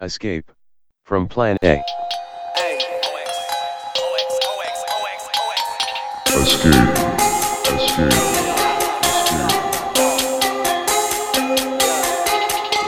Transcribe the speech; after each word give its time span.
Escape 0.00 0.52
from 1.02 1.26
Plan 1.26 1.56
A. 1.64 1.82
Escape. 2.56 2.84
Escape. 6.28 6.72
Escape. 7.66 8.12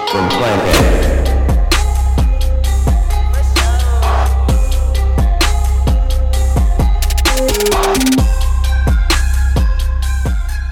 From 0.09 0.29
Plan 0.29 0.61
A. 0.61 0.91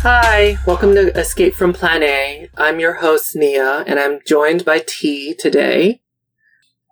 Hi, 0.03 0.57
welcome 0.65 0.95
to 0.95 1.19
Escape 1.19 1.57
from 1.57 1.73
Plan 1.73 2.05
A. 2.05 2.49
I'm 2.57 2.79
your 2.79 2.93
host, 2.95 3.35
Nia, 3.35 3.83
and 3.89 3.99
I'm 3.99 4.21
joined 4.25 4.65
by 4.65 4.85
T 4.87 5.35
today. 5.35 6.01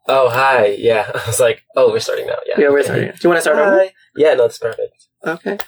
Oh, 0.09 0.29
hi. 0.29 0.77
Yeah. 0.79 1.11
I 1.15 1.27
was 1.27 1.41
like, 1.41 1.63
oh, 1.77 1.91
we're 1.91 2.01
starting 2.01 2.27
now. 2.27 2.39
Yeah. 2.47 2.55
Yeah, 2.59 2.69
we're 2.71 2.83
starting. 2.83 3.09
Do 3.11 3.17
you 3.23 3.29
want 3.31 3.39
to 3.39 3.43
start 3.43 3.59
over? 3.59 3.91
Yeah, 4.17 4.35
no, 4.35 4.43
that's 4.43 4.59
perfect. 4.59 5.07
Okay. 5.27 5.59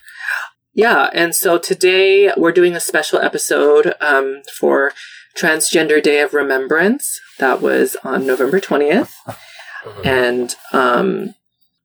Yeah, 0.75 1.11
and 1.13 1.35
so 1.35 1.59
today 1.59 2.31
we're 2.37 2.53
doing 2.53 2.75
a 2.75 2.81
special 2.81 3.19
episode 3.19 3.95
um, 4.01 4.43
for 4.59 4.93
Transgender 5.37 6.01
Day 6.03 6.21
of 6.21 6.35
Remembrance. 6.35 7.21
That 7.39 7.61
was 7.61 7.97
on 8.05 8.27
November 8.27 8.61
20th. 8.61 9.13
Mhm. 9.85 10.07
And 10.07 10.55
um, 10.73 11.35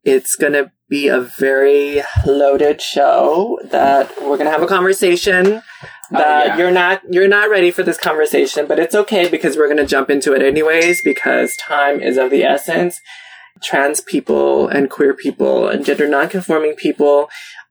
it's 0.04 0.36
going 0.36 0.54
to 0.54 0.72
be 0.90 1.08
a 1.08 1.20
very 1.22 2.04
loaded 2.26 2.82
show 2.82 3.60
that 3.64 4.12
we're 4.22 4.38
going 4.38 4.46
to 4.46 4.52
have 4.52 4.62
a 4.62 4.68
conversation 4.68 5.64
that 6.12 6.48
yeah. 6.48 6.58
you're 6.58 6.72
not 6.72 7.02
you're 7.10 7.28
not 7.28 7.50
ready 7.50 7.72
for 7.72 7.84
this 7.84 7.98
conversation 7.98 8.68
but 8.68 8.80
it's 8.80 8.96
okay 8.96 9.30
because 9.30 9.56
we're 9.58 9.68
going 9.68 9.78
to 9.78 9.86
jump 9.86 10.10
into 10.10 10.34
it 10.34 10.42
anyways 10.42 11.02
because 11.04 11.56
time 11.58 12.02
is 12.02 12.18
of 12.18 12.30
the 12.30 12.44
essence 12.44 13.00
trans 13.64 14.02
people 14.02 14.68
and 14.68 14.90
queer 14.90 15.14
people 15.14 15.68
and 15.68 15.86
gender 15.86 16.08
nonconforming 16.08 16.76
people 16.76 17.30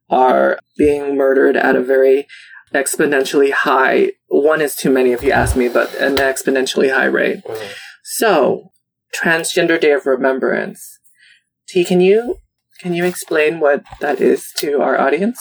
are 0.08 0.58
being 0.78 1.16
murdered 1.16 1.56
at 1.56 1.76
a 1.76 1.82
very 1.82 2.26
exponentially 2.74 3.52
high 3.52 4.12
one 4.28 4.60
is 4.62 4.74
too 4.74 4.90
many 4.90 5.12
if 5.12 5.22
you 5.22 5.30
ask 5.30 5.54
me 5.56 5.68
but 5.68 5.94
an 5.96 6.16
exponentially 6.16 6.92
high 6.92 7.04
rate 7.04 7.44
Mhm. 7.44 7.72
so 8.02 8.70
transgender 9.14 9.78
day 9.78 9.92
of 9.92 10.06
remembrance 10.06 10.98
t 11.68 11.84
can 11.84 12.00
you 12.00 12.38
can 12.80 12.94
you 12.94 13.04
explain 13.04 13.60
what 13.60 13.84
that 14.00 14.20
is 14.20 14.50
to 14.56 14.80
our 14.80 14.98
audience 14.98 15.38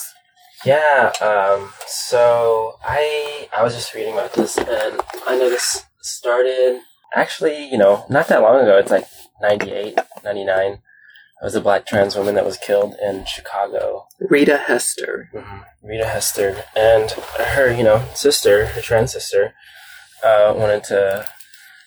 Yeah. 0.66 1.12
Um. 1.22 1.72
So 1.88 2.78
I 2.84 3.48
I 3.56 3.64
was 3.64 3.73
just 3.73 3.94
reading 3.94 4.14
about 4.14 4.34
this, 4.34 4.58
and 4.58 5.02
I 5.28 5.38
know 5.38 5.50
this 5.50 5.86
started 6.02 6.81
actually, 7.16 7.70
you 7.70 7.78
know, 7.78 8.06
not 8.09 8.28
that 8.28 8.42
long 8.42 8.62
ago. 8.62 8.78
It's 8.78 8.92
like 8.92 9.06
98, 9.42 9.98
99. 10.23 10.72
It 10.72 10.80
was 11.44 11.56
a 11.56 11.62
black 11.62 11.86
trans 11.86 12.16
woman 12.16 12.36
that 12.36 12.45
was 12.45 12.58
killed 12.58 12.95
in 13.02 13.26
Chicago. 13.26 14.06
rita 14.20 14.58
hester 14.58 15.30
Mm-hmm. 15.34 15.58
Rita 15.84 16.06
Hester 16.06 16.64
and 16.76 17.09
her, 17.12 17.73
you 17.73 17.84
know, 17.84 18.06
sister, 18.14 18.67
her 18.67 18.82
trans 18.82 19.14
sister, 19.14 19.56
uh, 20.23 20.54
wanted 20.56 20.84
to 20.86 21.28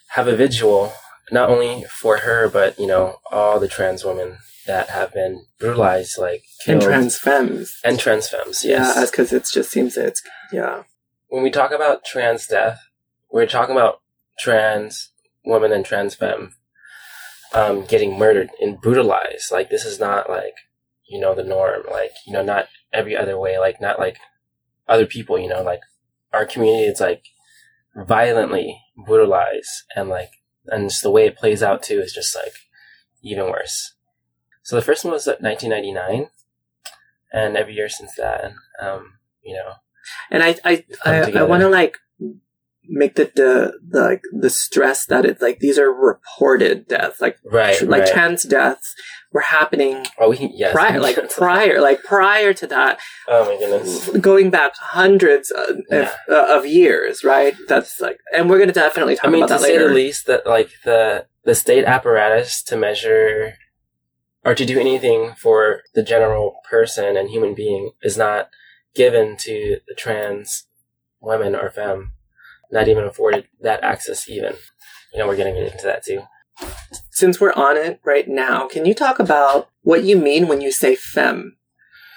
have 0.08 0.26
a 0.26 0.34
vigil 0.34 0.92
not 1.30 1.48
only 1.48 1.84
for 1.84 2.18
her, 2.18 2.48
but 2.48 2.78
you 2.78 2.86
know, 2.88 3.20
all 3.30 3.60
the 3.60 3.68
trans 3.68 4.04
women 4.04 4.38
that 4.66 4.90
have 4.90 5.12
been 5.12 5.46
brutalized, 5.58 6.18
like 6.18 6.44
and 6.66 6.80
killed, 6.80 6.90
trans 6.90 7.18
femmes 7.18 7.80
and 7.84 7.98
trans 7.98 8.28
femmes. 8.28 8.64
yeah 8.64 9.04
because 9.04 9.32
it 9.32 9.46
just 9.52 9.70
seems 9.70 9.96
it's 9.96 10.22
yeah 10.52 10.84
when 11.34 11.42
we 11.42 11.50
talk 11.50 11.72
about 11.72 12.04
trans 12.04 12.46
death, 12.46 12.80
we're 13.28 13.46
talking 13.46 13.74
about 13.74 14.00
trans 14.38 15.10
women 15.44 15.72
and 15.72 15.84
trans 15.84 16.14
femme 16.14 16.52
um, 17.52 17.84
getting 17.86 18.16
murdered 18.16 18.50
and 18.60 18.80
brutalized. 18.80 19.50
Like 19.50 19.68
this 19.68 19.84
is 19.84 19.98
not 19.98 20.30
like 20.30 20.54
you 21.08 21.18
know 21.20 21.34
the 21.34 21.42
norm. 21.42 21.82
Like 21.90 22.12
you 22.24 22.32
know, 22.32 22.44
not 22.44 22.68
every 22.92 23.16
other 23.16 23.36
way. 23.36 23.58
Like 23.58 23.80
not 23.80 23.98
like 23.98 24.18
other 24.86 25.06
people. 25.06 25.36
You 25.36 25.48
know, 25.48 25.62
like 25.62 25.80
our 26.32 26.46
community 26.46 26.84
It's 26.84 27.00
like 27.00 27.24
violently 27.96 28.80
brutalized 29.04 29.82
and 29.96 30.08
like 30.08 30.30
and 30.66 30.88
just 30.88 31.02
the 31.02 31.10
way 31.10 31.26
it 31.26 31.36
plays 31.36 31.64
out 31.64 31.82
too 31.82 31.98
is 31.98 32.12
just 32.12 32.36
like 32.36 32.54
even 33.22 33.46
worse. 33.46 33.93
So 34.64 34.74
the 34.76 34.82
first 34.82 35.04
one 35.04 35.12
was 35.12 35.26
1999, 35.26 36.28
and 37.32 37.56
every 37.56 37.74
year 37.74 37.88
since 37.88 38.14
that, 38.16 38.52
um, 38.80 39.14
you 39.42 39.54
know, 39.54 39.74
and 40.30 40.42
i 40.42 40.56
i 40.64 40.84
i, 41.04 41.32
I 41.32 41.42
want 41.44 41.60
to 41.62 41.68
like 41.68 41.98
make 42.86 43.14
the, 43.14 43.30
the 43.34 43.72
the 43.88 44.00
like 44.02 44.22
the 44.32 44.50
stress 44.50 45.06
that 45.06 45.24
it's 45.24 45.40
like 45.40 45.58
these 45.58 45.78
are 45.78 45.90
reported 45.90 46.86
deaths 46.86 47.18
like 47.20 47.38
right, 47.50 47.78
tr- 47.78 47.86
like 47.86 48.02
right. 48.02 48.12
trans 48.12 48.42
deaths 48.42 48.94
were 49.32 49.40
happening 49.40 50.04
Oh, 50.18 50.28
we 50.28 50.50
yes. 50.54 50.74
prior 50.74 51.00
like 51.08 51.30
prior 51.30 51.80
like 51.80 52.02
prior 52.04 52.52
to 52.52 52.66
that 52.66 53.00
Oh 53.26 53.46
my 53.46 53.58
goodness. 53.58 54.10
going 54.18 54.50
back 54.50 54.72
hundreds 54.76 55.50
of, 55.50 55.78
Yeah. 55.90 56.12
uh, 56.28 56.58
of 56.58 56.66
years 56.66 57.24
right 57.24 57.54
that's 57.68 58.00
like 58.00 58.18
and 58.34 58.50
we're 58.50 58.58
gonna 58.58 58.72
definitely 58.72 59.16
talk 59.16 59.26
I 59.26 59.30
mean, 59.30 59.42
about 59.44 59.56
to 59.56 59.62
that 59.62 59.66
say 59.66 59.72
later 59.72 59.88
the 59.88 59.94
least, 59.94 60.26
that 60.26 60.46
like 60.46 60.68
the 60.84 61.24
the 61.44 61.54
state 61.54 61.84
apparatus 61.86 62.62
to 62.64 62.76
measure 62.76 63.54
or 64.44 64.54
to 64.54 64.64
do 64.64 64.78
anything 64.78 65.34
for 65.36 65.82
the 65.94 66.02
general 66.02 66.56
person 66.68 67.16
and 67.16 67.30
human 67.30 67.54
being 67.54 67.92
is 68.02 68.16
not 68.16 68.50
given 68.94 69.36
to 69.38 69.78
the 69.88 69.94
trans 69.94 70.66
women 71.20 71.54
or 71.54 71.70
femme. 71.70 72.12
Not 72.70 72.88
even 72.88 73.04
afforded 73.04 73.46
that 73.60 73.82
access. 73.82 74.28
Even, 74.28 74.54
you 75.12 75.18
know, 75.18 75.26
we're 75.26 75.36
getting 75.36 75.56
into 75.56 75.84
that 75.84 76.04
too. 76.04 76.22
since 77.10 77.40
we're 77.40 77.52
on 77.54 77.76
it 77.76 78.00
right 78.04 78.28
now 78.28 78.68
can 78.68 78.86
you 78.86 78.94
talk 78.94 79.18
about 79.18 79.68
what 79.82 80.04
you 80.04 80.16
mean 80.16 80.46
when 80.46 80.60
you 80.60 80.70
say 80.70 80.94
femme 80.94 81.56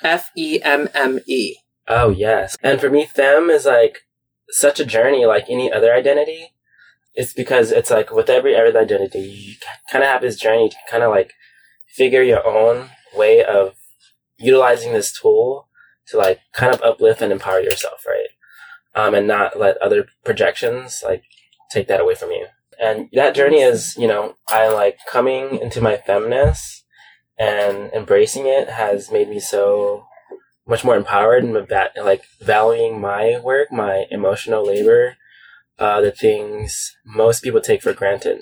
f-e-m-m-e 0.03 1.55
Oh 1.87 2.09
yes. 2.09 2.57
And 2.61 2.81
for 2.81 2.89
me, 2.89 3.05
femme 3.05 3.49
is 3.49 3.65
like 3.65 4.05
such 4.49 4.79
a 4.79 4.85
journey, 4.85 5.25
like 5.25 5.45
any 5.49 5.71
other 5.71 5.93
identity. 5.93 6.53
It's 7.13 7.33
because 7.33 7.71
it's 7.71 7.89
like 7.89 8.11
with 8.11 8.29
every 8.29 8.55
other 8.55 8.77
identity, 8.77 9.19
you 9.19 9.55
kind 9.91 10.03
of 10.03 10.09
have 10.09 10.21
this 10.21 10.37
journey 10.37 10.69
to 10.69 10.75
kind 10.89 11.03
of 11.03 11.09
like 11.09 11.33
figure 11.87 12.21
your 12.21 12.45
own 12.45 12.89
way 13.15 13.43
of 13.43 13.75
utilizing 14.37 14.93
this 14.93 15.11
tool 15.11 15.67
to 16.07 16.17
like 16.17 16.39
kind 16.53 16.73
of 16.73 16.81
uplift 16.81 17.21
and 17.21 17.31
empower 17.31 17.59
yourself, 17.59 18.05
right? 18.07 18.27
Um, 18.95 19.13
and 19.13 19.27
not 19.27 19.59
let 19.59 19.77
other 19.77 20.07
projections 20.23 21.01
like 21.03 21.23
take 21.71 21.87
that 21.87 22.01
away 22.01 22.15
from 22.15 22.31
you. 22.31 22.47
And 22.79 23.09
that 23.13 23.35
journey 23.35 23.61
is, 23.61 23.95
you 23.97 24.07
know, 24.07 24.35
I 24.49 24.69
like 24.69 24.99
coming 25.09 25.59
into 25.59 25.81
my 25.81 25.97
feminist 25.97 26.85
and 27.37 27.91
embracing 27.93 28.45
it 28.45 28.69
has 28.69 29.11
made 29.11 29.29
me 29.29 29.39
so 29.39 30.05
much 30.67 30.83
more 30.83 30.95
empowered 30.95 31.43
and 31.43 31.67
like 32.03 32.23
valuing 32.39 32.99
my 32.99 33.39
work, 33.39 33.71
my 33.71 34.05
emotional 34.11 34.65
labor, 34.65 35.17
uh, 35.79 36.01
the 36.01 36.11
things 36.11 36.95
most 37.05 37.41
people 37.41 37.61
take 37.61 37.81
for 37.81 37.93
granted, 37.93 38.39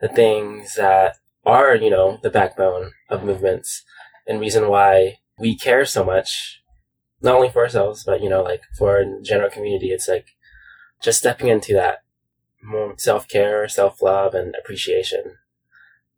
the 0.00 0.08
things 0.08 0.74
that 0.76 1.16
are, 1.46 1.74
you 1.74 1.88
know, 1.90 2.18
the 2.22 2.30
backbone 2.30 2.92
of 3.08 3.24
movements 3.24 3.84
and 4.26 4.40
reason 4.40 4.68
why 4.68 5.18
we 5.38 5.56
care 5.56 5.84
so 5.84 6.04
much, 6.04 6.62
not 7.22 7.36
only 7.36 7.48
for 7.48 7.62
ourselves, 7.62 8.04
but, 8.04 8.20
you 8.20 8.28
know, 8.28 8.42
like 8.42 8.62
for 8.76 9.04
general 9.22 9.50
community. 9.50 9.88
It's 9.90 10.08
like 10.08 10.26
just 11.02 11.18
stepping 11.18 11.48
into 11.48 11.72
that 11.74 12.02
more 12.62 12.94
self 12.98 13.28
care, 13.28 13.68
self 13.68 14.02
love, 14.02 14.34
and 14.34 14.54
appreciation. 14.60 15.36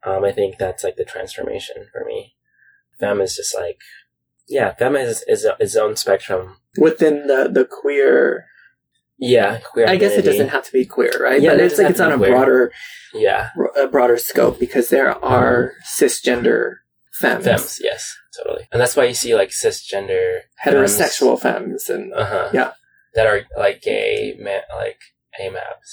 Um, 0.05 0.25
I 0.25 0.33
think 0.33 0.59
that's 0.59 0.85
like 0.85 0.97
the 0.97 1.05
transformation 1.05 1.87
for 1.93 2.05
me. 2.05 2.35
Femme 2.99 3.21
is 3.21 3.37
just 3.37 3.55
like, 3.55 3.81
yeah, 4.49 4.75
femme 4.75 4.97
is, 4.97 5.25
is 5.29 5.47
its 5.61 5.77
own 5.77 5.97
spectrum. 5.97 6.57
within 6.79 7.27
the 7.27 7.49
the 7.53 7.65
queer 7.65 8.47
Yeah, 9.21 9.59
queer 9.59 9.89
i 9.89 9.97
guess 9.97 10.13
it 10.13 10.23
doesn't 10.23 10.49
have 10.49 10.65
to 10.65 10.73
be 10.73 10.85
queer 10.85 11.13
right 11.21 11.41
Yeah, 11.43 11.51
but 11.55 11.61
it's 11.61 11.79
like 11.79 11.91
it's 11.91 12.01
on 12.01 12.13
a 12.13 12.17
queer. 12.17 12.31
broader 12.31 12.73
Yeah, 13.15 13.51
a 13.77 13.89
broader 13.89 14.17
scope 14.17 14.59
because 14.61 14.91
there 14.91 15.11
are 15.25 15.73
cisgender 15.99 16.77
femmes, 17.13 17.45
femmes, 17.45 17.79
yes, 17.83 18.15
totally. 18.37 18.69
And 18.71 18.81
that's 18.81 18.95
why 18.97 19.05
you 19.05 19.15
see 19.15 19.35
like 19.35 19.49
cisgender 19.51 20.41
heterosexual 20.65 21.41
femmes, 21.41 21.89
and 21.89 22.13
uh 22.15 22.25
huh, 22.27 22.49
Yeah. 22.53 22.73
that 23.15 23.27
are 23.27 23.41
like 23.57 23.83
gay, 23.83 24.37
ma- 24.41 24.69
like 24.77 25.01
AMABs, 25.41 25.89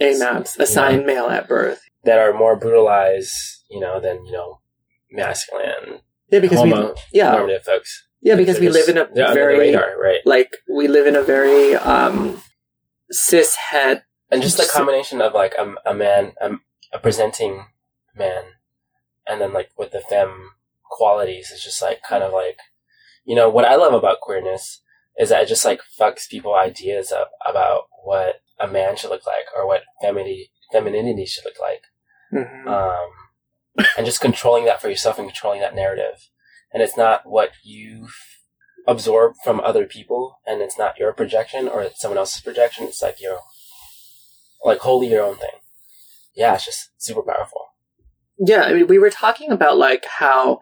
AMAPs, 0.00 0.58
assigned 0.58 1.06
male 1.06 1.26
at 1.26 1.46
birth. 1.46 1.80
that 2.04 2.18
are 2.18 2.32
more 2.32 2.56
brutalized, 2.56 3.34
you 3.70 3.78
know, 3.78 4.00
than 4.00 4.24
you 4.26 4.32
know, 4.32 4.60
masculine, 5.12 6.00
Yeah, 6.30 6.40
because 6.40 6.62
we 6.62 6.70
homo 6.70 6.94
yeah 7.12 7.30
normative 7.32 7.62
folks. 7.64 7.90
yeah 8.20 8.34
because 8.36 8.58
we 8.58 8.66
They're 8.66 8.72
live 8.80 8.88
in 8.88 8.98
a 8.98 9.06
they're 9.14 9.26
under 9.28 9.40
the 9.40 9.46
very 9.46 9.58
radar, 9.58 9.90
right? 10.00 10.20
like 10.24 10.50
we 10.74 10.88
live 10.88 11.06
in 11.06 11.14
a 11.16 11.22
very 11.22 11.74
um 11.76 12.42
cis 13.10 13.56
het 13.56 14.04
And 14.30 14.42
just 14.42 14.56
the 14.56 14.68
combination 14.70 15.20
of 15.20 15.32
like 15.32 15.54
a, 15.58 15.74
a 15.86 15.94
man, 15.94 16.32
a, 16.40 16.52
a 16.92 16.98
presenting 16.98 17.66
man, 18.16 18.44
and 19.28 19.40
then 19.40 19.52
like 19.52 19.70
with 19.78 19.92
the 19.92 20.00
femme 20.00 20.50
qualities 20.90 21.50
is 21.50 21.62
just 21.62 21.80
like 21.80 22.02
kind 22.02 22.24
of 22.24 22.32
like, 22.32 22.58
you 23.24 23.36
know, 23.36 23.48
what 23.48 23.64
I 23.64 23.76
love 23.76 23.94
about 23.94 24.20
queerness 24.20 24.80
is 25.18 25.28
that 25.28 25.42
it 25.42 25.48
just 25.48 25.64
like 25.64 25.80
fucks 25.98 26.28
people 26.28 26.54
ideas 26.54 27.12
up 27.12 27.30
about 27.48 27.84
what 28.02 28.40
a 28.58 28.66
man 28.66 28.96
should 28.96 29.10
look 29.10 29.26
like 29.26 29.46
or 29.54 29.66
what 29.66 29.82
femininity 30.00 30.50
femininity 30.72 31.26
should 31.26 31.44
look 31.44 31.60
like. 31.60 31.82
Mhm. 32.32 32.66
um, 32.66 33.10
and 33.96 34.06
just 34.06 34.20
controlling 34.20 34.64
that 34.64 34.80
for 34.80 34.88
yourself 34.88 35.18
and 35.18 35.28
controlling 35.28 35.60
that 35.60 35.74
narrative. 35.74 36.30
And 36.72 36.82
it's 36.82 36.96
not 36.96 37.24
what 37.24 37.50
you 37.62 38.08
absorb 38.86 39.34
from 39.44 39.60
other 39.60 39.86
people, 39.86 40.38
and 40.46 40.60
it's 40.60 40.78
not 40.78 40.98
your 40.98 41.12
projection 41.12 41.68
or 41.68 41.82
it's 41.82 42.00
someone 42.00 42.18
else's 42.18 42.40
projection. 42.42 42.86
It's 42.86 43.02
like 43.02 43.20
your, 43.20 43.38
like 44.64 44.78
wholly 44.78 45.10
your 45.10 45.24
own 45.24 45.36
thing. 45.36 45.50
Yeah, 46.36 46.54
it's 46.54 46.64
just 46.64 46.90
super 46.98 47.22
powerful. 47.22 47.60
Yeah, 48.38 48.62
I 48.62 48.74
mean, 48.74 48.88
we 48.88 48.98
were 48.98 49.10
talking 49.10 49.50
about 49.52 49.76
like 49.78 50.04
how 50.04 50.60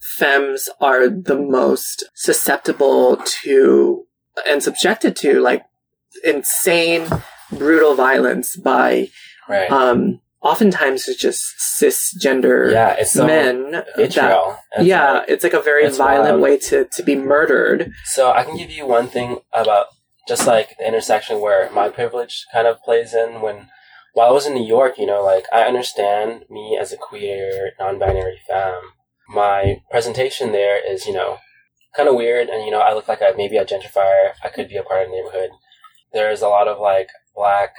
femmes 0.00 0.68
are 0.80 1.08
the 1.08 1.36
most 1.38 2.04
susceptible 2.14 3.18
to 3.42 4.06
and 4.48 4.62
subjected 4.62 5.14
to 5.16 5.40
like 5.40 5.62
insane, 6.24 7.06
brutal 7.50 7.94
violence 7.94 8.56
by 8.56 9.08
Right. 9.48 9.70
um 9.70 10.21
oftentimes 10.42 11.08
it's 11.08 11.20
just 11.20 11.44
cisgender 11.58 12.72
yeah, 12.72 12.94
it's 12.98 13.12
so 13.12 13.26
men. 13.26 13.70
that- 13.72 13.86
vitriol. 13.96 14.56
It's 14.72 14.84
yeah, 14.86 15.12
like- 15.12 15.28
it's 15.28 15.44
like 15.44 15.52
a 15.54 15.60
very 15.60 15.88
violent 15.90 16.30
wild. 16.30 16.40
way 16.42 16.58
to 16.58 16.84
to 16.92 17.02
be 17.02 17.16
murdered. 17.16 17.92
So 18.04 18.30
I 18.32 18.44
can 18.44 18.56
give 18.56 18.70
you 18.70 18.86
one 18.86 19.08
thing 19.08 19.38
about 19.52 19.86
just 20.28 20.46
like 20.46 20.76
the 20.78 20.86
intersection 20.86 21.40
where 21.40 21.70
my 21.72 21.88
privilege 21.88 22.44
kind 22.52 22.66
of 22.66 22.80
plays 22.82 23.12
in 23.14 23.40
when 23.40 23.68
while 24.14 24.28
I 24.28 24.32
was 24.32 24.46
in 24.46 24.54
New 24.54 24.66
York, 24.66 24.98
you 24.98 25.06
know, 25.06 25.22
like 25.24 25.46
I 25.52 25.62
understand 25.62 26.44
me 26.50 26.78
as 26.80 26.92
a 26.92 26.96
queer, 26.98 27.72
non-binary 27.80 28.40
femme. 28.46 28.92
My 29.28 29.80
presentation 29.90 30.52
there 30.52 30.78
is, 30.86 31.06
you 31.06 31.14
know, 31.14 31.38
kind 31.96 32.08
of 32.08 32.14
weird 32.14 32.48
and 32.48 32.64
you 32.64 32.70
know, 32.70 32.80
I 32.80 32.92
look 32.94 33.08
like 33.08 33.20
a, 33.20 33.32
maybe 33.36 33.56
a 33.56 33.64
gentrifier. 33.64 34.32
I 34.44 34.48
could 34.48 34.68
be 34.68 34.76
a 34.76 34.82
part 34.82 35.04
of 35.04 35.08
the 35.10 35.16
neighborhood. 35.16 35.50
There's 36.12 36.42
a 36.42 36.48
lot 36.48 36.68
of 36.68 36.78
like 36.78 37.08
black 37.34 37.70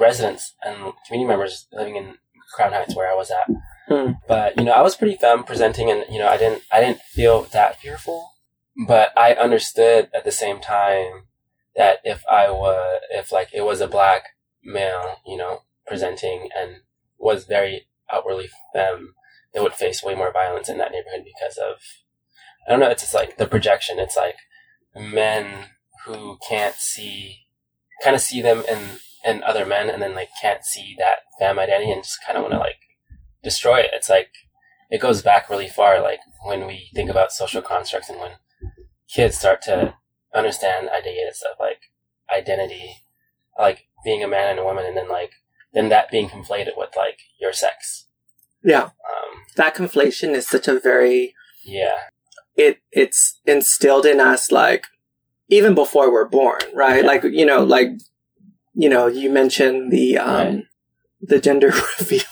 residents 0.00 0.54
and 0.64 0.92
community 1.06 1.28
members 1.28 1.66
living 1.72 1.96
in 1.96 2.14
Crown 2.54 2.72
Heights 2.72 2.96
where 2.96 3.10
I 3.10 3.14
was 3.14 3.30
at. 3.30 3.50
Hmm. 3.88 4.12
But, 4.26 4.56
you 4.56 4.64
know, 4.64 4.72
I 4.72 4.82
was 4.82 4.96
pretty 4.96 5.16
femme 5.16 5.44
presenting 5.44 5.90
and, 5.90 6.04
you 6.10 6.18
know, 6.18 6.28
I 6.28 6.36
didn't 6.36 6.62
I 6.72 6.80
didn't 6.80 7.00
feel 7.00 7.42
that 7.52 7.80
fearful 7.80 8.32
but 8.86 9.12
I 9.18 9.32
understood 9.32 10.08
at 10.14 10.24
the 10.24 10.30
same 10.30 10.60
time 10.60 11.24
that 11.74 11.98
if 12.04 12.22
I 12.30 12.50
was, 12.50 13.00
if 13.10 13.32
like 13.32 13.48
it 13.52 13.62
was 13.62 13.80
a 13.80 13.88
black 13.88 14.24
male, 14.62 15.16
you 15.26 15.36
know, 15.36 15.62
presenting 15.86 16.48
and 16.56 16.76
was 17.18 17.44
very 17.44 17.88
outwardly 18.12 18.50
femme, 18.72 19.14
they 19.52 19.60
would 19.60 19.74
face 19.74 20.02
way 20.02 20.14
more 20.14 20.32
violence 20.32 20.68
in 20.68 20.78
that 20.78 20.92
neighborhood 20.92 21.24
because 21.24 21.56
of, 21.56 21.78
I 22.66 22.70
don't 22.70 22.80
know, 22.80 22.90
it's 22.90 23.02
just 23.02 23.14
like 23.14 23.36
the 23.36 23.46
projection. 23.46 23.98
It's 23.98 24.16
like 24.16 24.36
men 24.94 25.64
who 26.04 26.38
can't 26.48 26.74
see, 26.76 27.46
kind 28.04 28.14
of 28.14 28.22
see 28.22 28.40
them 28.42 28.62
in, 28.68 28.78
in 29.28 29.42
other 29.42 29.66
men 29.66 29.90
and 29.90 30.00
then 30.02 30.14
like 30.14 30.30
can't 30.40 30.64
see 30.64 30.94
that 30.98 31.18
femme 31.38 31.58
identity 31.58 31.92
and 31.92 32.02
just 32.02 32.24
kind 32.24 32.36
of 32.36 32.42
want 32.42 32.54
to 32.54 32.58
like 32.58 32.80
destroy 33.42 33.80
it. 33.80 33.90
It's 33.92 34.08
like, 34.08 34.30
it 34.90 35.00
goes 35.00 35.22
back 35.22 35.50
really 35.50 35.68
far, 35.68 36.00
like 36.00 36.20
when 36.44 36.66
we 36.66 36.90
think 36.94 37.10
about 37.10 37.32
social 37.32 37.60
constructs 37.60 38.08
and 38.08 38.18
when 38.18 38.32
kids 39.12 39.36
start 39.36 39.60
to 39.62 39.94
understand 40.34 40.88
ideas 40.88 41.42
of 41.50 41.58
like 41.60 41.90
identity, 42.34 42.96
like 43.58 43.86
being 44.04 44.22
a 44.22 44.28
man 44.28 44.50
and 44.50 44.58
a 44.58 44.64
woman, 44.64 44.86
and 44.86 44.96
then 44.96 45.08
like 45.08 45.32
then 45.74 45.88
that 45.90 46.10
being 46.10 46.28
conflated 46.28 46.76
with 46.76 46.90
like 46.96 47.18
your 47.40 47.52
sex. 47.52 48.06
Yeah, 48.64 48.84
Um, 48.84 49.44
that 49.56 49.74
conflation 49.74 50.34
is 50.34 50.48
such 50.48 50.68
a 50.68 50.80
very 50.80 51.34
yeah, 51.64 52.08
it 52.56 52.80
it's 52.90 53.40
instilled 53.44 54.06
in 54.06 54.20
us 54.20 54.50
like 54.50 54.86
even 55.48 55.74
before 55.74 56.10
we're 56.10 56.28
born, 56.28 56.60
right? 56.74 57.02
Yeah. 57.02 57.08
Like 57.08 57.24
you 57.24 57.46
know, 57.46 57.62
like 57.62 57.90
you 58.82 58.88
know, 58.88 59.04
you 59.20 59.28
mentioned 59.40 59.90
the 59.92 60.06
um 60.18 60.36
Right. 60.36 60.62
the 61.32 61.38
gender 61.46 61.68
reveal 61.98 62.22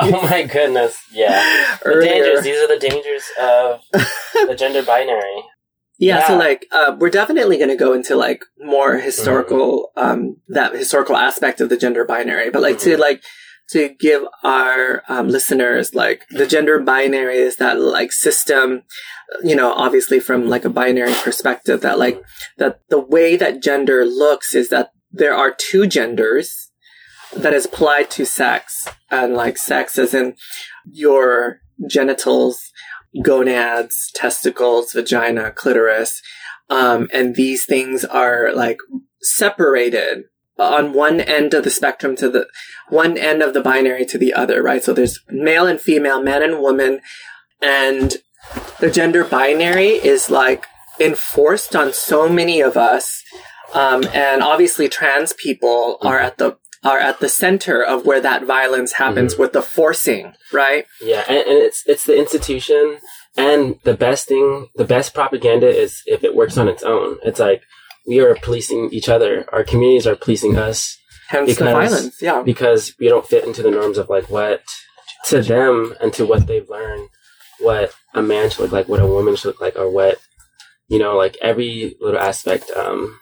oh 0.00 0.22
my 0.30 0.42
goodness, 0.42 0.94
yeah. 1.12 1.76
The 1.82 1.88
earlier. 1.90 2.10
dangers. 2.10 2.44
These 2.44 2.58
are 2.62 2.68
the 2.74 2.78
dangers 2.88 3.24
of 3.40 3.82
the 4.48 4.54
gender 4.62 4.82
binary. 4.82 5.38
Yeah, 5.98 6.26
so 6.28 6.36
like 6.36 6.66
uh, 6.72 6.94
we're 6.98 7.08
definitely 7.20 7.56
going 7.56 7.70
to 7.70 7.76
go 7.86 7.92
into 7.94 8.16
like 8.16 8.42
more 8.58 8.92
historical 8.98 9.90
Mm-hmm. 9.96 10.10
um 10.10 10.36
that 10.48 10.74
historical 10.74 11.16
aspect 11.16 11.60
of 11.62 11.68
the 11.70 11.76
gender 11.84 12.04
binary, 12.04 12.50
but 12.50 12.62
like 12.62 12.78
to 12.80 12.96
Mhm. 12.96 12.98
like 13.08 13.22
to 13.74 13.88
give 13.98 14.22
our 14.44 15.02
um, 15.08 15.28
listeners 15.28 15.92
like 16.02 16.18
the 16.30 16.46
gender 16.46 16.78
binary 16.80 17.38
is 17.38 17.56
that 17.56 17.80
like 17.80 18.12
system 18.12 18.82
you 19.42 19.56
know 19.56 19.72
obviously 19.72 20.20
from 20.20 20.40
like 20.54 20.64
a 20.64 20.70
binary 20.80 21.14
perspective 21.24 21.80
that 21.80 21.98
like 21.98 22.22
that 22.58 22.78
the 22.90 23.00
way 23.14 23.34
that 23.36 23.60
gender 23.68 24.04
looks 24.04 24.54
is 24.54 24.68
that 24.68 24.90
there 25.16 25.34
are 25.34 25.54
two 25.56 25.86
genders 25.86 26.70
that 27.36 27.52
is 27.52 27.66
applied 27.66 28.10
to 28.10 28.24
sex 28.24 28.88
and 29.10 29.34
like 29.34 29.58
sex 29.58 29.98
as 29.98 30.14
in 30.14 30.34
your 30.90 31.60
genitals 31.88 32.72
gonads 33.22 34.10
testicles 34.14 34.92
vagina 34.92 35.50
clitoris 35.50 36.22
um, 36.68 37.08
and 37.12 37.36
these 37.36 37.64
things 37.64 38.04
are 38.04 38.52
like 38.52 38.78
separated 39.20 40.24
on 40.58 40.92
one 40.92 41.20
end 41.20 41.54
of 41.54 41.64
the 41.64 41.70
spectrum 41.70 42.16
to 42.16 42.30
the 42.30 42.48
one 42.88 43.18
end 43.18 43.42
of 43.42 43.54
the 43.54 43.60
binary 43.60 44.06
to 44.06 44.18
the 44.18 44.32
other 44.32 44.62
right? 44.62 44.82
So 44.82 44.92
there's 44.92 45.20
male 45.28 45.66
and 45.66 45.80
female 45.80 46.22
man 46.22 46.42
and 46.42 46.60
woman 46.60 47.00
and 47.60 48.16
the 48.80 48.90
gender 48.90 49.24
binary 49.24 49.88
is 49.88 50.30
like 50.30 50.66
enforced 51.00 51.76
on 51.76 51.92
so 51.92 52.28
many 52.28 52.60
of 52.60 52.76
us 52.76 53.22
um, 53.74 54.04
and 54.14 54.42
obviously 54.42 54.88
trans 54.88 55.32
people 55.32 55.98
are 56.02 56.18
at 56.18 56.38
the 56.38 56.56
are 56.84 56.98
at 56.98 57.18
the 57.20 57.28
center 57.28 57.82
of 57.82 58.06
where 58.06 58.20
that 58.20 58.44
violence 58.44 58.92
happens 58.92 59.36
with 59.36 59.52
the 59.52 59.62
forcing 59.62 60.32
right 60.52 60.86
Yeah, 61.02 61.24
and, 61.28 61.38
and 61.38 61.58
it's 61.66 61.82
it's 61.86 62.04
the 62.04 62.16
institution, 62.18 62.98
and 63.36 63.78
the 63.82 63.94
best 63.96 64.28
thing, 64.28 64.68
the 64.76 64.84
best 64.84 65.12
propaganda 65.14 65.68
is 65.68 66.02
if 66.06 66.22
it 66.22 66.34
works 66.36 66.56
on 66.56 66.68
its 66.68 66.82
own. 66.82 67.18
It's 67.24 67.40
like 67.40 67.62
we 68.06 68.20
are 68.20 68.36
policing 68.36 68.90
each 68.92 69.08
other. 69.08 69.46
Our 69.52 69.64
communities 69.64 70.06
are 70.06 70.14
policing 70.16 70.56
us 70.56 70.96
hence 71.28 71.56
the 71.58 71.64
Because- 71.64 71.90
violence 71.90 72.22
yeah 72.22 72.40
because 72.42 72.94
we 73.00 73.08
don't 73.08 73.26
fit 73.26 73.44
into 73.44 73.62
the 73.62 73.70
norms 73.70 73.98
of 73.98 74.08
like 74.08 74.30
what 74.30 74.62
to 75.26 75.42
them 75.42 75.92
and 76.00 76.12
to 76.12 76.24
what 76.24 76.46
they've 76.46 76.68
learned, 76.70 77.08
what 77.58 77.92
a 78.14 78.22
man 78.22 78.48
should 78.48 78.60
look 78.60 78.70
like, 78.72 78.88
what 78.88 79.00
a 79.00 79.06
woman 79.06 79.34
should 79.34 79.48
look 79.48 79.60
like, 79.60 79.74
or 79.76 79.90
what 79.90 80.18
you 80.88 81.00
know, 81.00 81.16
like 81.16 81.36
every 81.42 81.96
little 82.00 82.20
aspect, 82.20 82.70
um, 82.76 83.18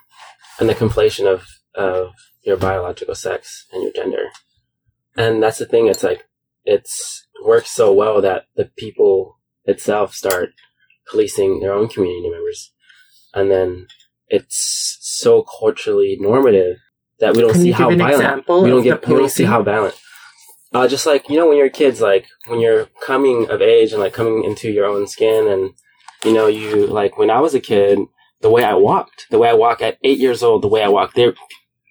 and 0.59 0.69
the 0.69 0.75
conflation 0.75 1.25
of 1.31 1.45
of 1.73 2.13
your 2.43 2.57
biological 2.57 3.15
sex 3.15 3.65
and 3.71 3.83
your 3.83 3.91
gender. 3.91 4.29
And 5.17 5.41
that's 5.41 5.57
the 5.57 5.65
thing. 5.65 5.87
It's 5.87 6.03
like 6.03 6.23
it's 6.63 7.27
works 7.43 7.71
so 7.71 7.93
well 7.93 8.21
that 8.21 8.45
the 8.55 8.65
people 8.77 9.39
itself 9.65 10.13
start 10.13 10.49
policing 11.09 11.59
their 11.59 11.73
own 11.73 11.87
community 11.87 12.29
members, 12.29 12.73
and 13.33 13.51
then 13.51 13.87
it's 14.27 14.97
so 15.01 15.43
culturally 15.43 16.17
normative 16.19 16.77
that 17.19 17.35
we 17.35 17.41
don't 17.41 17.53
Can 17.53 17.61
see 17.61 17.71
how 17.71 17.95
violent 17.95 18.47
we 18.47 18.69
don't 18.69 18.83
get 18.83 19.07
we 19.07 19.15
don't 19.15 19.31
see 19.31 19.45
how 19.45 19.61
violent. 19.63 19.95
Uh, 20.73 20.87
just 20.87 21.05
like 21.05 21.29
you 21.29 21.37
know 21.37 21.47
when 21.47 21.57
you're 21.57 21.69
kids, 21.69 22.01
like 22.01 22.27
when 22.47 22.59
you're 22.59 22.87
coming 23.01 23.49
of 23.49 23.61
age 23.61 23.93
and 23.93 24.01
like 24.01 24.13
coming 24.13 24.43
into 24.43 24.69
your 24.69 24.85
own 24.85 25.07
skin, 25.07 25.47
and 25.47 25.71
you 26.25 26.33
know 26.33 26.47
you 26.47 26.87
like 26.87 27.17
when 27.17 27.29
I 27.29 27.39
was 27.39 27.53
a 27.53 27.59
kid, 27.59 27.99
the 28.41 28.49
way 28.49 28.63
I 28.63 28.73
walked, 28.75 29.27
the 29.29 29.39
way 29.39 29.49
I 29.49 29.53
walk 29.53 29.81
at 29.81 29.97
eight 30.03 30.19
years 30.19 30.43
old, 30.43 30.61
the 30.61 30.67
way 30.67 30.83
I 30.83 30.89
walk 30.89 31.13
there. 31.13 31.33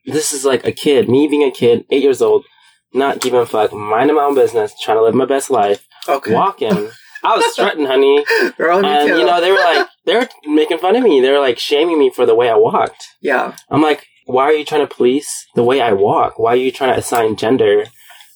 This 0.06 0.32
is 0.32 0.44
like 0.44 0.66
a 0.66 0.72
kid, 0.72 1.08
me 1.08 1.26
being 1.28 1.42
a 1.42 1.50
kid, 1.50 1.84
eight 1.90 2.02
years 2.02 2.20
old, 2.20 2.44
not 2.92 3.20
giving 3.20 3.40
a 3.40 3.46
fuck, 3.46 3.72
minding 3.72 4.16
my 4.16 4.24
own 4.24 4.34
business, 4.34 4.74
trying 4.80 4.98
to 4.98 5.02
live 5.02 5.14
my 5.14 5.24
best 5.24 5.50
life, 5.50 5.86
okay 6.08 6.32
walking. 6.32 6.90
I 7.22 7.36
was 7.36 7.46
strutting, 7.52 7.86
honey, 7.86 8.24
Girl, 8.58 8.84
and 8.84 9.08
too. 9.08 9.18
you 9.18 9.24
know 9.24 9.40
they 9.40 9.50
were 9.50 9.58
like 9.58 9.88
they 10.04 10.14
were 10.16 10.28
making 10.46 10.78
fun 10.78 10.96
of 10.96 11.02
me. 11.02 11.20
They 11.20 11.30
were 11.30 11.40
like 11.40 11.58
shaming 11.58 11.98
me 11.98 12.10
for 12.10 12.26
the 12.26 12.34
way 12.34 12.50
I 12.50 12.56
walked. 12.56 13.02
yeah 13.22 13.56
I'm 13.70 13.80
like, 13.82 14.06
why 14.26 14.44
are 14.44 14.52
you 14.52 14.64
trying 14.64 14.86
to 14.86 14.94
police 14.94 15.46
the 15.54 15.64
way 15.64 15.80
I 15.80 15.92
walk? 15.92 16.38
Why 16.38 16.52
are 16.52 16.56
you 16.56 16.70
trying 16.70 16.92
to 16.92 16.98
assign 16.98 17.36
gender 17.36 17.86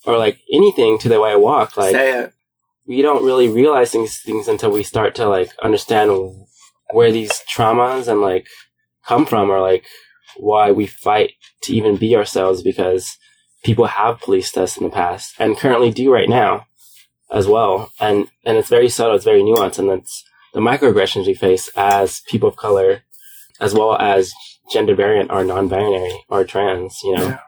or 0.07 0.17
like 0.17 0.39
anything 0.53 0.99
to 1.01 1.09
the 1.09 1.21
way 1.21 1.33
I 1.33 1.37
walk? 1.37 1.77
Like, 1.77 1.93
say 1.93 2.21
it 2.23 2.33
we 2.89 3.03
don't 3.03 3.25
really 3.25 3.49
realize 3.49 3.93
these 3.93 4.21
things 4.23 4.49
until 4.49 4.71
we 4.73 4.83
start 4.83 5.15
to 5.17 5.29
like 5.29 5.53
understand 5.63 6.11
where 6.93 7.13
these 7.13 7.43
traumas 7.53 8.09
and 8.09 8.21
like 8.21 8.47
come 9.07 9.27
from 9.27 9.51
or 9.51 9.61
like 9.61 9.85
why 10.37 10.71
we 10.71 10.87
fight 10.87 11.33
to 11.63 11.75
even 11.75 11.97
be 11.97 12.15
ourselves 12.17 12.63
because 12.63 13.17
people 13.65 13.87
have 13.87 14.21
policed 14.21 14.57
us 14.57 14.77
in 14.77 14.85
the 14.85 14.91
past 14.91 15.35
and 15.39 15.57
currently 15.57 15.91
do 15.91 16.13
right 16.13 16.29
now 16.29 16.67
as 17.31 17.47
well. 17.47 17.91
And, 18.01 18.29
and 18.45 18.57
it's 18.57 18.69
very 18.69 18.89
subtle. 18.89 19.17
It's 19.17 19.25
very 19.25 19.43
nuanced. 19.43 19.79
And 19.79 19.91
it's 19.91 20.25
the 20.55 20.61
microaggressions 20.61 21.27
we 21.27 21.35
face 21.35 21.69
as 21.77 22.21
people 22.29 22.49
of 22.49 22.57
color, 22.57 23.03
as 23.61 23.75
well 23.75 23.97
as 23.97 24.33
gender 24.71 24.95
variant 24.95 25.31
or 25.31 25.45
non-binary 25.45 26.25
or 26.29 26.45
trans, 26.45 26.99
you 27.03 27.17
know? 27.17 27.27
Yeah. 27.29 27.39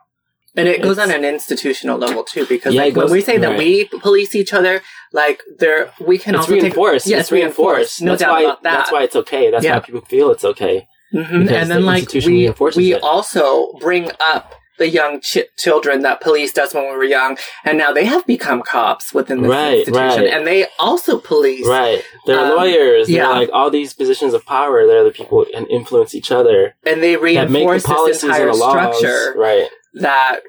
And 0.57 0.67
it 0.69 0.83
goes 0.83 0.99
on 0.99 1.11
an 1.11 1.25
institutional 1.25 1.97
level 1.99 2.25
too, 2.25 2.45
because 2.47 2.75
Yeah, 2.75 2.83
like 2.85 2.95
goes- 2.95 3.05
when 3.05 3.13
we 3.13 3.21
say 3.21 3.37
that 3.39 3.49
right. 3.51 3.59
we 3.59 3.85
police 3.85 4.35
each 4.35 4.53
other, 4.53 4.83
like 5.13 5.41
there 5.59 5.93
we 6.01 6.19
can 6.19 6.35
It's 6.35 6.43
also 6.43 6.53
reinforced. 6.55 7.05
take 7.07 7.11
yes, 7.13 7.21
it's 7.27 7.33
reinforced. 7.33 8.03
No 8.03 8.13
that's 8.13 8.23
doubt 8.23 8.33
why, 8.33 8.43
about 8.43 8.63
that. 8.65 8.73
That's 8.79 8.93
why 8.93 9.03
it's 9.05 9.17
okay. 9.17 9.51
That's 9.51 9.65
Yeah. 9.65 9.75
why 9.75 9.81
people 9.81 10.01
feel 10.03 10.31
it's 10.31 10.45
okay. 10.45 10.87
Mhm. 11.15 11.43
because 11.43 11.57
And 11.57 11.71
then 11.71 11.81
the 11.83 11.87
like 11.87 12.13
we 12.13 12.53
we 12.77 12.93
it. 12.95 13.03
also 13.03 13.73
bring 13.81 14.11
up 14.21 14.55
the 14.79 14.89
young 14.89 15.21
ch- 15.21 15.45
children 15.59 16.01
that 16.01 16.21
police 16.23 16.57
us 16.57 16.73
when 16.73 16.85
we 16.85 16.97
were 16.97 17.05
young, 17.05 17.37
and 17.67 17.77
now 17.77 17.93
they 17.93 18.05
have 18.07 18.25
become 18.27 18.63
cops 18.63 19.13
within 19.13 19.43
this 19.43 19.51
Right, 19.51 19.79
institution, 19.81 20.23
right. 20.25 20.33
and 20.33 20.47
they 20.47 20.67
also 20.79 21.19
police. 21.19 21.67
Right. 21.67 22.03
They're 22.27 22.39
Um, 22.39 22.57
lawyers. 22.57 23.07
They're 23.09 23.17
yeah. 23.19 23.29
like 23.29 23.51
all 23.53 23.69
these 23.71 23.93
positions 23.93 24.33
of 24.33 24.47
power. 24.47 24.87
They're 24.87 25.05
the 25.05 25.11
people 25.11 25.45
and 25.55 25.67
influence 25.71 26.15
each 26.15 26.33
other. 26.33 26.77
And 26.87 27.03
they 27.03 27.17
That 27.17 27.23
make 27.23 27.35
the 27.35 27.69
reinforce 27.69 27.83
this 27.83 27.93
policies 27.93 28.25
entire 28.25 28.47
and 28.49 28.55
the 28.55 28.59
laws. 28.59 28.97
structure 28.99 29.35
Right. 29.37 29.69
That 29.95 30.41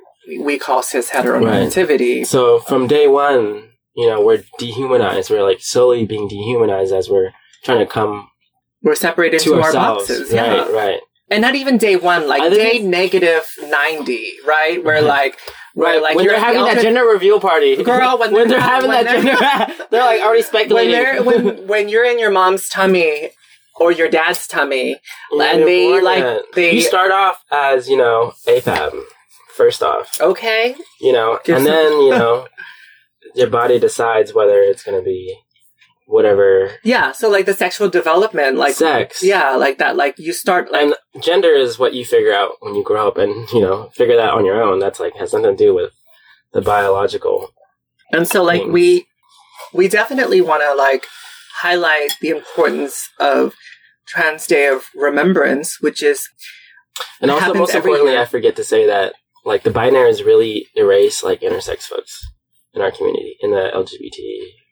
we 0.45 0.57
call 0.59 0.83
cis 0.83 1.09
heteronormativity. 1.09 2.25
So 2.25 2.59
from 2.59 2.87
day 2.87 3.07
one, 3.07 3.69
you 3.95 4.07
know, 4.07 4.23
we're 4.23 4.43
dehumanized. 4.59 5.29
We're 5.29 5.43
like 5.43 5.59
slowly 5.61 6.05
being 6.05 6.27
dehumanized 6.27 6.93
as 6.93 7.09
we're 7.09 7.31
trying 7.63 7.79
to 7.79 7.85
come 7.85 8.29
We're 8.81 8.95
separated 8.95 9.39
to 9.41 9.51
into 9.53 9.63
our 9.63 9.73
boxes. 9.73 10.31
right, 10.31 10.55
Yeah. 10.67 10.71
right. 10.71 10.99
And 11.29 11.41
not 11.41 11.55
even 11.55 11.77
day 11.77 11.95
one, 11.95 12.27
like 12.27 12.51
day 12.51 12.79
negative 12.79 13.47
90, 13.61 14.33
right? 14.45 14.83
Where 14.83 14.95
Right. 14.95 15.03
like, 15.03 15.39
Right, 15.73 16.01
like 16.01 16.17
when 16.17 16.25
you're 16.25 16.33
they're 16.33 16.43
having 16.43 16.65
that 16.65 16.81
gender 16.81 17.05
reveal 17.05 17.39
party, 17.39 17.81
Girl, 17.81 18.17
when 18.17 18.31
when 18.33 18.49
they're 18.49 18.59
they're 18.59 18.67
having 18.67 18.89
when 18.89 19.05
that 19.05 19.23
they're- 19.23 19.35
gender, 19.69 19.83
they're 19.91 20.01
like 20.05 20.19
already 20.21 20.41
when 20.41 20.43
speculating. 20.43 20.91
they're 20.91 21.23
when 21.23 21.67
when 21.67 21.87
you're 21.87 22.03
in 22.03 22.19
your 22.19 22.29
mom's 22.31 22.67
tummy 22.67 23.29
or 23.79 23.93
your 23.93 24.09
dad's 24.09 24.45
tummy 24.47 24.97
and 25.31 25.63
they 25.63 26.01
like 26.01 26.41
they 26.55 26.73
you 26.73 26.81
start 26.81 27.11
off 27.13 27.41
as 27.53 27.87
you 27.87 27.95
know 27.95 28.33
AFAB 28.45 29.01
first 29.55 29.81
off, 29.83 30.17
okay 30.19 30.75
you 30.99 31.11
know, 31.13 31.39
and 31.47 31.65
then 31.65 31.91
you 32.01 32.11
know 32.11 32.47
your 33.35 33.49
body 33.49 33.79
decides 33.79 34.33
whether 34.33 34.59
it's 34.61 34.83
going 34.83 34.97
to 34.97 35.03
be 35.03 35.37
whatever 36.07 36.71
yeah 36.83 37.13
so 37.13 37.29
like 37.29 37.45
the 37.45 37.53
sexual 37.53 37.89
development 37.89 38.57
like 38.57 38.75
sex. 38.75 39.23
yeah 39.23 39.55
like 39.55 39.77
that 39.77 39.95
like 39.95 40.15
you 40.19 40.33
start 40.33 40.69
like 40.69 40.81
and 40.81 41.23
gender 41.23 41.53
is 41.53 41.79
what 41.79 41.93
you 41.93 42.03
figure 42.03 42.33
out 42.33 42.51
when 42.59 42.75
you 42.75 42.83
grow 42.83 43.07
up, 43.07 43.17
and 43.17 43.49
you 43.53 43.61
know 43.61 43.89
figure 43.95 44.17
that 44.17 44.31
on 44.33 44.45
your 44.45 44.61
own. 44.61 44.79
That's 44.79 44.99
like 44.99 45.15
has 45.15 45.31
nothing 45.33 45.55
to 45.55 45.63
do 45.63 45.73
with 45.73 45.91
the 46.53 46.61
biological. 46.61 47.49
and 48.11 48.27
so 48.27 48.43
like 48.43 48.61
things. 48.61 48.73
we 48.73 49.07
we 49.73 49.87
definitely 49.87 50.41
want 50.41 50.61
to 50.63 50.73
like 50.75 51.05
highlight 51.59 52.11
the 52.21 52.29
importance 52.29 53.07
of 53.19 53.53
trans 54.07 54.45
day 54.47 54.67
of 54.67 54.87
remembrance 54.95 55.79
which 55.79 56.03
is 56.03 56.27
And 57.21 57.31
also, 57.31 57.53
most 57.53 57.73
importantly, 57.73 58.13
year. 58.13 58.21
I 58.21 58.25
forget 58.25 58.55
to 58.57 58.63
say 58.65 58.85
that 58.87 59.13
like 59.45 59.63
the 59.63 59.69
binaries 59.71 60.25
really 60.25 60.67
erase 60.75 61.23
like 61.23 61.41
intersex 61.41 61.83
folks 61.83 62.21
in 62.73 62.81
our 62.81 62.91
community, 62.91 63.35
in 63.41 63.51
the 63.51 63.69
LGBT, 63.73 64.17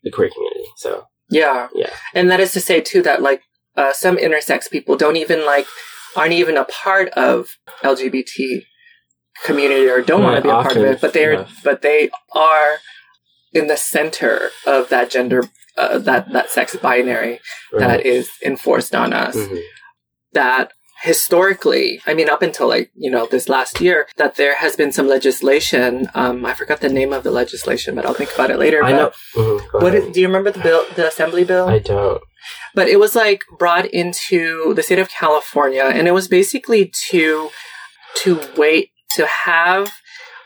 the 0.04 0.12
queer 0.12 0.30
community. 0.30 0.66
So 0.78 1.06
yeah 1.30 1.68
Yeah. 1.76 1.94
and 2.16 2.30
that 2.32 2.40
is 2.40 2.52
to 2.54 2.60
say 2.62 2.82
too 2.82 3.02
that 3.04 3.22
like 3.22 3.42
uh, 3.76 3.94
some 3.94 4.18
intersex 4.18 4.70
people 4.70 4.96
don't 4.98 5.16
even 5.18 5.46
like 5.46 5.68
aren't 6.16 6.34
even 6.34 6.58
a 6.58 6.66
part 6.66 7.10
of 7.10 7.50
lgbt 7.84 8.64
community 9.46 9.88
or 9.88 10.02
don't 10.02 10.24
want 10.24 10.36
to 10.38 10.42
be 10.42 10.50
a 10.50 10.52
part 10.54 10.76
of 10.76 10.84
it 10.84 11.00
but 11.00 11.14
they're 11.14 11.34
enough. 11.34 11.62
but 11.64 11.82
they 11.84 12.10
are 12.34 12.78
in 13.54 13.68
the 13.68 13.78
center 13.78 14.50
of 14.66 14.90
that 14.90 15.10
gender 15.12 15.44
uh, 15.78 15.98
that 16.00 16.32
that 16.34 16.50
sex 16.50 16.76
binary 16.76 17.40
that 17.78 17.88
right. 17.98 18.06
is 18.06 18.30
enforced 18.44 18.96
on 18.96 19.14
us 19.14 19.36
Mhm. 19.36 19.62
that 20.34 20.74
historically 21.02 22.02
i 22.06 22.14
mean 22.14 22.30
up 22.30 22.42
until 22.42 22.68
like 22.68 22.92
you 22.96 23.10
know 23.10 23.26
this 23.28 23.48
last 23.48 23.80
year 23.80 24.08
that 24.18 24.36
there 24.36 24.56
has 24.56 24.76
been 24.76 24.92
some 24.92 25.08
legislation 25.08 26.08
um 26.14 26.46
i 26.46 26.54
forgot 26.54 26.82
the 26.82 26.90
name 26.90 27.14
of 27.14 27.24
the 27.24 27.32
legislation 27.32 27.96
but 27.96 28.06
i'll 28.06 28.14
think 28.14 28.34
about 28.34 28.52
it 28.52 28.60
later 28.60 28.84
I 28.84 28.92
but 28.92 28.98
know. 28.98 29.12
Mhm, 29.36 29.72
go 29.72 29.80
what 29.80 30.14
do 30.14 30.20
you 30.22 30.28
remember 30.28 30.52
the 30.52 30.60
bill 30.60 30.86
the 30.96 31.08
assembly 31.08 31.44
bill 31.46 31.68
I 31.70 31.80
don't. 31.80 32.22
but 32.76 32.88
it 32.88 33.00
was 33.00 33.16
like 33.16 33.44
brought 33.58 33.86
into 33.86 34.74
the 34.74 34.84
state 34.84 35.00
of 35.00 35.10
California 35.10 35.84
and 35.84 36.08
it 36.08 36.12
was 36.12 36.28
basically 36.28 36.92
to 37.10 37.50
to 38.24 38.42
wait 38.58 38.92
to 39.16 39.26
have 39.26 39.92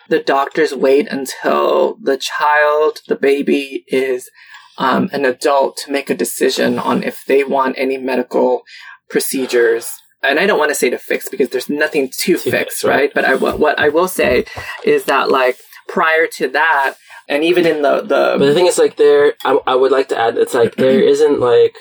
the 0.09 0.19
doctors 0.19 0.73
wait 0.73 1.07
until 1.07 1.97
the 2.01 2.17
child 2.17 2.99
the 3.07 3.15
baby 3.15 3.85
is 3.87 4.29
um, 4.77 5.09
an 5.13 5.23
adult 5.25 5.77
to 5.77 5.91
make 5.91 6.09
a 6.09 6.15
decision 6.15 6.77
on 6.79 7.03
if 7.03 7.23
they 7.25 7.43
want 7.43 7.75
any 7.77 7.97
medical 7.97 8.63
procedures 9.09 9.91
and 10.23 10.39
I 10.39 10.45
don't 10.45 10.59
want 10.59 10.69
to 10.69 10.75
say 10.75 10.89
to 10.89 10.97
fix 10.97 11.29
because 11.29 11.49
there's 11.49 11.69
nothing 11.69 12.09
to, 12.09 12.37
fix, 12.37 12.43
fix, 12.51 12.83
right? 12.83 12.95
right. 12.95 13.11
But 13.13 13.25
I, 13.25 13.35
what 13.35 13.59
what 13.59 13.77
I 13.79 13.89
will 13.89 14.07
say 14.07 14.45
is 14.83 15.03
that 15.05 15.29
like 15.29 15.57
prior 15.87 16.27
to 16.27 16.47
that, 16.49 16.95
and 17.29 17.43
even 17.43 17.65
in 17.65 17.81
the 17.81 18.01
the 18.01 18.35
But 18.39 18.45
the 18.45 18.53
thing 18.53 18.67
is, 18.67 18.77
like, 18.77 18.95
there, 18.97 19.33
I, 19.43 19.59
I 19.67 19.75
would 19.75 19.91
like 19.91 20.09
to 20.09 20.17
add, 20.19 20.37
it's 20.37 20.53
like 20.53 20.75
there 20.75 21.01
isn't 21.13 21.39
like, 21.39 21.75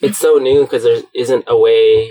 it's 0.00 0.18
so 0.18 0.36
new 0.38 0.62
because 0.62 0.82
there 0.84 1.02
isn't 1.14 1.44
a 1.46 1.56
way. 1.58 2.10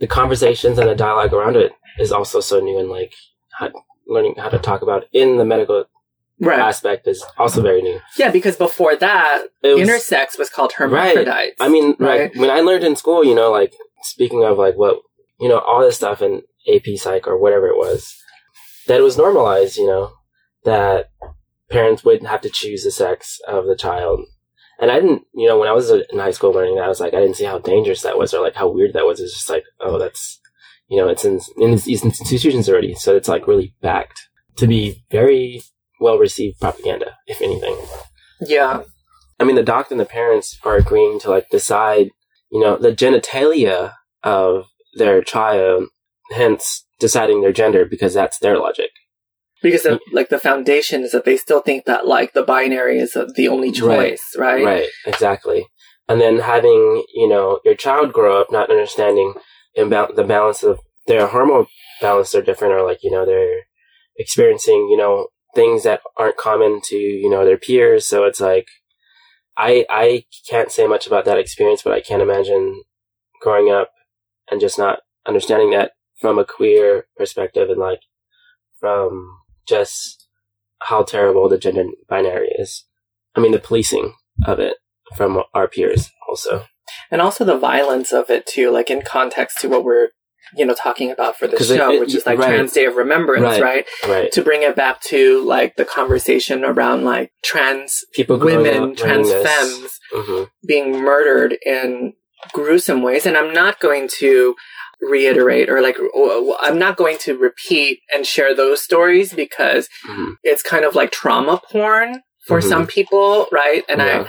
The 0.00 0.06
conversations 0.06 0.78
and 0.78 0.88
the 0.88 0.94
dialogue 0.94 1.32
around 1.34 1.56
it 1.56 1.72
is 1.98 2.12
also 2.12 2.38
so 2.40 2.60
new, 2.60 2.78
and 2.78 2.88
like 2.88 3.12
how, 3.58 3.70
learning 4.06 4.36
how 4.38 4.48
to 4.48 4.58
talk 4.58 4.82
about 4.82 5.04
in 5.12 5.38
the 5.38 5.44
medical 5.44 5.86
right, 6.40 6.60
aspect 6.60 7.08
is 7.08 7.24
also 7.36 7.60
very 7.62 7.82
new. 7.82 7.98
yeah, 8.16 8.30
because 8.30 8.54
before 8.56 8.94
that, 8.94 9.42
was- 9.64 9.80
intersex 9.80 10.38
was 10.38 10.48
called 10.50 10.72
hermaphrodites. 10.74 11.56
I 11.60 11.68
mean, 11.68 11.96
Right. 11.98 12.32
like 12.32 12.34
when 12.36 12.48
I 12.50 12.60
learned 12.60 12.84
in 12.84 12.94
school, 12.94 13.24
you 13.24 13.34
know, 13.34 13.50
like 13.50 13.72
speaking 14.02 14.44
of 14.44 14.58
like 14.58 14.76
what 14.76 15.00
you 15.40 15.48
know, 15.48 15.58
all 15.58 15.80
this 15.80 15.96
stuff 15.96 16.20
in 16.20 16.42
AP 16.72 16.96
Psych 16.96 17.26
or 17.26 17.38
whatever 17.38 17.68
it 17.68 17.76
was, 17.76 18.16
that 18.86 18.98
it 18.98 19.04
was 19.04 19.16
normalized. 19.16 19.76
You 19.76 19.86
know, 19.86 20.12
that 20.64 21.10
parents 21.70 22.04
wouldn't 22.04 22.28
have 22.28 22.40
to 22.42 22.50
choose 22.50 22.84
the 22.84 22.90
sex 22.90 23.40
of 23.46 23.66
the 23.66 23.76
child. 23.76 24.20
And 24.80 24.92
I 24.92 25.00
didn't, 25.00 25.22
you 25.34 25.48
know, 25.48 25.58
when 25.58 25.68
I 25.68 25.72
was 25.72 25.90
in 25.90 26.04
high 26.14 26.30
school 26.30 26.52
learning 26.52 26.76
that, 26.76 26.84
I 26.84 26.88
was 26.88 27.00
like, 27.00 27.12
I 27.12 27.18
didn't 27.20 27.36
see 27.36 27.44
how 27.44 27.58
dangerous 27.58 28.02
that 28.02 28.16
was 28.16 28.32
or 28.32 28.42
like 28.42 28.54
how 28.54 28.68
weird 28.68 28.92
that 28.92 29.06
was. 29.06 29.18
It's 29.18 29.34
just 29.34 29.50
like, 29.50 29.64
oh, 29.80 29.98
that's, 29.98 30.40
you 30.88 30.96
know, 30.96 31.08
it's 31.08 31.24
in, 31.24 31.40
in 31.56 31.72
these 31.72 32.04
institutions 32.04 32.68
already. 32.68 32.94
So 32.94 33.16
it's 33.16 33.28
like 33.28 33.48
really 33.48 33.74
backed 33.82 34.28
to 34.56 34.68
be 34.68 35.04
very 35.10 35.62
well 36.00 36.18
received 36.18 36.60
propaganda, 36.60 37.16
if 37.26 37.42
anything. 37.42 37.76
yeah, 38.40 38.82
I 39.40 39.44
mean, 39.44 39.56
the 39.56 39.62
doctor 39.62 39.94
and 39.94 40.00
the 40.00 40.04
parents 40.04 40.58
are 40.64 40.76
agreeing 40.76 41.20
to 41.20 41.30
like 41.30 41.48
decide, 41.50 42.10
you 42.50 42.60
know, 42.60 42.76
the 42.76 42.92
genitalia 42.92 43.92
of 44.22 44.66
their 44.94 45.22
child, 45.22 45.84
hence 46.30 46.86
deciding 46.98 47.40
their 47.40 47.52
gender 47.52 47.84
because 47.84 48.14
that's 48.14 48.38
their 48.38 48.58
logic. 48.58 48.90
because 49.62 49.86
like 50.12 50.28
the 50.28 50.38
foundation 50.38 51.02
is 51.02 51.12
that 51.12 51.24
they 51.24 51.36
still 51.36 51.60
think 51.60 51.84
that 51.84 52.06
like 52.06 52.32
the 52.32 52.42
binary 52.42 52.98
is 52.98 53.12
the 53.34 53.48
only 53.48 53.70
choice, 53.72 54.22
right? 54.36 54.64
Right, 54.64 54.88
exactly. 55.06 55.66
And 56.08 56.20
then 56.20 56.38
having, 56.38 57.04
you 57.14 57.28
know, 57.28 57.60
your 57.64 57.74
child 57.74 58.12
grow 58.12 58.40
up 58.40 58.48
not 58.50 58.70
understanding 58.70 59.34
imba- 59.76 60.14
the 60.16 60.24
balance 60.24 60.62
of 60.62 60.80
their 61.06 61.26
hormone 61.26 61.66
balance 62.00 62.34
are 62.34 62.42
different 62.42 62.74
or 62.74 62.82
like, 62.84 63.02
you 63.02 63.10
know, 63.10 63.26
they're 63.26 63.62
experiencing, 64.16 64.88
you 64.90 64.96
know, 64.96 65.28
things 65.54 65.82
that 65.82 66.00
aren't 66.16 66.36
common 66.36 66.80
to, 66.84 66.96
you 66.96 67.28
know, 67.28 67.44
their 67.44 67.58
peers. 67.58 68.06
So 68.06 68.24
it's 68.24 68.40
like, 68.40 68.66
I, 69.58 69.84
I 69.90 70.24
can't 70.48 70.70
say 70.70 70.86
much 70.86 71.06
about 71.06 71.24
that 71.24 71.38
experience, 71.38 71.82
but 71.82 71.92
I 71.92 72.00
can't 72.00 72.22
imagine 72.22 72.82
growing 73.42 73.70
up 73.70 73.90
and 74.50 74.60
just 74.60 74.78
not 74.78 75.00
understanding 75.26 75.70
that 75.72 75.92
from 76.20 76.38
a 76.38 76.44
queer 76.44 77.06
perspective 77.16 77.68
and 77.68 77.78
like 77.78 78.00
from 78.78 79.38
just 79.66 80.28
how 80.80 81.02
terrible 81.02 81.48
the 81.48 81.58
gender 81.58 81.84
binary 82.08 82.48
is. 82.56 82.84
I 83.34 83.40
mean, 83.40 83.52
the 83.52 83.58
policing 83.58 84.14
of 84.46 84.60
it 84.60 84.76
from 85.16 85.42
our 85.54 85.66
peers 85.66 86.10
also. 86.28 86.66
And 87.10 87.20
also 87.20 87.44
the 87.44 87.58
violence 87.58 88.12
of 88.12 88.30
it 88.30 88.46
too, 88.46 88.70
like 88.70 88.90
in 88.90 89.02
context 89.02 89.58
to 89.60 89.68
what 89.68 89.84
we're 89.84 90.10
you 90.56 90.64
know 90.66 90.74
talking 90.74 91.10
about 91.10 91.36
for 91.38 91.46
the 91.46 91.58
show, 91.62 91.90
it- 91.92 92.00
which 92.00 92.14
is 92.14 92.26
like 92.26 92.38
right. 92.38 92.48
Trans 92.48 92.72
Day 92.72 92.84
of 92.86 92.96
Remembrance, 92.96 93.44
Right. 93.44 93.62
right? 93.62 93.86
Right. 94.08 94.32
To 94.32 94.42
bring 94.42 94.62
it 94.62 94.74
back 94.76 95.00
to 95.04 95.42
like 95.44 95.76
the 95.76 95.84
conversation 95.84 96.64
around 96.64 97.04
like 97.04 97.32
trans 97.44 98.04
People 98.14 98.38
women, 98.38 98.94
trans 98.96 99.30
femmes 99.32 100.00
hmm 100.12 100.44
being 100.66 100.92
murdered 101.02 101.56
in 101.64 102.12
gruesome 102.52 103.02
ways. 103.02 103.26
And 103.26 103.36
I'm 103.36 103.52
not 103.52 103.80
going 103.80 104.08
to 104.18 104.54
reiterate 105.00 105.68
or 105.70 105.80
like, 105.80 105.96
I'm 106.60 106.78
not 106.78 106.96
going 106.96 107.18
to 107.18 107.36
repeat 107.36 108.00
and 108.12 108.26
share 108.26 108.54
those 108.54 108.82
stories 108.82 109.32
because 109.32 109.88
hmm 110.04 110.32
it's 110.42 110.62
kind 110.62 110.84
of 110.84 110.94
like 110.94 111.10
trauma 111.12 111.60
porn 111.70 112.22
for 112.46 112.60
Mhm. 112.60 112.68
some 112.68 112.86
people, 112.86 113.46
right? 113.52 113.84
And 113.88 114.00
yeah. 114.00 114.28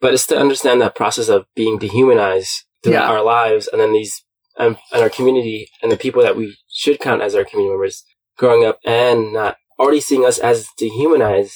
but 0.00 0.14
it's 0.14 0.26
to 0.28 0.38
understand 0.38 0.80
that 0.80 0.94
process 0.94 1.28
of 1.28 1.44
being 1.54 1.78
dehumanized 1.78 2.64
throughout 2.82 3.02
Yeah. 3.02 3.10
our 3.10 3.22
lives, 3.22 3.68
and 3.68 3.80
then 3.80 3.92
these 3.92 4.24
um, 4.58 4.76
and 4.92 5.02
our 5.02 5.10
community 5.10 5.68
and 5.82 5.90
the 5.90 5.96
people 5.96 6.22
that 6.22 6.36
we 6.36 6.56
should 6.68 7.00
count 7.00 7.22
as 7.22 7.34
our 7.34 7.44
community 7.44 7.70
members 7.72 8.04
growing 8.36 8.64
up 8.64 8.78
and 8.84 9.32
not 9.32 9.56
already 9.78 10.00
seeing 10.00 10.24
us 10.24 10.38
as 10.38 10.66
dehumanized. 10.76 11.54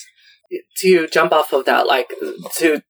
To 0.79 1.07
jump 1.07 1.33
off 1.33 1.53
of 1.55 1.65
that, 1.65 1.87
like 1.87 2.13
to, 2.57 2.83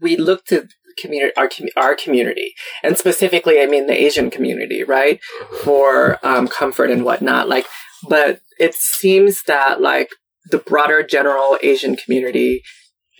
we 0.00 0.16
look 0.16 0.44
to 0.46 0.68
community, 0.96 1.32
our, 1.36 1.50
our 1.76 1.96
community 1.96 2.54
and 2.84 2.96
specifically, 2.96 3.60
I 3.60 3.66
mean, 3.66 3.86
the 3.88 4.00
Asian 4.00 4.30
community, 4.30 4.84
right? 4.84 5.20
For, 5.64 6.18
um, 6.24 6.46
comfort 6.46 6.90
and 6.90 7.04
whatnot. 7.04 7.48
Like, 7.48 7.66
but 8.08 8.40
it 8.60 8.74
seems 8.74 9.42
that 9.44 9.80
like 9.80 10.10
the 10.50 10.58
broader 10.58 11.02
general 11.02 11.58
Asian 11.62 11.96
community 11.96 12.62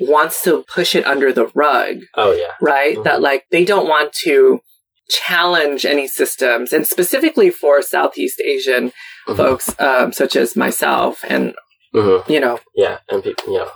wants 0.01 0.43
to 0.45 0.65
push 0.73 0.95
it 0.95 1.05
under 1.05 1.33
the 1.33 1.47
rug 1.55 1.99
Oh 2.15 2.33
yeah, 2.33 2.53
right? 2.61 2.97
Mhm. 2.97 3.05
That 3.05 3.21
like 3.21 3.45
they 3.51 3.65
don't 3.65 3.89
want 3.89 4.13
to 4.25 4.61
challenge 5.09 5.85
any 5.85 6.07
systems, 6.07 6.73
and 6.73 6.87
specifically 6.87 7.51
for 7.51 7.83
Southeast 7.83 8.41
Asian 8.41 8.93
Mhm. 9.27 9.37
folks, 9.37 9.75
um, 9.81 10.13
such 10.13 10.37
as 10.37 10.57
myself, 10.57 11.25
and 11.29 11.55
Mhm. 11.95 12.29
you 12.29 12.41
know, 12.41 12.61
Yeah, 12.75 12.99
and 13.09 13.23
people, 13.23 13.53
you 13.53 13.59
know, 13.59 13.71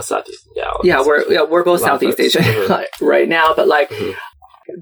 Southeast, 0.00 0.44
yeah, 0.56 0.72
yeah, 0.82 1.02
we're 1.04 1.24
yeah, 1.32 1.42
we're 1.42 1.62
both 1.64 1.80
A 1.80 1.84
lot 1.84 1.92
of 1.94 2.00
Southeast. 2.00 2.20
Asian 2.20 2.42
Mhm. 2.68 2.86
right 3.00 3.28
now, 3.28 3.52
but 3.54 3.68
like 3.68 3.90
Mhm. 3.90 4.16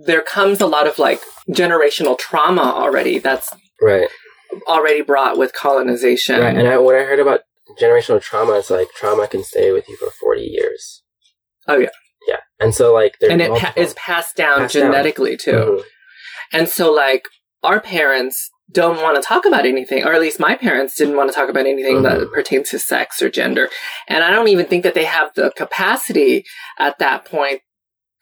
there 0.07 0.23
comes 0.23 0.61
a 0.61 0.66
lot 0.66 0.87
of 0.87 0.99
like 0.99 1.21
generational 1.50 2.16
trauma 2.19 2.62
already 2.62 3.19
that's 3.19 3.50
right, 3.83 4.09
already 4.69 5.00
brought 5.02 5.37
with 5.37 5.52
colonization. 5.52 6.40
right. 6.40 6.57
And 6.57 6.69
I, 6.69 6.78
when 6.78 6.97
I 6.97 7.02
heard 7.02 7.19
about 7.19 7.40
generational 7.80 8.21
trauma, 8.23 8.52
it's 8.59 8.71
like 8.71 8.88
trauma 8.95 9.26
can 9.26 9.42
stay 9.45 9.73
with 9.73 9.88
you 9.88 9.97
for 9.97 10.11
forty 10.11 10.42
years. 10.45 11.02
Oh, 11.69 11.76
yeah. 11.78 11.88
yeah, 12.28 12.40
and 12.59 12.75
so 12.75 12.92
like 12.92 13.16
and 13.23 13.40
it 13.42 13.50
pa- 13.52 13.73
is 13.76 13.95
passed 13.95 14.37
down 14.37 14.59
Passed 14.61 14.75
down. 14.75 14.90
genetically 14.92 15.37
too. 15.37 15.52
Mhm. 15.52 15.85
And 16.52 16.69
so, 16.69 16.92
like, 16.92 17.25
our 17.62 17.80
parents 17.80 18.50
don't 18.73 19.02
want 19.02 19.16
to 19.16 19.23
talk 19.23 19.45
about 19.47 19.66
anything, 19.66 20.04
or 20.04 20.12
at 20.12 20.21
least 20.21 20.38
my 20.38 20.54
parents 20.54 20.97
didn't 20.97 21.16
want 21.16 21.28
to 21.28 21.35
talk 21.35 21.49
about 21.49 21.66
anything 21.66 22.02
that 22.02 22.19
Mhm. 22.19 22.33
pertains 22.33 22.71
to 22.71 22.78
sex 22.78 23.21
or 23.21 23.28
gender. 23.28 23.69
And 24.07 24.23
I 24.23 24.30
don't 24.30 24.49
even 24.49 24.66
think 24.66 24.85
that 24.85 24.95
they 24.95 25.04
have 25.04 25.33
the 25.35 25.50
capacity 25.50 26.45
at 26.78 26.99
that 26.99 27.25
point 27.25 27.62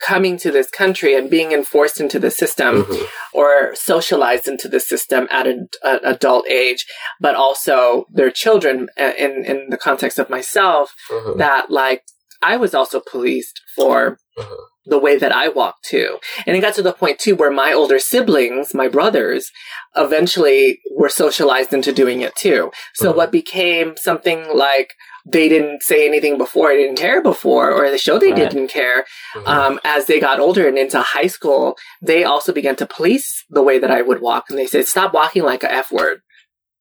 coming 0.00 0.36
to 0.38 0.50
this 0.52 0.70
country 0.70 1.14
and 1.14 1.28
being 1.28 1.50
enforced 1.52 2.00
into 2.00 2.18
the 2.20 2.30
system 2.30 2.84
Mhm. 2.84 3.08
or 3.34 3.74
socialized 3.74 4.46
into 4.46 4.68
the 4.68 4.78
system 4.80 5.26
at 5.30 5.46
an 5.46 5.68
adult 5.82 6.48
age, 6.48 6.86
but 7.20 7.34
also 7.34 8.06
their 8.14 8.30
children 8.30 8.88
uh, 8.98 9.12
in, 9.18 9.44
in 9.44 9.66
the 9.70 9.76
context 9.76 10.18
of 10.18 10.30
myself 10.30 10.94
Mhm. 11.10 11.38
that 11.38 11.70
like 11.70 12.04
I 12.40 12.56
was 12.56 12.74
also 12.74 13.00
policed 13.00 13.60
for 13.74 14.18
Mhm. 14.38 14.56
The 14.88 14.98
way 14.98 15.16
that 15.18 15.32
I 15.32 15.48
walked 15.48 15.84
too. 15.84 16.18
And 16.46 16.56
it 16.56 16.60
got 16.60 16.74
to 16.74 16.82
the 16.82 16.92
point 16.92 17.18
too 17.18 17.34
where 17.36 17.50
my 17.50 17.72
older 17.72 17.98
siblings, 17.98 18.74
my 18.74 18.88
brothers, 18.88 19.50
eventually 19.96 20.80
were 20.96 21.08
socialized 21.08 21.72
into 21.72 21.92
doing 21.92 22.20
it 22.22 22.34
too. 22.36 22.70
So 22.94 23.12
Mhm. 23.12 23.16
what 23.16 23.32
became 23.32 23.96
something 23.96 24.46
like 24.54 24.90
they 25.30 25.48
didn't 25.48 25.82
say 25.82 26.06
anything 26.08 26.38
before, 26.38 26.72
didn't 26.72 26.96
care 26.96 27.20
before, 27.20 27.70
or 27.70 27.90
they 27.90 27.98
showed 27.98 28.22
they 28.22 28.28
Right. 28.32 28.48
didn't 28.48 28.68
care. 28.68 29.04
Mhm. 29.34 29.46
Um, 29.46 29.80
as 29.84 30.06
they 30.06 30.18
got 30.20 30.40
older 30.40 30.66
and 30.66 30.78
into 30.78 31.00
high 31.00 31.26
school, 31.26 31.76
they 32.00 32.24
also 32.24 32.50
began 32.50 32.76
to 32.76 32.86
police 32.86 33.44
the 33.50 33.62
way 33.62 33.78
that 33.78 33.90
I 33.90 34.00
would 34.00 34.20
walk. 34.22 34.44
And 34.48 34.58
they 34.58 34.66
said, 34.66 34.86
stop 34.88 35.12
walking 35.12 35.42
like 35.42 35.62
a 35.64 35.70
F 35.72 35.90
word. 35.92 36.20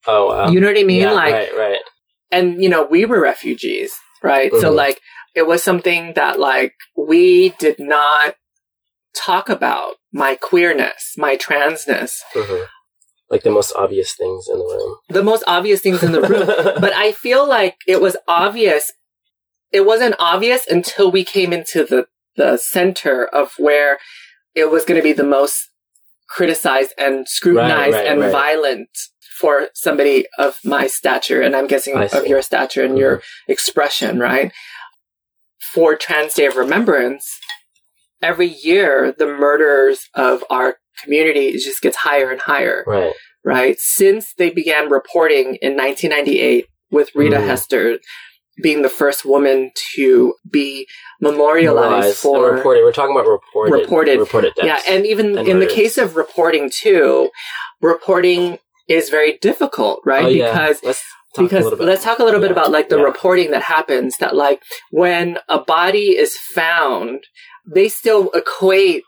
oh 0.09 0.27
wow, 0.27 0.49
You 0.49 0.61
know 0.61 0.67
what 0.67 0.77
I 0.77 0.83
mean? 0.83 1.01
yeah, 1.01 1.11
like, 1.11 1.33
right, 1.33 1.57
right, 1.57 1.79
and 2.31 2.63
you 2.63 2.69
know 2.69 2.83
we 2.83 3.03
were 3.03 3.19
refugees 3.19 3.91
right 4.23 4.51
so 4.61 4.71
Mhm. 4.71 4.75
like 4.75 5.01
it 5.37 5.45
was 5.45 5.61
something 5.63 6.13
that 6.19 6.39
like 6.39 6.73
we 7.09 7.49
did 7.65 7.77
not 7.79 8.35
talk 9.15 9.49
about 9.49 9.93
my 10.11 10.35
queerness 10.35 11.13
my 11.17 11.33
transness 11.37 12.11
Mhm. 12.33 12.65
like 13.29 13.43
the 13.43 13.51
most 13.59 13.71
obvious 13.83 14.13
things 14.21 14.47
in 14.51 14.57
the 14.57 14.65
room. 14.65 14.97
the 15.09 15.23
most 15.31 15.43
obvious 15.47 15.81
things 15.81 16.01
in 16.03 16.11
the 16.11 16.21
room 16.21 16.47
but 16.85 16.93
i 17.05 17.11
feel 17.11 17.43
like 17.57 17.75
it 17.87 17.99
was 18.01 18.15
obvious 18.27 18.91
it 19.71 19.85
wasn't 19.91 20.15
obvious 20.33 20.65
until 20.77 21.11
we 21.11 21.23
came 21.23 21.51
into 21.53 21.79
the 21.91 22.01
the 22.35 22.57
center 22.57 23.25
of 23.25 23.53
where 23.57 23.97
it 24.61 24.69
was 24.73 24.85
going 24.85 24.99
to 24.99 25.03
be 25.03 25.13
the 25.13 25.23
most 25.37 25.57
criticized 26.35 26.93
and 26.97 27.27
scrutinized 27.27 27.93
right, 27.95 28.07
and 28.07 28.19
right. 28.19 28.31
violent 28.31 28.89
for 29.39 29.55
somebody 29.73 30.25
of 30.37 30.57
my 30.63 30.85
stature 30.87 31.41
and 31.41 31.55
i'm 31.55 31.67
guessing 31.67 31.95
of. 31.95 32.09
Mm-hmm. 32.11 32.25
your 32.31 32.41
stature 32.41 32.83
and 32.83 32.97
your 32.97 33.21
expression 33.47 34.19
right 34.19 34.51
for 35.73 35.95
trans 35.95 36.33
day 36.33 36.45
of 36.45 36.55
remembrance 36.55 37.39
every 38.21 38.47
year 38.47 39.13
the 39.17 39.25
murders 39.27 40.07
of 40.15 40.43
our 40.49 40.77
community 41.03 41.51
just 41.53 41.81
gets 41.81 41.97
higher 41.97 42.31
and 42.31 42.41
higher 42.41 42.83
right, 42.87 43.13
right? 43.43 43.75
Since 43.79 44.33
they 44.37 44.49
began 44.49 44.89
reporting 44.89 45.55
in 45.61 45.75
1998 45.75 46.65
with 46.89 47.09
Rita 47.15 47.37
Mhm. 47.37 47.45
Hester 47.47 47.99
being 48.63 48.81
the 48.81 48.89
first 48.89 49.23
woman 49.23 49.69
to 49.95 50.33
be 50.49 50.87
memorialized 51.21 52.17
for. 52.17 52.51
reported. 52.55 52.83
We're 52.83 52.91
talking 52.91 53.15
about 53.15 53.27
reported, 53.29 53.71
Reported. 53.73 54.19
reported 54.19 54.53
deaths. 54.55 54.65
Yeah, 54.87 54.93
and 54.95 55.05
even 55.05 55.37
and 55.37 55.47
in 55.47 55.59
the 55.59 55.67
case 55.67 55.97
of 55.99 56.15
reporting 56.15 56.71
too, 56.71 57.29
reporting 57.81 58.57
is 58.87 59.09
very 59.09 59.37
difficult, 59.41 60.01
right? 60.05 60.25
Oh, 60.25 60.29
yeah. 60.29 60.73
Because 61.37 61.65
let's 61.65 61.69
talk 61.69 61.69
a 61.69 61.69
little 61.69 61.77
bit. 61.77 61.85
let's 61.85 62.03
talk 62.03 62.19
a 62.19 62.23
little 62.23 62.39
bit 62.41 62.51
about 62.51 62.71
like 62.71 62.89
the 62.89 62.97
yeah. 62.97 63.03
reporting 63.03 63.51
that 63.51 63.63
happens 63.63 64.17
that 64.17 64.35
like 64.35 64.61
when 64.91 65.37
a 65.49 65.59
body 65.59 66.17
is 66.17 66.35
found 66.37 67.23
they 67.65 67.87
still 67.89 68.29
equate 68.31 69.03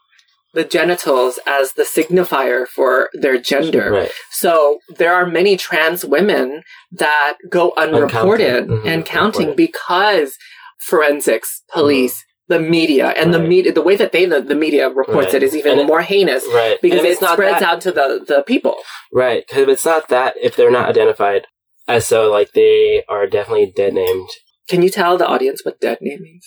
the 0.53 0.63
genitals 0.63 1.39
as 1.45 1.73
the 1.73 1.83
signifier 1.83 2.67
for 2.67 3.09
their 3.13 3.37
gender 3.37 3.91
Right. 3.91 4.11
so 4.31 4.79
there 4.97 5.13
are 5.13 5.25
many 5.25 5.55
trans 5.57 6.03
women 6.03 6.63
that 6.91 7.35
go 7.49 7.71
unreported 7.77 8.67
Mhm, 8.67 8.85
and 8.85 9.05
counting 9.05 9.55
because 9.55 10.35
forensics, 10.79 11.61
police, 11.71 12.25
the 12.47 12.59
media, 12.59 13.09
and 13.09 13.31
the 13.33 13.37
Mm-hmm. 13.37 13.47
Media, 13.47 13.71
the 13.73 13.81
way 13.81 13.95
that 13.95 14.11
they, 14.11 14.25
the, 14.25 14.41
the 14.41 14.55
media 14.55 14.89
reports 14.89 15.27
Right. 15.27 15.35
it 15.35 15.43
is 15.43 15.55
even 15.55 15.73
And 15.73 15.81
it- 15.81 15.87
more 15.87 16.01
heinous 16.01 16.43
Right. 16.51 16.79
because 16.81 17.03
it 17.03 17.11
it's 17.11 17.21
not 17.21 17.33
spreads 17.33 17.59
that, 17.59 17.69
out 17.69 17.81
to 17.81 17.91
the, 17.91 18.23
the 18.27 18.41
people. 18.43 18.77
Right. 19.13 19.45
Because 19.45 19.63
if 19.63 19.69
it's 19.69 19.85
not 19.85 20.07
that, 20.09 20.33
if 20.41 20.55
they're 20.55 20.71
not 20.71 20.89
identified 20.89 21.45
as 21.89 22.05
so, 22.05 22.31
like 22.31 22.53
they 22.53 23.03
are 23.09 23.27
definitely 23.27 23.71
dead 23.75 23.93
named. 23.93 24.29
Can 24.67 24.81
you 24.83 24.89
tell 24.89 25.17
the 25.17 25.27
audience 25.27 25.65
what 25.65 25.81
dead 25.81 25.97
name 26.01 26.21
means? 26.21 26.45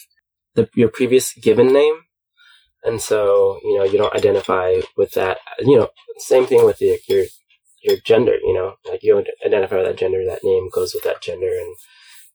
The, 0.55 0.69
your 0.75 0.89
previous 0.89 1.35
given 1.35 1.73
name. 1.73 1.97
And 2.85 3.01
so, 3.01 3.59
you 3.63 3.77
know, 3.79 3.85
you 3.85 3.99
don't 3.99 4.15
identify 4.15 4.81
with 4.97 5.13
that. 5.13 5.39
You 5.61 5.79
know, 5.79 5.89
same 6.19 6.47
thing 6.47 6.65
with 6.65 6.81
your, 6.81 6.97
your, 7.09 7.25
your 7.83 7.97
gender, 8.05 8.35
you 8.43 8.55
know, 8.55 8.75
like 8.89 9.03
you 9.03 9.15
don't 9.15 9.27
identify 9.45 9.77
with 9.77 9.87
that 9.87 9.97
gender, 9.99 10.25
that 10.27 10.45
name 10.45 10.69
goes 10.73 10.95
with 10.95 11.05
that 11.05 11.23
gender 11.23 11.49
and, 11.49 11.77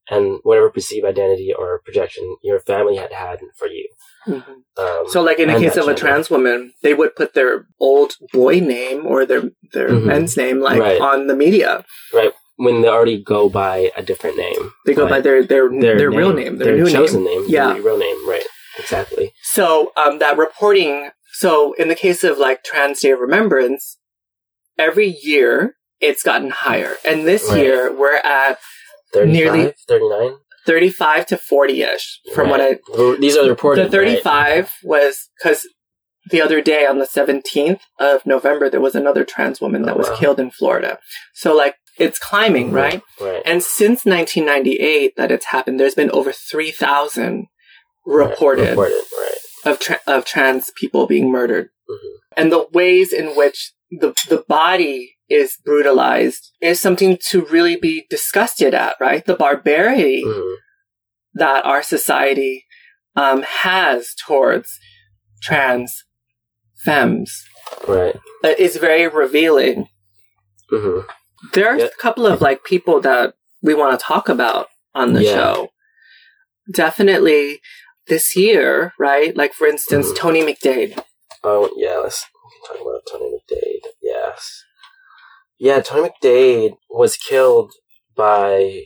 and 0.09 0.39
whatever 0.43 0.69
perceived 0.69 1.05
identity 1.05 1.53
or 1.57 1.81
projection 1.83 2.37
your 2.43 2.59
family 2.61 2.95
had 2.95 3.11
had 3.11 3.39
for 3.57 3.67
you. 3.67 3.89
Um, 4.77 5.05
So, 5.09 5.21
like 5.21 5.39
in 5.39 5.47
the 5.47 5.59
case 5.59 5.77
of 5.77 5.87
a 5.87 5.95
trans 5.95 6.29
woman, 6.29 6.73
they 6.81 6.93
would 6.93 7.15
put 7.15 7.33
their 7.33 7.67
old 7.79 8.15
boy 8.33 8.59
name 8.59 9.05
or 9.05 9.25
their 9.25 9.43
their 9.73 9.89
Mhm. 9.89 10.03
men's 10.03 10.37
name 10.37 10.59
like 10.59 10.79
Right. 10.79 11.01
on 11.01 11.27
the 11.27 11.35
media. 11.35 11.85
When 12.57 12.81
they 12.81 12.87
already 12.89 13.21
go 13.23 13.49
by 13.49 13.91
a 13.95 14.03
different 14.03 14.37
name. 14.37 14.71
They 14.85 14.93
go 14.93 15.03
Right. 15.03 15.09
by 15.09 15.21
their 15.21 15.43
their 15.43 15.69
their, 15.69 16.09
real 16.11 16.33
name, 16.33 16.57
their, 16.57 16.75
new 16.75 16.89
chosen 16.89 17.23
name. 17.23 17.41
name. 17.43 17.49
Yeah. 17.49 17.73
their 17.73 17.81
real 17.81 17.97
name, 17.97 18.29
right? 18.29 18.43
Exactly. 18.77 19.31
So 19.53 19.91
um, 19.95 20.19
that 20.19 20.37
reporting. 20.37 21.09
So 21.33 21.73
in 21.73 21.87
the 21.87 21.95
case 21.95 22.23
of 22.23 22.37
like 22.37 22.63
Trans 22.63 22.99
Day 22.99 23.11
of 23.11 23.19
Remembrance, 23.19 23.97
every 24.77 25.17
year 25.21 25.75
it's 25.99 26.21
gotten 26.23 26.49
higher, 26.51 26.95
and 27.05 27.25
this 27.27 27.49
Right. 27.49 27.63
year 27.63 27.91
we're 27.91 28.17
at 28.17 28.59
35, 29.13 29.33
Nearly- 29.33 29.73
39? 29.87 30.37
thirty-five 30.65 31.25
to 31.27 31.37
forty-ish. 31.37 32.19
From 32.35 32.49
what 32.49 32.59
I 32.59 32.77
These 33.19 33.37
are 33.37 33.43
the 33.43 33.49
reported. 33.51 33.85
the 33.85 33.89
thirty-five 33.89 34.73
was 34.83 35.29
because 35.41 35.65
the 36.29 36.41
other 36.41 36.59
day 36.61 36.85
on 36.85 36.99
the 36.99 37.05
seventeenth 37.05 37.81
of 37.99 38.25
November 38.25 38.69
there 38.69 38.81
was 38.81 38.93
another 38.93 39.23
trans 39.23 39.61
woman 39.61 39.83
that 39.83 39.93
Oh, 39.95 39.97
was 39.97 40.09
wow. 40.09 40.17
killed 40.17 40.39
in 40.41 40.51
Florida. 40.51 40.99
So 41.33 41.55
like 41.55 41.75
it's 41.99 42.19
climbing, 42.19 42.71
right? 42.71 43.01
Right. 43.19 43.41
And 43.45 43.63
since 43.63 44.05
1998 44.05 45.15
that 45.17 45.31
it's 45.31 45.45
happened, 45.47 45.79
there's 45.79 45.95
been 45.95 46.11
over 46.11 46.31
3,000 46.31 47.47
reported 48.05 48.61
Right. 48.61 48.69
Reported, 48.69 49.01
right. 49.17 49.37
of 49.65 49.79
tra- 49.79 49.99
of 50.07 50.25
trans 50.25 50.71
people 50.79 51.07
being 51.07 51.31
murdered, 51.31 51.69
Mhm. 51.89 52.11
and 52.37 52.51
the 52.51 52.67
ways 52.71 53.11
in 53.11 53.35
which 53.35 53.73
the 53.91 54.13
the 54.29 54.43
body 54.47 55.15
is 55.29 55.57
brutalized 55.65 56.51
is 56.61 56.79
something 56.79 57.17
to 57.29 57.43
really 57.45 57.75
be 57.75 58.05
disgusted 58.09 58.73
at, 58.73 58.95
right? 58.99 59.25
The 59.25 59.35
barbarity 59.35 60.23
Mhm. 60.25 60.55
that 61.33 61.65
our 61.65 61.83
society 61.83 62.65
um, 63.15 63.41
has 63.41 64.13
towards 64.27 64.69
trans 65.41 66.03
femmes 66.85 67.43
Right. 67.87 68.15
uh, 68.43 68.53
is 68.59 68.77
very 68.77 69.07
revealing. 69.07 69.89
hmm 70.69 70.99
There 71.53 71.67
are 71.69 71.77
Yeah. 71.77 71.85
a 71.85 71.89
couple 72.01 72.25
of 72.25 72.41
like 72.41 72.63
people 72.63 72.99
that 73.01 73.35
we 73.61 73.73
want 73.73 73.97
to 73.99 74.03
talk 74.03 74.27
about 74.29 74.67
on 74.95 75.13
the 75.13 75.23
Yeah. 75.23 75.33
show. 75.35 75.69
Definitely 76.71 77.61
this 78.07 78.35
year, 78.35 78.93
right? 78.99 79.35
Like 79.35 79.53
for 79.53 79.67
instance, 79.67 80.11
Mhm. 80.11 80.15
Tony 80.15 80.41
McDade. 80.41 81.01
Oh, 81.43 81.69
yeah, 81.75 81.97
let's 81.97 82.25
we 82.43 82.51
can 82.51 82.77
talk 82.77 82.81
about 82.87 83.01
Tony 83.11 83.31
McDade. 83.31 83.87
Yes. 84.01 84.63
Yeah, 85.59 85.81
Tony 85.81 86.09
McDade 86.09 86.77
was 86.89 87.15
killed 87.17 87.71
by 88.15 88.83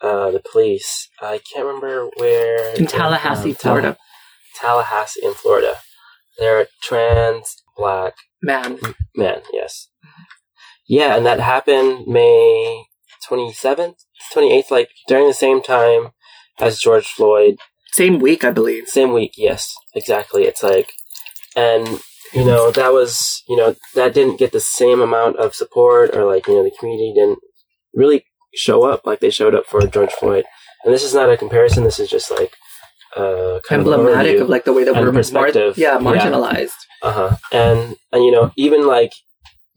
uh, 0.00 0.32
the 0.32 0.40
police. 0.40 1.08
I 1.20 1.38
can't 1.38 1.64
remember 1.64 2.08
where. 2.16 2.74
In 2.74 2.86
Tallahassee, 2.88 3.50
um, 3.50 3.54
Florida. 3.54 3.96
Tallahassee 4.56 5.24
in 5.24 5.32
Florida. 5.32 5.78
They're 6.38 6.60
a 6.62 6.66
trans 6.82 7.62
black 7.76 8.14
Man. 8.42 8.80
man, 9.14 9.42
yes. 9.52 9.88
Yeah, 10.88 11.16
and 11.16 11.24
that 11.26 11.40
happened 11.40 12.06
May 12.06 12.84
27th, 13.30 13.94
28th, 14.34 14.70
like 14.70 14.90
during 15.08 15.26
the 15.26 15.34
same 15.34 15.62
time 15.62 16.08
as 16.60 16.78
George 16.80 17.06
Floyd. 17.06 17.56
Same 17.92 18.18
week, 18.18 18.44
I 18.44 18.50
believe. 18.50 18.88
Same 18.88 19.12
week, 19.12 19.32
yes, 19.36 19.72
exactly. 19.94 20.44
It's 20.44 20.62
like, 20.62 20.92
and 21.56 22.00
you 22.32 22.44
know, 22.44 22.70
that 22.70 22.92
was, 22.92 23.42
you 23.48 23.56
know, 23.56 23.74
that 23.94 24.14
didn't 24.14 24.38
get 24.38 24.52
the 24.52 24.60
same 24.60 25.00
amount 25.00 25.36
of 25.36 25.54
support 25.54 26.16
or 26.16 26.24
like, 26.24 26.46
you 26.46 26.54
know, 26.54 26.64
the 26.64 26.72
community 26.78 27.12
didn't 27.14 27.38
really 27.94 28.24
show 28.54 28.84
up 28.84 29.06
like 29.06 29.20
they 29.20 29.28
showed 29.30 29.54
up 29.54 29.66
for 29.66 29.86
George 29.86 30.12
Floyd. 30.12 30.44
And 30.84 30.92
this 30.94 31.04
is 31.04 31.12
not 31.14 31.30
a 31.30 31.36
comparison. 31.36 31.84
This 31.84 32.00
is 32.00 32.08
just 32.08 32.30
like, 32.30 32.54
uh, 33.14 33.60
kind 33.68 33.82
of 33.82 33.86
Emblematic 33.88 34.36
of, 34.36 34.42
of 34.42 34.48
like 34.48 34.64
the 34.64 34.72
way 34.72 34.84
that 34.84 34.94
we're 34.94 35.04
mar- 35.04 35.12
perspective. 35.12 35.76
yeah, 35.76 35.98
Yeah. 35.98 36.00
marginalized. 36.00 36.72
uh 37.02 37.12
huh. 37.12 37.36
And, 37.52 37.96
and, 38.10 38.24
you 38.24 38.30
know, 38.30 38.50
even 38.56 38.86
like 38.86 39.12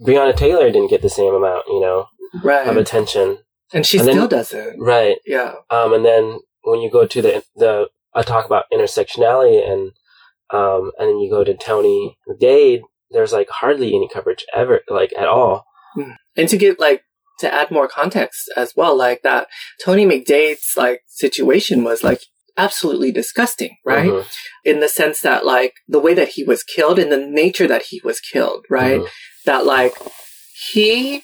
Breonna 0.02 0.36
Taylor 0.36 0.70
didn't 0.72 0.90
get 0.90 1.02
the 1.02 1.10
same 1.10 1.34
amount, 1.34 1.64
you 1.68 1.80
know, 1.80 2.08
Right. 2.44 2.68
of 2.68 2.78
attention. 2.78 3.40
and 3.74 3.86
she 3.86 3.98
and 3.98 4.08
then- 4.08 4.16
still 4.16 4.28
doesn't. 4.28 4.80
Right. 4.80 5.18
Yeah. 5.26 5.56
Um, 5.70 5.94
and 5.94 6.06
then 6.06 6.40
when 6.64 6.80
you 6.82 6.90
go 6.92 7.06
to 7.08 7.22
the 7.22 7.44
the 7.56 7.90
I 8.14 8.22
talk 8.22 8.46
about 8.46 8.66
intersectionality 8.72 9.68
and 9.70 9.92
um, 10.52 10.92
and 11.00 11.10
then 11.10 11.20
you 11.20 11.30
go 11.30 11.44
to 11.44 11.54
Tony 11.56 12.18
McDade, 12.30 12.82
there's 13.12 13.34
like 13.34 13.50
hardly 13.50 13.96
any 13.96 14.08
coverage 14.12 14.46
ever, 14.54 14.82
like 14.90 15.12
at 15.18 15.28
all. 15.28 15.66
And 16.38 16.48
to 16.50 16.58
get 16.58 16.80
like 16.80 17.02
to 17.40 17.52
add 17.54 17.72
more 17.72 17.88
context 17.88 18.52
as 18.56 18.74
well, 18.76 18.96
like 18.96 19.24
that 19.24 19.48
Tony 19.84 20.06
McDade's 20.06 20.74
like 20.78 21.02
situation 21.08 21.84
was 21.84 22.04
like 22.04 22.22
absolutely 22.58 23.12
disgusting, 23.12 23.78
right? 23.86 24.12
Mhm. 24.12 24.26
In 24.64 24.80
the 24.80 24.88
sense 24.90 25.22
that 25.22 25.46
like 25.46 25.74
the 25.88 26.00
way 26.00 26.14
that 26.14 26.30
he 26.30 26.44
was 26.44 26.64
killed 26.64 26.98
and 27.00 27.12
the 27.12 27.18
nature 27.18 27.68
that 27.68 27.84
he 27.84 28.02
was 28.04 28.20
killed, 28.20 28.66
right? 28.70 29.02
Mhm. 29.02 29.10
That 29.46 29.66
like 29.66 29.94
he 30.74 31.24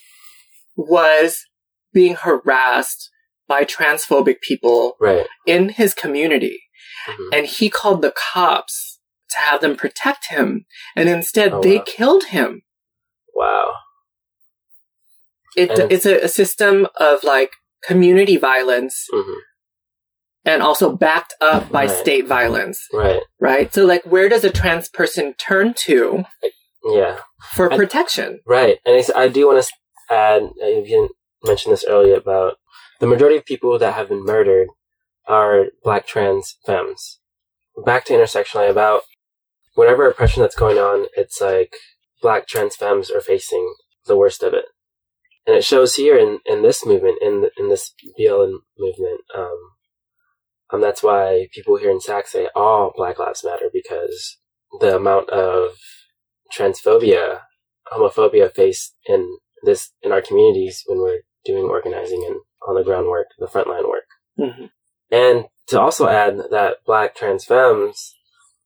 was 0.76 1.46
being 1.94 2.16
harassed 2.16 3.10
by 3.48 3.64
transphobic 3.66 4.42
people 4.42 4.96
Right. 5.00 5.28
in 5.46 5.70
his 5.70 5.94
community. 5.94 6.64
Mhm. 7.08 7.30
And 7.34 7.46
he 7.48 7.70
called 7.70 8.02
the 8.02 8.12
cops 8.34 9.00
to 9.32 9.38
have 9.38 9.62
them 9.62 9.76
protect 9.76 10.28
him. 10.28 10.66
And 10.96 11.10
instead 11.10 11.54
Oh, 11.54 11.62
they 11.62 11.78
wow. 11.78 11.84
killed 11.86 12.24
him. 12.26 12.64
Wow. 13.34 13.74
It, 15.56 15.70
it's 15.92 16.06
a, 16.06 16.20
a 16.24 16.30
system 16.30 16.88
of 16.96 17.24
like 17.24 17.52
community 17.84 18.38
violence 18.38 19.08
hmm 19.12 19.34
and 20.46 20.62
also 20.64 20.96
backed 20.96 21.34
up 21.42 21.72
by 21.72 21.86
Right. 21.86 21.96
state 21.98 22.28
violence, 22.28 22.88
Right. 22.94 23.22
right? 23.40 23.74
So 23.74 23.86
like 23.86 24.04
where 24.06 24.30
does 24.30 24.44
a 24.44 24.50
trans 24.50 24.90
person 24.90 25.34
turn 25.36 25.74
to 25.86 26.24
Yeah. 26.84 27.20
for 27.54 27.72
I- 27.72 27.76
protection? 27.78 28.40
Right. 28.46 28.80
And 28.86 29.04
I 29.16 29.28
do 29.28 29.48
want 29.48 29.64
to 29.64 30.14
add, 30.14 30.44
uh, 30.62 30.66
you 30.66 30.84
didn't 30.84 31.12
mention 31.44 31.72
this 31.72 31.86
earlier 31.86 32.16
about 32.16 32.58
the 33.00 33.08
majority 33.08 33.38
of 33.38 33.46
people 33.46 33.78
that 33.80 33.94
have 33.94 34.10
been 34.10 34.24
murdered 34.26 34.68
are 35.28 35.68
black 35.84 36.06
trans 36.08 36.58
femmes. 36.66 37.20
Back 37.86 38.06
to 38.06 38.14
intersectionality 38.14 38.70
about 38.70 39.04
whatever 39.76 40.08
oppression 40.08 40.42
that's 40.42 40.56
going 40.56 40.78
on, 40.78 41.08
it's 41.16 41.40
like 41.40 41.74
black 42.22 42.48
trans 42.48 42.76
femmes 42.76 43.10
are 43.10 43.22
facing 43.22 43.74
the 44.06 44.18
worst 44.18 44.44
of 44.44 44.54
it. 44.54 44.66
And 45.48 45.56
it 45.56 45.64
shows 45.64 45.96
here 45.96 46.18
in, 46.18 46.40
in 46.46 46.62
this 46.62 46.86
movement, 46.86 47.18
in 47.22 47.42
the, 47.42 47.52
in 47.58 47.70
this 47.70 47.94
BLM 48.20 48.60
movement. 48.78 49.22
Um, 49.36 49.58
um, 50.72 50.82
that's 50.82 51.04
why 51.04 51.48
people 51.54 51.78
here 51.78 51.92
in 51.92 52.00
SAC 52.02 52.28
say 52.28 52.50
all 52.56 52.94
Black 52.96 53.20
Lives 53.20 53.44
Matter 53.44 53.70
because 53.72 54.38
the 54.80 54.96
amount 54.96 55.30
of 55.30 55.72
transphobia 56.56 57.42
homophobia 57.92 58.54
faced 58.54 58.96
in 59.06 59.38
this 59.64 59.92
in 60.02 60.12
our 60.12 60.22
communities 60.22 60.84
when 60.88 61.00
we're 61.00 61.20
doing 61.46 61.64
organizing 61.66 62.24
and 62.28 62.38
on 62.68 62.76
the 62.76 62.84
ground 62.84 63.08
work, 63.08 63.28
the 63.40 63.48
frontline 63.48 63.88
work. 63.90 64.06
Mhm. 64.40 64.70
And 65.12 65.46
to 65.68 65.80
also 65.80 66.08
add 66.08 66.38
that 66.52 66.78
black 66.86 67.16
trans 67.16 67.46
femmes 67.46 68.16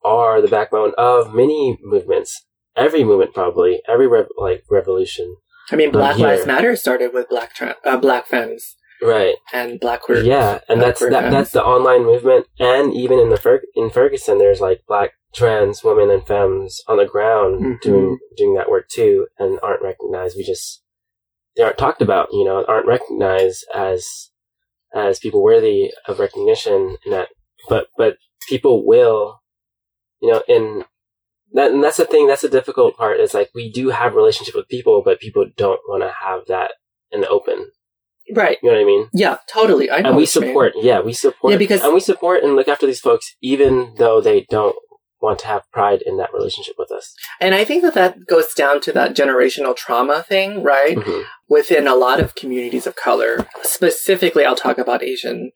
are 0.03 0.41
the 0.41 0.47
backbone 0.47 0.93
of 0.97 1.33
many 1.33 1.79
movements. 1.81 2.45
Every 2.75 3.03
movement, 3.03 3.33
probably 3.33 3.81
every 3.87 4.05
rev- 4.07 4.27
like 4.37 4.63
revolution, 4.69 5.37
I 5.71 5.75
mean, 5.77 5.91
Black 5.91 6.17
Lives. 6.19 6.45
Matter 6.45 6.75
started 6.75 7.13
with 7.13 7.29
black 7.29 7.55
tra- 7.55 7.77
uh, 7.83 7.97
black 7.97 8.27
femmes 8.27 8.75
right? 9.01 9.35
and 9.53 9.79
black 9.79 10.01
queer. 10.01 10.23
Yeah, 10.23 10.59
and 10.69 10.79
black 10.79 10.97
that's 10.97 10.99
that, 11.01 11.31
that's 11.31 11.51
the 11.51 11.63
online 11.63 12.05
movement, 12.05 12.47
and 12.59 12.93
even 12.93 13.19
in 13.19 13.29
the 13.29 13.37
Fer- 13.37 13.63
in 13.75 13.89
Ferguson, 13.89 14.37
there's 14.37 14.61
like 14.61 14.83
black 14.87 15.11
trans 15.33 15.83
women 15.83 16.09
and 16.09 16.25
femmes 16.25 16.81
on 16.87 16.97
the 16.97 17.05
ground 17.05 17.61
Mhm. 17.61 17.81
doing 17.81 18.19
doing 18.37 18.55
that 18.55 18.69
work 18.69 18.87
too, 18.89 19.27
and 19.37 19.59
aren't 19.61 19.81
recognized. 19.81 20.37
We 20.37 20.43
just 20.43 20.81
they 21.55 21.63
aren't 21.63 21.77
talked 21.77 22.01
about, 22.01 22.29
you 22.33 22.43
know, 22.43 22.63
aren't 22.67 22.87
recognized 22.87 23.65
as 23.73 24.29
as 24.93 25.19
people 25.19 25.43
worthy 25.43 25.91
of 26.07 26.19
recognition. 26.19 26.97
And 27.03 27.13
that, 27.13 27.29
but 27.69 27.87
but 27.97 28.17
people 28.47 28.85
will, 28.85 29.41
you 30.21 30.31
know, 30.31 30.41
in 30.47 30.85
that 31.53 31.71
and 31.71 31.83
that's 31.83 31.97
the 31.97 32.05
thing. 32.05 32.27
That's 32.27 32.41
the 32.41 32.49
difficult 32.49 32.95
part. 32.97 33.19
Is 33.19 33.33
like 33.33 33.51
we 33.53 33.71
do 33.71 33.89
have 33.89 34.15
relationship 34.15 34.55
with 34.55 34.67
people, 34.67 35.01
but 35.03 35.19
people 35.19 35.45
don't 35.57 35.79
want 35.87 36.03
to 36.03 36.13
have 36.25 36.47
that 36.47 36.71
in 37.11 37.21
the 37.21 37.29
open. 37.29 37.71
Right. 38.33 38.57
You 38.63 38.69
know 38.71 38.75
what 38.77 38.81
I 38.81 38.85
mean? 38.85 39.09
Yeah, 39.13 39.37
totally. 39.51 39.91
I 39.91 40.01
know. 40.01 40.09
and 40.09 40.17
we 40.17 40.23
what 40.23 40.35
you 40.35 40.41
mean. 40.41 40.49
support 40.49 40.73
yeah 40.81 40.99
we 41.01 41.13
support 41.13 41.51
Yeah, 41.51 41.57
because- 41.57 41.83
and 41.83 41.93
we 41.93 41.99
support 41.99 42.43
and 42.43 42.55
look 42.55 42.67
after 42.67 42.85
these 42.87 42.99
folks 43.01 43.35
even 43.41 43.93
though 43.97 44.19
they 44.21 44.45
don't 44.49 44.75
want 45.21 45.39
to 45.39 45.47
have 45.47 45.63
pride 45.71 46.01
in 46.05 46.17
that 46.17 46.33
relationship 46.33 46.75
with 46.77 46.91
us 46.91 47.15
And 47.39 47.55
I 47.55 47.63
think 47.63 47.81
that 47.83 47.93
that 47.95 48.25
goes 48.27 48.53
down 48.53 48.81
to 48.81 48.91
that 48.93 49.15
generational 49.15 49.75
trauma 49.75 50.21
thing, 50.23 50.61
right? 50.63 50.97
Mhm. 50.97 51.23
Within 51.47 51.87
a 51.87 51.95
lot 51.95 52.19
of 52.19 52.35
communities 52.35 52.85
of 52.87 52.95
color. 52.95 53.47
Specifically, 53.63 54.45
I'll 54.45 54.55
talk 54.55 54.77
about 54.77 55.03
Asian, 55.03 55.51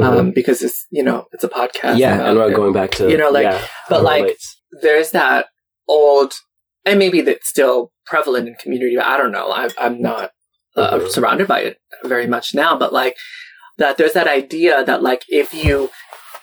um, 0.00 0.30
because 0.32 0.62
it's, 0.62 0.86
you 0.90 1.02
know, 1.02 1.26
it's 1.32 1.44
a 1.44 1.48
podcast. 1.48 1.92
Mm-hmm. 1.98 1.98
yeah 1.98 2.26
and 2.28 2.38
we're 2.38 2.52
it. 2.52 2.54
going 2.56 2.72
back 2.72 2.90
to 2.92 3.10
you 3.10 3.16
know, 3.18 3.30
like- 3.30 3.44
yeah, 3.44 3.60
but 3.88 4.02
like- 4.02 4.22
relates. 4.22 4.60
there's 4.82 5.10
that 5.10 5.46
old, 5.88 6.32
and 6.86 6.98
maybe 6.98 7.20
that's 7.20 7.48
still 7.48 7.92
prevalent 8.06 8.48
in 8.48 8.54
community. 8.54 8.94
but 8.96 9.06
I 9.06 9.16
don't 9.16 9.32
know. 9.32 9.50
I, 9.50 9.68
I'm 9.78 10.00
not 10.00 10.30
uh, 10.80 11.08
surrounded 11.08 11.46
by 11.46 11.60
it 11.60 11.80
very 12.04 12.26
much 12.26 12.54
now, 12.54 12.76
but 12.76 12.92
like 12.92 13.16
that 13.78 13.96
there's 13.96 14.12
that 14.12 14.28
idea 14.28 14.84
that 14.84 15.02
like 15.02 15.24
if 15.28 15.52
you 15.54 15.90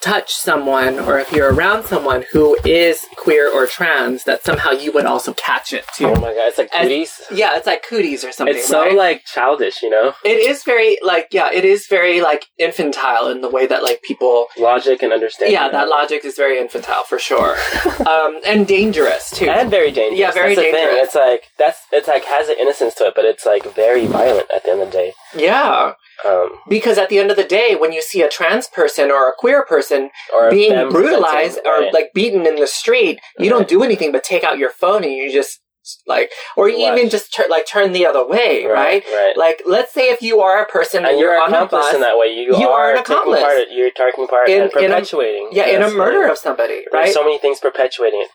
touch 0.01 0.31
someone 0.33 0.99
or 0.99 1.19
if 1.19 1.31
you're 1.31 1.51
around 1.53 1.83
someone 1.85 2.25
who 2.31 2.57
is 2.65 3.05
queer 3.15 3.51
or 3.51 3.65
trans, 3.65 4.23
that 4.25 4.43
somehow 4.43 4.71
you 4.71 4.91
would 4.91 5.05
also 5.05 5.33
catch 5.33 5.73
it 5.73 5.85
too. 5.95 6.05
oh 6.05 6.15
my 6.15 6.33
god 6.33 6.47
it's 6.49 6.57
like 6.57 6.69
And- 6.73 6.87
cooties 6.87 7.21
yeah, 7.31 7.57
it's 7.57 7.67
like 7.67 7.83
cooties 7.87 8.23
or 8.23 8.31
something. 8.31 8.55
it's 8.55 8.67
so 8.67 8.81
right? 8.81 8.95
like 8.95 9.25
childish 9.25 9.81
you 9.81 9.89
know 9.89 10.13
it 10.23 10.37
is 10.39 10.63
very 10.63 10.97
like 11.03 11.27
yeah, 11.31 11.49
it 11.51 11.65
is 11.65 11.87
very 11.87 12.21
like 12.21 12.45
infantile 12.57 13.27
in 13.29 13.41
the 13.41 13.49
way 13.49 13.65
that 13.67 13.83
like 13.83 14.01
people 14.01 14.47
logic 14.57 15.01
and 15.03 15.11
understanding 15.13 15.53
yeah, 15.53 15.69
that 15.69 15.89
logic 15.89 16.23
is 16.25 16.35
very 16.35 16.59
infantile 16.59 17.03
for 17.03 17.19
sure, 17.19 17.55
um, 18.07 18.39
and 18.45 18.67
dangerous 18.67 19.31
too. 19.31 19.49
and 19.49 19.69
very 19.69 19.91
dangerous 19.91 20.19
Yeah, 20.19 20.31
very 20.31 20.55
that's 20.55 20.67
the 20.67 20.71
thing. 20.71 20.73
dangerous. 20.87 21.05
it's 21.07 21.15
like 21.15 21.43
that's 21.57 21.79
it's 21.91 22.07
like 22.07 22.23
has 22.25 22.49
an 22.49 22.55
innocence 22.59 22.93
to 22.95 23.07
it 23.07 23.13
but 23.15 23.25
it's 23.25 23.45
like 23.45 23.63
very 23.73 24.05
violent 24.05 24.47
at 24.53 24.63
the 24.63 24.71
end 24.71 24.81
of 24.81 24.91
the 24.91 24.97
day 24.97 25.13
yeah, 25.35 25.93
um 26.25 26.49
because 26.69 26.97
at 26.97 27.09
the 27.09 27.19
end 27.19 27.31
of 27.31 27.37
the 27.37 27.43
day, 27.43 27.75
when 27.75 27.91
you 27.93 28.01
see 28.01 28.21
a 28.21 28.29
trans 28.29 28.67
person 28.67 29.11
or 29.11 29.27
a 29.29 29.33
queer 29.37 29.63
person 29.65 30.09
or 30.33 30.49
being 30.49 30.89
brutalized 30.89 31.59
or 31.65 31.79
right. 31.79 31.93
like 31.93 32.09
beaten 32.13 32.45
in 32.45 32.55
the 32.55 32.67
street, 32.67 33.19
you 33.39 33.49
don't 33.49 33.67
do 33.67 33.83
anything 33.83 34.11
but 34.11 34.23
take 34.23 34.43
out 34.43 34.57
your 34.57 34.69
phone 34.71 35.03
and 35.03 35.13
you 35.13 35.31
just 35.31 35.59
like, 36.05 36.31
or 36.57 36.65
Watch. 36.65 36.75
even 36.79 37.09
just 37.09 37.33
tur- 37.33 37.47
like 37.49 37.65
turn 37.65 37.93
the 37.93 38.05
other 38.05 38.27
way, 38.27 38.65
right? 38.65 39.05
right 39.09 39.37
Like, 39.37 39.61
let's 39.65 39.93
say 39.93 40.09
if 40.09 40.21
you 40.21 40.41
are 40.41 40.61
a 40.61 40.65
person 40.65 41.05
and 41.05 41.17
you're 41.17 41.39
on 41.41 41.47
an 41.47 41.53
a 41.53 41.57
accomplice 41.63 41.85
bus, 41.85 41.95
in 41.95 42.01
that 42.01 42.17
way. 42.17 42.27
You, 42.27 42.57
You 42.59 42.67
are 42.67 42.91
an 42.91 42.97
taking 42.97 43.13
accomplice. 43.15 43.39
Part, 43.39 43.57
you're 43.71 43.91
taking 43.91 44.27
part 44.27 44.49
In- 44.49 44.63
and 44.63 44.71
in 44.73 44.91
a- 44.91 44.95
perpetuating. 44.95 45.47
yeah, 45.53 45.67
in 45.67 45.81
a 45.81 45.89
murder 45.89 46.21
right. 46.27 46.31
of 46.31 46.37
somebody, 46.37 46.83
There's 46.91 47.05
right? 47.05 47.13
so 47.13 47.23
many 47.23 47.37
things 47.37 47.61
perpetuating 47.61 48.19
it. 48.21 48.29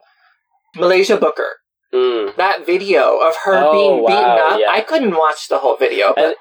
Muhlaysia 0.81 1.21
Booker, 1.21 1.51
Mm. 1.93 2.35
that 2.37 2.65
video 2.65 3.19
of 3.19 3.37
her 3.45 3.57
Oh, 3.67 3.73
being 3.73 4.07
beaten 4.07 4.25
up, 4.25 4.59
yeah. 4.59 4.71
I 4.71 4.81
couldn't 4.81 5.15
watch 5.15 5.49
the 5.49 5.59
whole 5.59 5.77
video, 5.77 6.15
but 6.17 6.25
And 6.25 6.35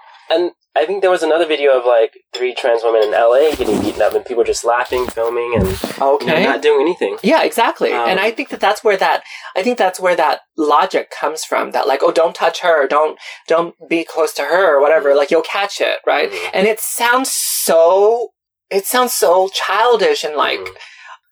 I 0.74 0.86
think 0.86 1.02
there 1.02 1.12
was 1.12 1.22
another 1.22 1.46
video 1.46 1.78
of 1.78 1.86
like 1.86 2.14
three 2.34 2.56
trans 2.56 2.82
women 2.84 3.04
in 3.04 3.12
LA 3.12 3.54
getting 3.56 3.82
beaten 3.82 4.02
up, 4.02 4.14
and 4.14 4.24
people 4.26 4.46
just 4.46 4.64
laughing, 4.64 5.06
filming, 5.08 5.54
and 5.56 5.68
okay. 6.02 6.46
not 6.46 6.62
doing 6.62 6.80
anything. 6.82 7.18
Yeah, 7.22 7.44
exactly. 7.44 7.92
Um, 7.92 8.08
and 8.08 8.20
I 8.22 8.32
think 8.32 8.50
that 8.50 8.62
that's 8.62 8.82
where 8.82 8.96
that 8.96 9.24
I 9.56 9.64
think 9.64 9.78
that's 9.78 10.00
where 10.00 10.16
that 10.16 10.40
logic 10.58 11.12
comes 11.12 11.44
from. 11.44 11.72
That 11.72 11.88
like, 11.88 12.00
oh, 12.02 12.12
don't 12.14 12.34
touch 12.34 12.62
her, 12.62 12.88
don't 12.88 13.20
don't 13.50 13.76
be 13.90 14.06
close 14.06 14.34
to 14.36 14.44
her, 14.44 14.74
or 14.78 14.82
whatever. 14.82 15.10
Mhm. 15.12 15.18
Like 15.18 15.30
you'll 15.32 15.42
catch 15.42 15.82
it, 15.82 15.98
right? 16.08 16.32
Mhm. 16.32 16.50
And 16.54 16.68
it 16.68 16.80
sounds 16.80 17.32
so 17.32 18.30
it 18.70 18.86
sounds 18.86 19.14
so 19.14 19.50
childish 19.54 20.24
and 20.24 20.38
like 20.38 20.60
Mhm. 20.62 20.76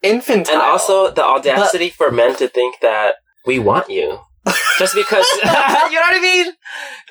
infantile. 0.03 0.55
and 0.55 0.62
also 0.62 1.09
the 1.12 1.23
audacity 1.23 1.89
for 1.89 2.12
men 2.12 2.35
to 2.35 2.49
think 2.49 2.81
that 2.81 3.15
we 3.45 3.57
want 3.57 3.89
you 3.89 4.19
just 4.77 4.95
because 4.95 5.25
you 5.38 5.45
know 5.45 5.53
what 5.53 6.17
I 6.17 6.19
mean. 6.21 6.53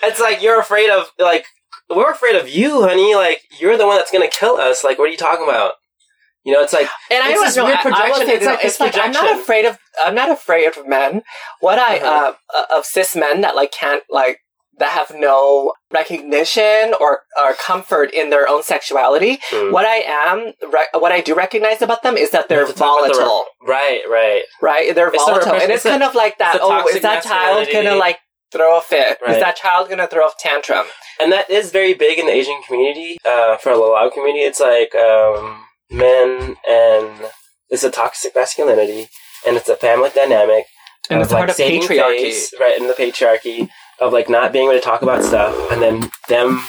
It's 0.02 0.20
like 0.20 0.42
you're 0.42 0.60
afraid 0.60 0.90
of 0.90 1.10
like 1.18 1.46
we're 1.94 2.10
afraid 2.10 2.36
of 2.36 2.48
you, 2.48 2.82
honey. 2.82 3.14
Like 3.14 3.42
you're 3.60 3.76
the 3.76 3.86
one 3.86 3.96
that's 3.96 4.10
gonna 4.10 4.28
kill 4.28 4.56
us. 4.56 4.84
Like 4.84 4.98
what 4.98 5.08
are 5.08 5.12
you 5.12 5.16
talking 5.16 5.44
about? 5.48 5.72
You 6.44 6.54
know, 6.54 6.62
it's 6.62 6.72
like 6.72 6.88
and 7.10 7.22
I 7.22 7.32
don't 7.32 7.44
this 7.44 7.56
know. 7.56 7.66
I- 7.66 7.72
I 7.72 7.82
projection. 7.82 8.28
It's 8.30 8.46
like 8.46 8.64
it's 8.64 8.80
like 8.80 8.96
I'm 8.98 9.12
not 9.12 9.38
afraid 9.38 9.64
of 9.64 9.78
I'm 10.02 10.14
not 10.14 10.30
afraid 10.30 10.66
of 10.68 10.86
men. 10.88 11.22
What 11.60 11.78
I 11.78 11.98
Uh-huh. 11.98 12.34
uh, 12.54 12.76
of 12.78 12.84
cis 12.86 13.14
men 13.16 13.40
that 13.42 13.54
like 13.56 13.72
can't 13.72 14.02
like 14.10 14.40
that 14.78 14.90
have 14.90 15.12
no 15.18 15.72
recognition 15.92 16.94
or, 17.00 17.22
or 17.36 17.52
comfort 17.54 18.12
in 18.12 18.30
their 18.30 18.48
own 18.48 18.62
sexuality. 18.62 19.38
Mm. 19.50 19.72
What 19.72 19.84
I 19.84 19.96
am, 20.06 20.52
re- 20.72 20.86
what 20.94 21.10
I 21.10 21.20
do 21.20 21.34
recognize 21.34 21.82
about 21.82 22.04
them 22.04 22.16
is 22.16 22.30
that 22.30 22.48
they're 22.48 22.64
to 22.64 22.72
about 22.72 22.76
the 23.08 23.12
volatile, 23.14 23.44
Right, 23.66 24.02
right. 24.08 24.42
right? 24.62 24.94
They're 24.94 25.08
It's 25.08 25.16
volatile. 25.16 25.46
repress- 25.54 25.62
and 25.64 25.72
it's 25.72 25.84
it's 25.84 25.90
kind 25.90 26.02
a- 26.04 26.06
of 26.08 26.14
like 26.14 26.38
that, 26.38 26.58
oh, 26.62 26.86
is 26.88 27.02
that 27.02 27.24
child 27.24 27.58
masculinity. 27.58 27.88
gonna 27.88 27.96
like 27.98 28.18
throw 28.52 28.78
a 28.78 28.80
fit? 28.80 29.18
Right. 29.22 29.36
Is 29.36 29.42
that 29.42 29.56
child 29.56 29.88
gonna 29.90 30.06
throw 30.06 30.26
a 30.26 30.32
tantrum? 30.38 30.86
And 31.20 31.32
that 31.32 31.50
is 31.50 31.70
very 31.70 31.94
big 31.94 32.18
in 32.18 32.26
the 32.26 32.32
Asian 32.32 32.60
community. 32.66 33.18
Uh, 33.24 33.56
for 33.56 33.72
the 33.72 33.78
Lao 33.78 34.08
community, 34.10 34.44
it's 34.44 34.60
like 34.60 34.94
um, 34.94 35.64
men 35.90 36.56
and 36.68 37.26
it's 37.70 37.84
a 37.84 37.90
toxic 37.90 38.34
masculinity, 38.34 39.08
and 39.46 39.56
it's 39.56 39.68
a 39.68 39.76
family 39.76 40.10
dynamic. 40.14 40.64
And 41.10 41.20
it's 41.22 41.32
part 41.32 41.48
of 41.50 41.56
patriarchy. 41.56 42.18
face, 42.20 42.54
right? 42.60 42.78
In 42.78 42.86
the 42.86 42.92
patriarchy 42.94 43.68
of 44.00 44.12
like 44.12 44.28
not 44.28 44.52
being 44.52 44.66
able 44.70 44.78
to 44.78 44.84
talk 44.84 45.02
about 45.02 45.24
stuff, 45.24 45.54
and 45.72 45.80
then 45.82 46.10
them 46.28 46.62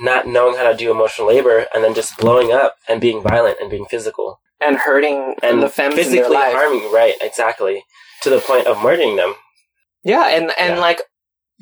not 0.00 0.26
knowing 0.26 0.56
how 0.56 0.68
to 0.70 0.76
do 0.76 0.90
emotional 0.90 1.28
labor, 1.28 1.66
and 1.74 1.84
then 1.84 1.94
just 1.94 2.16
blowing 2.18 2.50
up 2.52 2.76
and 2.88 3.00
being 3.00 3.22
violent 3.22 3.58
and 3.60 3.70
being 3.70 3.84
physical 3.86 4.40
And 4.60 4.76
hurting 4.76 5.36
and 5.42 5.62
the 5.62 5.68
femmes 5.68 5.92
in 5.92 5.96
their 5.96 6.04
physically 6.24 6.34
life. 6.36 6.52
harming. 6.54 6.92
Right, 6.92 7.14
exactly, 7.20 7.84
to 8.22 8.30
the 8.30 8.40
point 8.40 8.66
of 8.66 8.82
murdering 8.82 9.16
them. 9.16 9.34
Yeah, 10.02 10.28
and 10.28 10.50
and 10.58 10.74
Yeah. 10.74 10.80
like 10.80 11.02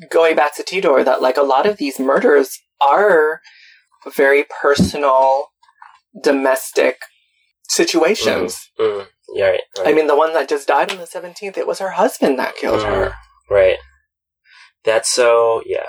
going 0.09 0.35
back 0.35 0.55
to 0.55 0.63
TDOR, 0.63 1.05
that 1.05 1.21
like 1.21 1.37
a 1.37 1.41
lot 1.43 1.65
of 1.65 1.77
these 1.77 1.99
murders 1.99 2.57
are 2.81 3.41
very 4.15 4.45
personal, 4.61 5.47
domestic 6.21 6.99
situations. 7.69 8.69
Mm, 8.79 9.07
yeah, 9.33 9.45
right. 9.45 9.61
right. 9.77 9.87
I 9.87 9.93
mean, 9.93 10.07
the 10.07 10.15
one 10.15 10.33
that 10.33 10.49
just 10.49 10.67
died 10.67 10.91
on 10.91 10.97
the 10.97 11.07
seventeenth, 11.07 11.57
it 11.57 11.67
was 11.67 11.79
her 11.79 11.91
husband 11.91 12.37
that 12.39 12.55
killed 12.55 12.81
Mm, 12.81 12.85
her. 12.85 13.13
Right. 13.49 13.77
That's 14.83 15.11
so 15.11 15.61
yeah. 15.65 15.85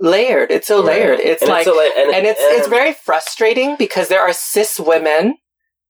Layered. 0.00 0.50
It's 0.50 0.66
so 0.66 0.78
Right. 0.78 0.96
layered. 0.98 1.20
It's 1.20 1.42
And 1.42 1.50
like, 1.50 1.64
so, 1.64 1.76
like- 1.76 1.92
and, 1.96 2.26
it's 2.26 2.40
it's 2.40 2.62
and- 2.66 2.70
very 2.70 2.92
frustrating 2.92 3.76
because 3.76 4.08
there 4.08 4.20
are 4.22 4.32
cis 4.32 4.80
women, 4.80 5.36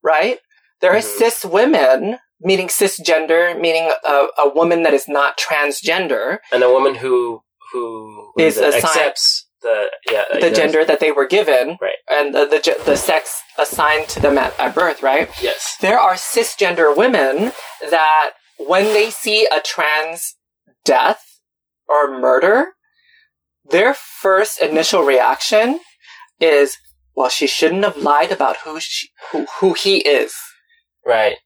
right? 0.02 0.38
There 0.80 0.92
are 0.92 0.98
Mhm. 0.98 1.18
cis 1.18 1.44
women, 1.46 2.18
meaning 2.42 2.68
cisgender, 2.68 3.59
meaning 3.59 3.90
a, 4.05 4.26
a 4.38 4.52
woman 4.55 4.83
that 4.83 4.94
is 4.94 5.07
not 5.09 5.38
transgender. 5.38 6.38
and 6.52 6.62
a 6.62 6.70
woman 6.70 6.94
who 6.96 7.42
who, 7.72 8.33
who 8.37 8.42
Is 8.42 8.59
accepts 8.59 9.46
the 9.62 9.87
yeah 10.11 10.24
the 10.33 10.48
yes. 10.48 10.57
gender 10.57 10.85
that 10.85 11.00
they 11.00 11.12
were 11.12 11.26
given, 11.26 11.78
Right. 11.81 11.94
and 12.11 12.35
the, 12.35 12.44
the 12.46 12.76
the 12.85 12.96
sex 12.96 13.40
assigned 13.59 14.09
to 14.09 14.20
them 14.20 14.37
at, 14.37 14.59
at 14.61 14.74
birth, 14.74 15.02
right? 15.02 15.31
Yes. 15.40 15.76
There 15.81 15.98
are 15.98 16.14
cisgender 16.14 16.94
women 16.96 17.52
that 17.90 18.31
when 18.59 18.85
they 18.92 19.09
see 19.11 19.46
a 19.46 19.61
trans 19.61 20.35
death 20.85 21.24
or 21.88 22.18
murder, 22.20 22.72
their 23.70 23.94
first 23.94 24.61
initial 24.61 25.02
reaction 25.02 25.81
is, 26.40 26.76
"Well, 27.14 27.28
she 27.31 27.46
shouldn't 27.46 27.85
have 27.85 27.96
lied 27.96 28.33
about 28.33 28.57
who 28.64 28.81
she, 28.81 29.09
who 29.31 29.46
who 29.61 29.72
he 29.74 29.98
is." 29.98 30.35
Right. 31.07 31.37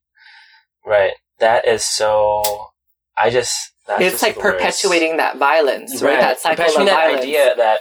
Right. 0.87 1.13
That 1.41 1.67
is 1.67 1.85
so. 1.85 2.43
I 3.19 3.31
just. 3.31 3.73
That's 3.87 4.01
it's 4.03 4.11
just 4.13 4.23
like 4.23 4.35
the 4.35 4.41
worst. 4.41 4.59
perpetuating 4.59 5.17
that 5.19 5.37
violence, 5.39 6.01
right? 6.03 6.19
That 6.21 6.39
cycle 6.41 6.65
of 6.65 6.87
that 6.87 6.87
violence. 7.07 7.23
idea 7.23 7.55
that. 7.57 7.81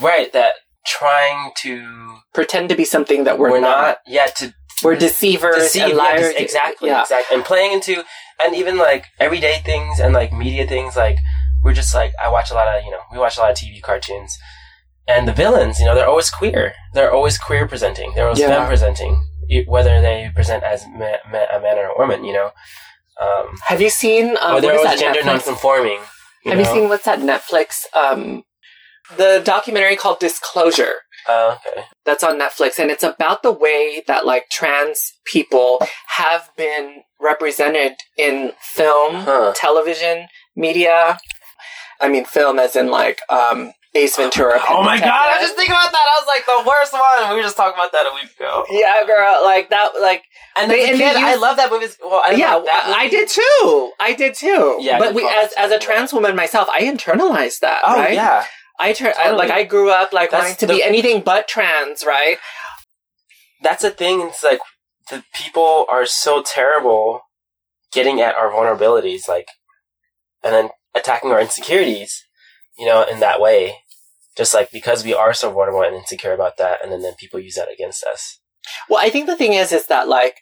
Right. 0.00 0.32
That 0.32 0.52
trying 0.86 1.52
to. 1.58 2.16
Pretend 2.34 2.68
to 2.70 2.74
be 2.76 2.84
something 2.84 3.24
that 3.24 3.38
we're, 3.38 3.60
not. 3.60 3.98
Yeah. 4.06 4.26
To 4.26 4.54
We're 4.82 4.96
deceivers 4.96 5.56
deceive, 5.56 5.82
and 5.84 5.96
liars. 5.96 6.20
just- 6.20 6.38
exactly, 6.38 6.88
Yeah. 6.88 7.02
exactly, 7.02 7.36
and 7.36 7.44
playing 7.44 7.72
into 7.72 8.02
and 8.42 8.54
even 8.56 8.78
like 8.78 9.04
everyday 9.20 9.58
things 9.64 10.00
and 10.00 10.12
like 10.14 10.32
media 10.32 10.66
things. 10.66 10.96
Like 10.96 11.18
we're 11.62 11.74
just 11.74 11.94
like 11.94 12.12
I 12.22 12.28
watch 12.30 12.50
a 12.50 12.54
lot 12.54 12.66
of 12.68 12.82
you 12.84 12.90
know 12.90 13.00
we 13.12 13.18
watch 13.18 13.36
a 13.36 13.40
lot 13.40 13.50
of 13.50 13.56
TV 13.56 13.80
cartoons, 13.82 14.36
and 15.06 15.28
the 15.28 15.32
villains 15.32 15.78
you 15.78 15.84
know 15.84 15.94
they're 15.94 16.08
always 16.08 16.30
queer. 16.30 16.72
They're 16.94 17.12
always 17.12 17.36
queer 17.38 17.68
presenting. 17.68 18.14
They're 18.14 18.24
always 18.26 18.40
Yeah. 18.40 18.66
presenting, 18.66 19.22
whether 19.66 20.00
they 20.00 20.30
present 20.34 20.62
as 20.62 20.84
ma- 20.88 21.22
ma- 21.30 21.50
a 21.52 21.60
man 21.60 21.78
or 21.78 21.86
a 21.86 21.98
woman. 21.98 22.24
You 22.24 22.32
know, 22.34 22.50
um, 23.20 23.46
Have 23.66 23.80
you 23.80 23.90
seen? 23.90 24.36
Um, 24.40 24.56
or 24.56 24.60
they're 24.60 24.76
always 24.78 24.98
gender 25.00 25.20
Netflix? 25.20 25.24
nonconforming. 25.26 26.00
You 26.44 26.50
Have 26.52 26.58
know? 26.60 26.64
you 26.68 26.74
seen 26.80 26.88
what's 26.88 27.04
that 27.04 27.20
Netflix? 27.20 27.84
Um, 27.94 28.42
the 29.16 29.42
documentary 29.44 29.96
called 29.96 30.18
Disclosure. 30.20 30.94
Oh, 31.28 31.58
okay. 31.66 31.84
That's 32.04 32.24
on 32.24 32.38
Netflix, 32.40 32.78
and 32.80 32.90
it's 32.90 33.04
about 33.04 33.42
the 33.44 33.52
way 33.52 34.02
that 34.08 34.26
like 34.26 34.48
trans 34.50 35.12
people 35.24 35.78
have 36.08 36.50
been 36.56 37.02
represented 37.20 37.92
in 38.18 38.52
film, 38.60 39.14
Huh. 39.16 39.52
television, 39.54 40.26
media. 40.56 41.18
I 42.00 42.08
mean, 42.08 42.24
film 42.24 42.58
as 42.58 42.74
in 42.74 42.88
like 42.90 43.20
um, 43.28 43.72
Ace 43.94 44.16
Ventura. 44.16 44.58
Pet 44.58 44.68
Oh 44.70 44.82
my 44.82 44.98
god! 44.98 45.08
I 45.08 45.36
was 45.38 45.42
just 45.42 45.56
thinking 45.56 45.72
about 45.74 45.92
that. 45.92 46.00
I 46.00 46.20
was 46.20 46.26
like 46.26 46.46
the 46.46 46.68
worst 46.68 46.92
one. 46.94 47.30
We 47.30 47.36
were 47.36 47.42
just 47.42 47.56
talking 47.56 47.74
about 47.78 47.92
that 47.92 48.06
a 48.06 48.14
week 48.14 48.34
ago. 48.38 48.64
Yeah, 48.70 49.04
girl, 49.06 49.40
like 49.44 49.68
that, 49.70 49.90
like 50.00 50.22
And, 50.56 50.70
They- 50.70 50.76
they, 50.86 50.90
and 50.92 51.00
they 51.00 51.04
kid, 51.12 51.16
I 51.16 51.34
love 51.36 51.56
that 51.58 51.70
movie. 51.70 51.86
Well, 52.02 52.22
I 52.24 52.32
yeah, 52.32 52.54
love 52.54 52.64
that 52.66 52.94
I 52.96 53.08
did 53.08 53.28
too. 53.28 53.92
I 54.00 54.14
did 54.16 54.34
too. 54.34 54.78
Yeah, 54.80 54.98
but 54.98 55.14
we, 55.14 55.28
as 55.28 55.52
as 55.58 55.70
a 55.70 55.78
trans 55.78 56.12
woman 56.12 56.34
myself, 56.34 56.68
I 56.70 56.82
internalized 56.82 57.60
that. 57.60 57.82
Oh 57.84 57.96
right? 57.96 58.14
yeah. 58.14 58.46
I 58.78 58.94
turn 58.94 59.12
I, 59.18 59.24
Totally. 59.24 59.38
like 59.38 59.50
I 59.50 59.64
grew 59.64 59.90
up 59.90 60.12
like 60.14 60.30
That's 60.30 60.42
wanting 60.42 60.56
to 60.56 60.66
the- 60.66 60.74
be 60.74 60.82
anything 60.82 61.20
but 61.22 61.46
trans, 61.48 62.04
right? 62.04 62.38
that's 63.62 63.82
the 63.82 63.90
thing. 63.90 64.22
It's 64.22 64.42
like 64.42 64.60
the 65.10 65.22
people 65.34 65.86
are 65.88 66.06
so 66.06 66.42
terrible 66.42 67.20
getting 67.92 68.20
at 68.20 68.34
our 68.34 68.50
vulnerabilities, 68.50 69.28
like, 69.28 69.46
and 70.42 70.52
then 70.54 70.70
attacking 70.94 71.30
our 71.30 71.40
insecurities, 71.40 72.24
you 72.78 72.86
know, 72.86 73.04
in 73.04 73.20
that 73.20 73.40
way. 73.40 73.76
Just 74.36 74.54
like 74.54 74.70
because 74.70 75.04
we 75.04 75.14
are 75.14 75.34
so 75.34 75.50
vulnerable 75.50 75.82
and 75.82 75.94
insecure 75.94 76.32
about 76.32 76.56
that, 76.56 76.82
and 76.82 76.90
then, 76.90 77.02
then 77.02 77.14
people 77.18 77.38
use 77.40 77.54
that 77.56 77.70
against 77.72 78.04
us. 78.04 78.40
Well, 78.88 79.00
I 79.02 79.10
think 79.10 79.26
the 79.26 79.36
thing 79.36 79.52
is, 79.54 79.72
is 79.72 79.86
that 79.86 80.08
like, 80.08 80.36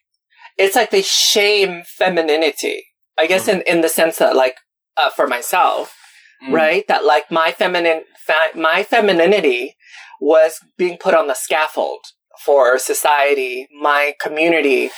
it's 0.57 0.77
like 0.77 0.91
they 0.91 1.03
shame 1.03 1.83
femininity. 1.87 2.85
I 3.19 3.27
guess 3.27 3.49
in, 3.49 3.63
in 3.63 3.81
the 3.81 3.89
sense 3.89 4.19
that 4.19 4.37
like, 4.37 4.57
uh, 4.97 5.11
for 5.11 5.27
myself, 5.27 5.97
Mm. 6.43 6.55
right? 6.55 6.89
That 6.89 7.05
like 7.05 7.31
my 7.31 7.53
feminine, 7.53 8.05
fa- 8.27 8.53
my 8.55 8.83
femininity 8.83 9.77
was 10.23 10.59
being 10.79 10.97
put 10.97 11.15
on 11.15 11.27
the 11.27 11.35
scaffold 11.35 12.01
for 12.43 12.79
society, 12.79 13.69
my 13.79 14.15
community 14.19 14.91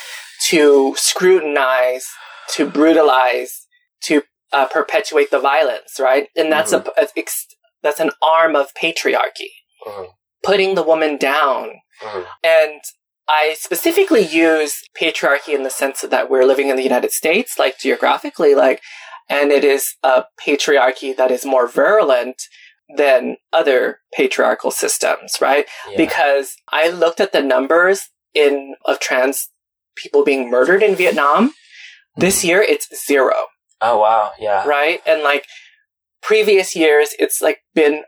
to 0.51 0.95
scrutinize, 0.97 2.07
to 2.55 2.71
brutalize, 2.71 3.67
to 4.05 4.23
uh, 4.53 4.67
perpetuate 4.67 5.33
the 5.33 5.41
violence, 5.41 5.99
right? 5.99 6.29
And 6.37 6.53
that's 6.53 6.73
a, 6.73 6.85
a 6.97 7.09
ex- 7.17 7.47
that's 7.83 8.01
an 8.01 8.11
arm 8.23 8.55
of 8.57 8.73
patriarchy, 8.75 9.51
Mhm. 9.87 10.13
putting 10.43 10.75
the 10.75 10.83
woman 10.83 11.17
down. 11.17 11.81
Mhm. 12.01 12.27
And 12.43 12.81
I 13.29 13.55
specifically 13.59 14.21
use 14.23 14.83
patriarchy 15.01 15.55
in 15.55 15.63
the 15.63 15.71
sense 15.71 16.01
that 16.01 16.29
we're 16.29 16.45
living 16.45 16.69
in 16.69 16.77
the 16.77 16.83
United 16.83 17.13
States, 17.13 17.59
like 17.59 17.79
geographically, 17.79 18.55
like, 18.55 18.83
and 19.29 19.53
it 19.53 19.65
is 19.65 19.95
a 20.03 20.25
patriarchy 20.41 21.17
that 21.17 21.31
is 21.31 21.45
more 21.45 21.67
virulent 21.67 22.43
than 22.97 23.37
other 23.53 24.01
patriarchal 24.13 24.71
systems, 24.71 25.41
right? 25.41 25.67
Yeah. 25.89 25.97
Because 25.97 26.57
I 26.69 26.89
looked 26.89 27.21
at 27.21 27.33
the 27.33 27.41
numbers 27.41 28.09
in 28.35 28.75
of 28.85 28.99
trans 28.99 29.49
people 29.97 30.25
being 30.25 30.51
murdered 30.51 30.83
in 30.83 30.95
Vietnam. 30.97 31.55
This 32.17 32.45
year, 32.45 32.61
it's 32.61 32.89
zero, 33.07 33.47
oh 33.81 33.99
wow, 33.99 34.33
yeah. 34.39 34.67
right? 34.67 35.01
And 35.07 35.23
like 35.23 35.47
previous 36.23 36.75
years, 36.77 37.15
it's 37.19 37.41
like 37.43 37.59
been 37.75 38.05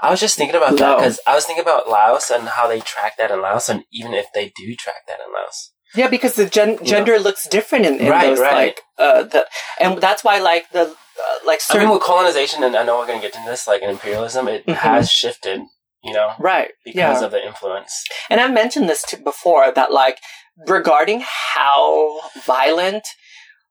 I 0.00 0.10
was 0.10 0.20
just 0.20 0.36
thinking 0.36 0.56
about 0.56 0.76
that 0.78 0.96
because 0.96 1.20
I 1.26 1.34
was 1.34 1.44
thinking 1.46 1.62
about 1.62 1.88
Laos 1.88 2.28
and 2.30 2.48
how 2.48 2.66
they 2.66 2.80
track 2.80 3.16
that 3.18 3.30
in 3.30 3.40
Laos, 3.40 3.68
and 3.68 3.84
even 3.92 4.12
if 4.14 4.26
they 4.34 4.52
do 4.56 4.74
track 4.74 5.06
that 5.08 5.18
in 5.26 5.32
Laos, 5.32 5.72
Yeah, 5.94 6.08
because 6.08 6.34
the 6.34 6.46
gen- 6.46 6.84
gender 6.84 7.18
looks 7.18 7.48
different 7.48 7.86
in, 7.86 8.00
in 8.00 8.08
Right, 8.10 8.22
those 8.26 8.40
right. 8.40 8.52
like 8.52 8.80
uh 8.98 9.22
the 9.22 9.46
and 9.80 10.00
that's 10.00 10.24
why 10.24 10.38
like 10.40 10.70
the 10.72 10.82
uh, 10.90 11.46
like 11.46 11.60
I 11.70 11.78
mean, 11.78 11.90
with 11.90 12.02
colonization, 12.02 12.64
and 12.64 12.74
I 12.74 12.84
know 12.84 12.98
we're 12.98 13.06
going 13.06 13.20
to 13.20 13.26
get 13.26 13.36
into 13.36 13.48
this, 13.48 13.66
like 13.68 13.82
in 13.82 13.90
imperialism, 13.90 14.48
it 14.48 14.66
Mhm. 14.66 14.74
has 14.74 15.10
shifted, 15.10 15.60
you 16.02 16.12
know, 16.12 16.32
right 16.40 16.72
because 16.84 17.20
yeah 17.20 17.24
of 17.24 17.30
the 17.30 17.44
influence. 17.46 18.04
and 18.30 18.40
I've 18.40 18.52
mentioned 18.52 18.88
this 18.88 19.02
to 19.10 19.16
before 19.16 19.70
that 19.72 19.92
like 19.92 20.18
regarding 20.66 21.22
how 21.54 22.20
violent 22.44 23.04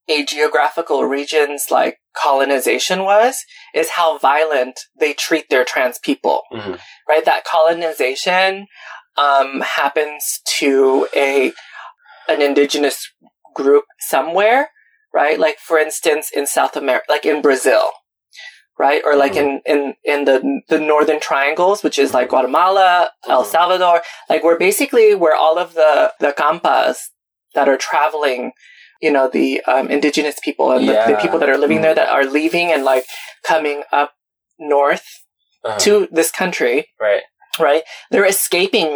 a 0.08 0.26
geographical 0.26 1.06
region's 1.06 1.66
like 1.72 1.98
colonization 2.16 3.04
was 3.04 3.38
is 3.74 3.92
how 3.92 4.18
violent 4.18 4.80
they 5.00 5.14
treat 5.14 5.50
their 5.50 5.64
trans 5.66 6.00
people. 6.00 6.42
Hmm 6.52 6.76
right? 7.10 7.26
That 7.26 7.44
colonization 7.46 8.68
um 9.18 9.62
happens 9.62 10.40
to 10.60 11.08
a 11.16 11.52
an 12.30 12.42
indigenous 12.42 12.98
group 13.56 13.86
somewhere 14.00 14.70
right? 15.14 15.38
Like 15.40 15.58
for 15.60 15.78
instance 15.78 16.30
in 16.34 16.48
south 16.48 16.76
america 16.78 17.06
like 17.10 17.26
in 17.26 17.42
brazil 17.42 17.92
right? 18.80 19.02
Or 19.06 19.16
like 19.16 19.36
in 19.36 19.62
in 19.66 19.94
in 20.04 20.26
the 20.26 20.62
the 20.70 20.80
northern 20.80 21.20
triangles 21.20 21.84
which 21.84 22.00
is 22.00 22.14
like 22.14 22.30
guatemala 22.30 23.10
el 23.28 23.44
Mhm. 23.44 23.48
salvador. 23.52 24.02
Like 24.30 24.44
we're 24.44 24.58
basically 24.58 25.14
where 25.16 25.36
all 25.36 25.58
of 25.60 25.74
the 25.74 26.14
the 26.20 26.32
campas 26.34 26.98
that 27.56 27.68
are 27.68 27.78
traveling 27.78 28.54
you 29.02 29.12
know 29.12 29.30
the 29.30 29.62
um, 29.66 29.90
indigenous 29.90 30.38
people 30.44 30.72
and 30.72 30.88
the, 30.88 30.94
the 31.08 31.18
people 31.22 31.40
that 31.40 31.50
are 31.50 31.58
living 31.58 31.82
there 31.82 31.96
that 31.96 32.10
are 32.10 32.26
leaving 32.26 32.72
and 32.72 32.84
like 32.84 33.06
coming 33.46 33.84
up 33.92 34.12
north 34.60 35.08
Uh-huh. 35.64 35.78
to 35.86 36.08
this 36.12 36.32
country, 36.32 36.78
right. 37.00 37.22
right? 37.60 37.84
They're 38.10 38.26
escaping 38.38 38.90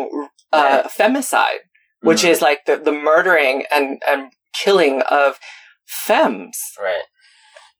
uh, 0.51 0.83
femicide, 0.99 1.61
which 2.01 2.23
Mhm. 2.23 2.29
is 2.33 2.41
like 2.41 2.59
the, 2.65 2.75
the 2.77 2.91
murdering 2.91 3.65
and, 3.75 4.01
and 4.07 4.31
killing 4.63 5.01
of 5.21 5.37
femmes, 5.85 6.57
right. 6.81 7.05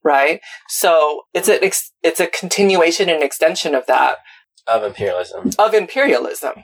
right? 0.03 0.39
So 0.67 1.23
it's 1.33 1.49
a 1.49 1.57
ex- 1.63 1.91
it's 2.03 2.19
a 2.19 2.27
continuation 2.27 3.09
and 3.09 3.23
extension 3.23 3.73
of 3.79 3.85
that 3.88 4.17
Of 4.67 4.83
imperialism. 4.83 5.49
of 5.57 5.73
imperialism 5.73 6.55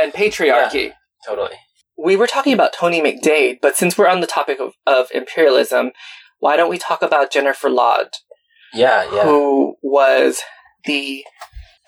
and 0.00 0.12
patriarchy. 0.12 0.92
Totally. 1.26 1.56
We 2.02 2.16
were 2.16 2.26
talking 2.26 2.52
about 2.52 2.72
Tony 2.72 3.00
McDade, 3.00 3.58
but 3.62 3.76
since 3.76 3.96
we're 3.96 4.08
on 4.08 4.20
the 4.20 4.26
topic 4.26 4.58
of, 4.60 4.72
of 4.86 5.06
imperialism, 5.14 5.92
why 6.40 6.56
don't 6.56 6.70
we 6.70 6.78
talk 6.78 7.02
about 7.02 7.30
Jennifer 7.30 7.70
Laude, 7.70 8.08
Yeah, 8.74 9.04
yeah. 9.12 9.22
who 9.24 9.76
was 9.82 10.40
the 10.84 11.24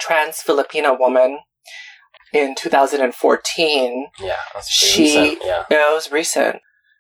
trans 0.01 0.37
Filipina 0.37 0.99
woman 0.99 1.41
in 2.33 2.55
2014 2.55 4.07
Yeah. 4.21 4.37
She- 4.69 5.03
recent, 5.03 5.39
Yeah. 5.45 5.65
Yeah, 5.71 5.91
it 5.91 5.95
was 5.95 6.11
recent. 6.13 6.57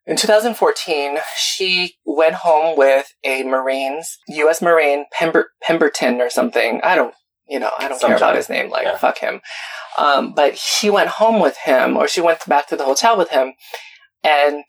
In 0.06 0.16
2014, 0.16 1.18
she 1.38 1.94
went 2.04 2.34
home 2.34 2.76
with 2.76 3.06
a 3.24 3.42
Marines, 3.42 4.18
U.S. 4.28 4.60
Marine 4.60 5.06
Pember- 5.18 5.46
Pemberton 5.62 6.20
or 6.20 6.28
something. 6.28 6.80
I 6.82 6.94
don't, 6.94 7.14
you 7.48 7.58
know, 7.58 7.70
I 7.78 7.88
don't 7.88 8.00
care 8.00 8.16
about 8.16 8.36
his 8.36 8.48
name. 8.48 8.70
Like, 8.70 8.84
Yeah. 8.84 8.96
fuck 8.96 9.18
him. 9.18 9.40
Um, 9.98 10.32
but 10.32 10.58
she 10.58 10.90
went 10.90 11.08
home 11.10 11.40
with 11.40 11.56
him, 11.58 11.96
or 11.96 12.08
she 12.08 12.20
went 12.20 12.46
back 12.46 12.66
to 12.68 12.76
the 12.76 12.84
hotel 12.84 13.16
with 13.16 13.30
him, 13.30 13.54
and 14.22 14.64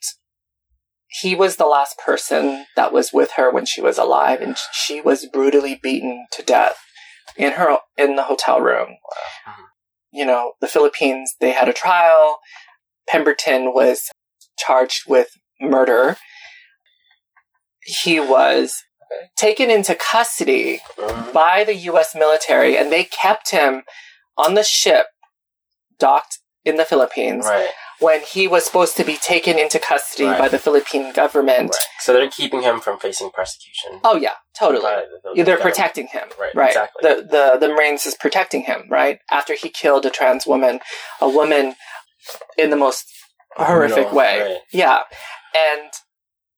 he 1.08 1.34
was 1.34 1.56
the 1.56 1.66
last 1.66 1.98
person 1.98 2.66
that 2.76 2.92
was 2.92 3.12
with 3.12 3.32
her 3.32 3.50
when 3.50 3.64
she 3.64 3.80
was 3.80 3.98
alive, 3.98 4.40
and 4.40 4.56
she 4.72 5.00
was 5.00 5.26
brutally 5.26 5.74
beaten 5.82 6.26
to 6.32 6.42
death 6.42 6.78
in 7.36 7.52
her 7.52 7.78
in 7.96 8.16
the 8.16 8.24
hotel 8.24 8.60
room. 8.60 8.98
Mhm. 9.46 9.54
You 10.12 10.24
know, 10.24 10.52
the 10.60 10.68
Philippines 10.68 11.34
they 11.40 11.52
had 11.52 11.68
a 11.68 11.72
trial. 11.72 12.40
Pemberton 13.08 13.72
was 13.72 14.10
charged 14.58 15.08
with 15.08 15.30
murder. 15.60 16.16
He 17.82 18.20
was. 18.20 18.82
Taken 19.36 19.70
into 19.70 19.94
custody 19.94 20.80
Mhm. 20.96 21.32
by 21.32 21.64
the 21.64 21.74
U.S. 21.90 22.14
military, 22.14 22.76
and 22.76 22.90
they 22.92 23.04
kept 23.04 23.50
him 23.50 23.84
on 24.36 24.54
the 24.54 24.64
ship 24.64 25.06
docked 25.98 26.38
in 26.64 26.76
the 26.76 26.84
Philippines 26.84 27.46
Right. 27.46 27.70
when 28.00 28.20
he 28.22 28.48
was 28.48 28.64
supposed 28.64 28.96
to 28.96 29.04
be 29.04 29.16
taken 29.16 29.58
into 29.58 29.78
custody 29.78 30.26
Right. 30.26 30.38
by 30.38 30.48
the 30.48 30.58
Philippine 30.58 31.12
government. 31.12 31.70
Right. 31.72 31.88
So 32.00 32.12
they're 32.12 32.28
keeping 32.28 32.62
him 32.62 32.80
from 32.80 32.98
facing 32.98 33.30
persecution. 33.30 34.00
Oh 34.04 34.16
yeah, 34.16 34.34
totally. 34.58 34.82
the 35.34 35.42
They're 35.44 35.56
protecting 35.58 36.08
him, 36.08 36.28
Right, 36.38 36.54
Right. 36.54 36.68
exactly. 36.68 37.08
The 37.08 37.22
the 37.22 37.56
the 37.58 37.68
Marines 37.68 38.04
is 38.06 38.14
protecting 38.16 38.62
him, 38.64 38.86
right? 38.90 39.20
After 39.30 39.54
he 39.54 39.68
killed 39.68 40.04
a 40.06 40.10
trans 40.10 40.46
woman, 40.46 40.80
a 41.20 41.28
woman 41.28 41.76
in 42.58 42.70
the 42.70 42.76
most 42.76 43.06
horrific 43.56 44.08
No, 44.08 44.14
way. 44.14 44.60
Yeah, 44.72 45.04
and 45.54 45.90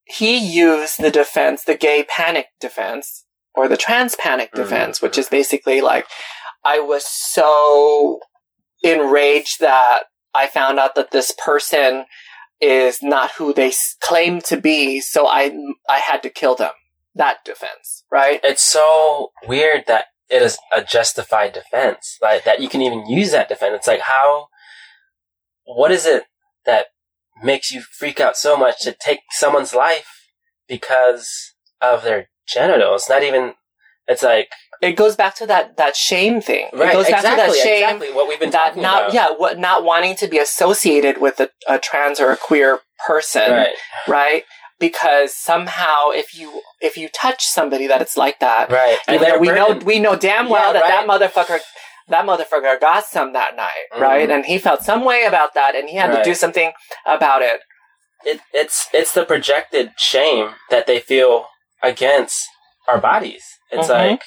he 0.09 0.39
used 0.39 1.01
the 1.01 1.11
defense, 1.11 1.65
the 1.65 1.77
gay 1.77 2.05
panic 2.09 2.47
defense, 2.61 3.25
or 3.55 3.69
the 3.69 3.77
trans 3.77 4.17
panic 4.17 4.51
Mhm. 4.53 4.57
defense, 4.57 5.03
which 5.03 5.19
is 5.19 5.29
basically 5.29 5.81
like, 5.81 6.07
I 6.65 6.81
was 6.81 7.05
so 7.07 8.21
enraged 8.83 9.61
that 9.61 10.05
I 10.35 10.47
found 10.47 10.79
out 10.79 10.95
that 10.95 11.11
this 11.11 11.33
person 11.33 12.07
is 12.61 13.03
not 13.03 13.33
who 13.33 13.53
they 13.53 13.73
claim 14.01 14.41
to 14.43 14.57
be, 14.57 15.01
so 15.01 15.27
I 15.27 15.55
I 15.89 15.99
had 15.99 16.23
to 16.23 16.31
kill 16.31 16.55
them. 16.55 16.73
That 17.15 17.45
defense, 17.45 18.05
right? 18.11 18.41
It's 18.45 18.63
so 18.63 19.33
weird 19.47 19.85
that 19.87 20.07
it 20.29 20.43
is 20.43 20.59
a 20.73 20.83
justified 20.85 21.53
defense. 21.53 22.19
Like 22.23 22.45
that 22.45 22.61
you 22.61 22.69
can 22.69 22.83
even 22.83 23.07
use 23.07 23.31
that 23.33 23.49
defense. 23.49 23.75
It's 23.77 23.87
like 23.87 24.01
how 24.01 24.49
what 25.65 25.91
is 25.91 26.07
it 26.07 26.25
that 26.65 26.87
makes 27.43 27.71
you 27.71 27.81
freak 27.83 28.21
out 28.21 28.37
so 28.37 28.57
much 28.57 28.81
to 28.83 28.93
take 28.99 29.21
someone's 29.31 29.75
life 29.75 30.07
because 30.69 31.53
of 31.81 32.03
their 32.05 32.29
genitals? 32.47 33.09
Not 33.09 33.23
even 33.23 33.55
it's 34.07 34.23
like 34.23 34.49
It 34.81 34.93
goes 34.93 35.17
back 35.17 35.35
to 35.37 35.47
that 35.47 35.77
that 35.77 35.97
shame 35.97 36.41
thing. 36.41 36.69
right, 36.73 36.91
it 36.91 36.93
goes 36.93 37.07
back 37.11 37.19
exactly, 37.21 37.47
to 37.47 37.53
that 37.53 37.63
shame 37.63 37.83
exactly 37.85 38.13
what 38.13 38.29
we've 38.29 38.41
been 38.41 38.51
that 38.51 38.69
talking 38.69 38.83
not 38.83 39.03
about. 39.03 39.15
yeah 39.15 39.29
what 39.37 39.59
not 39.59 39.85
wanting 39.85 40.17
to 40.17 40.29
be 40.29 40.39
associated 40.39 41.21
with 41.21 41.41
a, 41.41 41.51
a 41.69 41.79
trans 41.79 42.19
or 42.21 42.31
a 42.31 42.37
queer 42.37 42.81
person 43.07 43.51
Right. 43.53 43.75
right 44.09 44.45
because 44.81 45.35
somehow 45.35 46.09
if 46.11 46.35
you 46.39 46.63
if 46.81 46.97
you 46.97 47.09
touch 47.09 47.45
somebody 47.45 47.87
that 47.87 48.01
it's 48.01 48.17
like 48.17 48.39
that 48.41 48.71
Right. 48.71 48.99
and 49.07 49.21
they're 49.23 49.39
we 49.39 49.49
know 49.49 49.79
we 49.85 49.99
know 49.99 50.17
damn 50.17 50.49
well 50.49 50.73
Yeah, 50.73 50.81
that 50.81 51.07
that 51.07 51.21
motherfucker 51.21 51.59
that 52.09 52.25
motherfucker 52.27 52.81
got 52.81 53.05
some 53.05 53.33
that 53.33 53.57
night 53.57 53.87
right 53.99 54.29
Mhm. 54.29 54.35
and 54.35 54.47
he 54.47 54.59
felt 54.59 54.83
some 54.83 55.05
way 55.05 55.25
about 55.25 55.55
that 55.55 55.75
and 55.75 55.89
he 55.89 55.97
had 55.97 56.15
to 56.15 56.23
do 56.25 56.35
something 56.35 56.73
about 57.07 57.43
it 57.43 57.61
it, 58.25 58.41
it's 58.53 58.89
it's 58.93 59.13
the 59.13 59.25
projected 59.25 59.93
shame 59.97 60.55
that 60.71 60.87
they 60.87 60.99
feel 60.99 61.49
against 61.83 62.49
our 62.89 62.99
bodies. 62.99 63.45
It's 63.71 63.87
Mhm. 63.89 64.11
like 64.11 64.23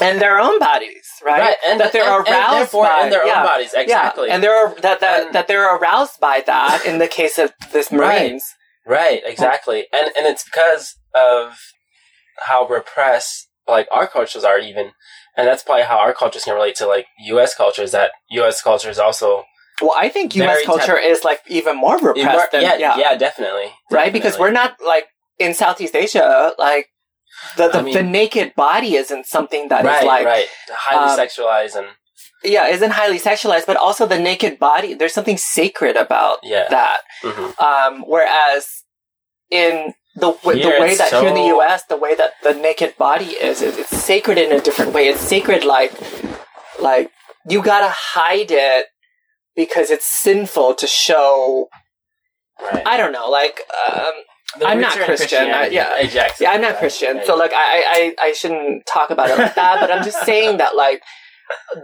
and 0.00 0.20
their 0.20 0.38
own 0.38 0.58
bodies 0.58 1.08
right, 1.24 1.56
and 1.66 1.80
that 1.80 1.92
they're 1.92 2.04
and, 2.04 2.26
and 2.26 2.36
aroused 2.36 2.54
therefore 2.58 2.84
by 2.84 3.00
in 3.04 3.10
their 3.10 3.26
yeah. 3.26 3.40
own 3.40 3.46
bodies 3.46 3.72
exactly 3.74 4.28
Yeah, 4.28 4.34
and 4.34 4.42
they're 4.44 4.68
that 4.80 5.00
that, 5.00 5.20
And- 5.22 5.34
that 5.34 5.48
they're 5.48 5.74
aroused 5.76 6.20
by 6.20 6.40
that 6.42 6.84
in 6.84 6.98
the 6.98 7.08
case 7.08 7.38
of 7.38 7.52
this 7.72 7.90
Right. 7.90 8.20
Marines. 8.28 8.44
right 8.86 9.22
exactly 9.24 9.86
and 9.92 10.10
and 10.16 10.26
it's 10.26 10.44
because 10.44 10.94
of 11.14 11.58
how 12.40 12.66
repressed 12.66 13.47
like 13.68 13.88
our 13.92 14.06
cultures 14.06 14.44
are 14.44 14.58
even 14.58 14.92
and 15.36 15.46
that's 15.46 15.62
probably 15.62 15.84
how 15.84 15.98
our 15.98 16.12
cultures 16.12 16.44
can 16.44 16.54
relate 16.54 16.74
to 16.76 16.86
like 16.86 17.06
U.S. 17.26 17.54
cultures. 17.54 17.92
That 17.92 18.10
U.S. 18.30 18.60
culture 18.60 18.90
is 18.90 18.98
also 18.98 19.44
Well, 19.80 19.94
I 19.96 20.08
think 20.08 20.34
U.S. 20.36 20.64
Culture 20.66 20.98
is 20.98 21.24
like 21.24 21.40
even 21.48 21.76
more 21.76 21.98
repressed 21.98 22.52
than 22.52 22.62
yeah, 22.62 22.76
yeah, 22.76 22.98
yeah, 22.98 23.16
definitely, 23.16 23.72
right 23.90 24.12
because 24.12 24.38
we're 24.38 24.50
not 24.50 24.76
like 24.84 25.06
in 25.38 25.54
Southeast 25.54 25.94
Asia 25.94 26.52
like 26.58 26.88
the 27.56 27.68
the, 27.68 27.78
I 27.78 27.82
mean- 27.82 27.94
the 27.94 28.02
naked 28.02 28.54
body 28.56 28.94
isn't 28.96 29.26
something 29.26 29.68
that 29.68 29.80
is 29.80 29.86
right, 29.86 30.04
like 30.04 30.26
right, 30.26 30.46
highly 30.70 31.12
um, 31.12 31.18
sexualized 31.18 31.76
and 31.76 31.86
yeah 32.42 32.66
isn't 32.66 32.90
highly 32.90 33.20
sexualized, 33.20 33.66
but 33.66 33.76
also 33.76 34.06
the 34.06 34.18
naked 34.18 34.58
body 34.58 34.94
there's 34.94 35.14
something 35.14 35.38
sacred 35.38 35.96
about 35.96 36.38
yeah, 36.42 36.66
that. 36.68 37.00
mhm. 37.22 37.60
Um, 37.60 38.04
whereas 38.06 38.82
in 39.50 39.94
the 40.14 40.32
w- 40.32 40.62
the 40.62 40.68
way 40.70 40.88
it's 40.90 40.98
that 40.98 41.12
here 41.12 41.28
in 41.28 41.34
the 41.34 41.46
U.S. 41.56 41.84
the 41.84 41.96
way 41.96 42.14
that 42.14 42.32
the 42.42 42.52
naked 42.54 42.96
body 42.98 43.26
is, 43.26 43.62
is 43.62 43.76
it's 43.78 43.90
sacred 43.96 44.38
in 44.38 44.52
a 44.52 44.60
different 44.60 44.92
way. 44.92 45.08
It's 45.08 45.20
sacred 45.20 45.64
like 45.64 45.92
like 46.80 47.10
you 47.48 47.62
gotta 47.62 47.88
hide 47.88 48.50
it 48.50 48.86
because 49.56 49.90
it's 49.90 50.06
sinful 50.06 50.74
to 50.74 50.86
show. 50.86 51.68
right. 52.60 52.82
I 52.86 52.96
don't 52.96 53.12
know, 53.12 53.28
like 53.28 53.60
um, 53.92 54.12
I'm 54.66 54.80
not 54.80 54.96
roots 54.96 54.96
are 54.96 55.00
in 55.12 55.16
Christian, 55.18 55.50
I- 55.50 55.66
yeah. 55.68 55.96
exactly. 55.98 56.44
yeah, 56.44 56.52
I'm 56.52 56.60
not 56.60 56.72
Right, 56.72 56.78
Christian, 56.80 57.16
right. 57.18 57.26
so 57.26 57.36
like 57.36 57.52
I, 57.54 58.14
I 58.20 58.28
I 58.28 58.32
shouldn't 58.32 58.86
talk 58.86 59.10
about 59.10 59.30
it 59.30 59.38
like 59.38 59.54
that. 59.54 59.78
but 59.80 59.90
I'm 59.90 60.04
just 60.04 60.22
saying 60.24 60.56
that 60.58 60.74
like 60.74 61.02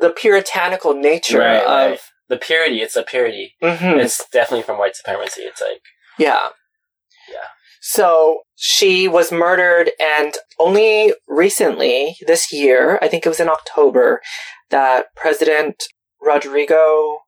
the 0.01 0.11
puritanical 0.11 0.95
nature 0.95 1.39
Right, 1.41 1.63
of 1.63 1.91
right. 1.93 2.01
the 2.29 2.37
purity. 2.37 2.81
It's 2.83 2.97
a 2.97 3.03
purity. 3.03 3.55
Mhm. 3.63 4.03
It's 4.03 4.27
definitely 4.31 4.63
from 4.65 4.79
white 4.79 4.97
supremacy. 4.97 5.43
It's 5.43 5.61
like 5.61 5.81
Yeah. 6.19 6.49
So 7.87 8.40
she 8.57 9.09
was 9.09 9.31
murdered, 9.31 9.90
and 10.01 10.33
only 10.59 11.12
recently, 11.29 12.16
this 12.27 12.51
year, 12.51 12.99
I 13.03 13.09
think 13.09 13.27
it 13.27 13.29
was 13.29 13.40
in 13.40 13.49
October, 13.51 14.23
that 14.70 15.07
President 15.14 15.77
Rodrigo, 16.18 17.18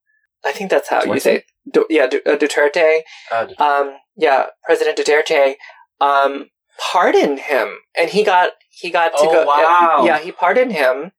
I 0.45 0.53
think 0.53 0.71
that's 0.71 0.89
how 0.89 1.05
you 1.05 1.21
say 1.21 1.37
it. 1.37 1.45
Du- 1.71 1.87
yeah, 1.91 2.07
Du- 2.07 2.23
uh, 2.25 2.37
Duterte, 2.39 3.01
uh, 3.31 3.47
um, 3.59 3.97
yeah, 4.17 4.47
President 4.65 4.97
Duterte, 4.97 5.55
um, 6.01 6.47
pardoned 6.93 7.41
him, 7.41 7.77
and 7.99 8.09
he 8.11 8.25
got 8.25 8.53
he 8.71 8.91
got 8.91 9.11
to 9.19 9.25
Oh, 9.29 9.33
go. 9.33 9.45
wow. 9.47 10.05
yeah, 10.07 10.19
he 10.19 10.33
pardoned 10.33 10.73
him, 10.73 11.13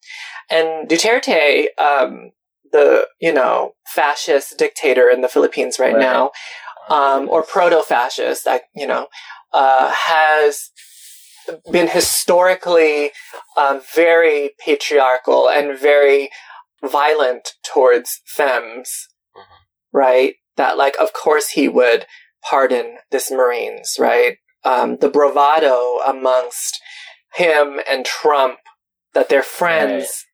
and 0.50 0.89
Duterte, 0.89 1.67
um, 1.78 2.32
the 2.71 3.08
you 3.19 3.32
know 3.34 3.73
fascist 3.93 4.58
dictator 4.58 5.10
in 5.10 5.21
the 5.21 5.28
Philippines 5.30 5.78
right, 5.80 5.93
Right. 5.93 6.00
now, 6.02 6.32
um, 6.89 7.30
or 7.30 7.43
proto-fascist, 7.43 8.45
like 8.45 8.63
you 8.76 8.88
know, 8.88 9.08
uh, 9.54 9.93
has 9.93 10.69
been 11.71 11.88
historically 11.88 13.12
uh, 13.56 13.80
very 13.95 14.52
patriarchal 14.63 15.50
and 15.50 15.80
very 15.80 16.30
violent 16.84 17.53
towards 17.64 18.22
femmes, 18.26 19.07
Mhm. 19.36 19.41
right? 19.93 20.36
That 20.57 20.78
like, 20.78 20.95
of 20.99 21.14
course, 21.14 21.49
he 21.49 21.68
would 21.68 22.05
pardon 22.43 22.97
this 23.12 23.32
Marines, 23.32 23.95
right? 23.99 24.38
Um, 24.64 24.97
the 24.97 25.09
bravado 25.09 25.99
amongst 26.05 26.80
him 27.34 27.80
and 27.89 28.05
Trump 28.05 28.59
that 29.14 29.30
they're 29.30 29.43
friends. 29.43 30.26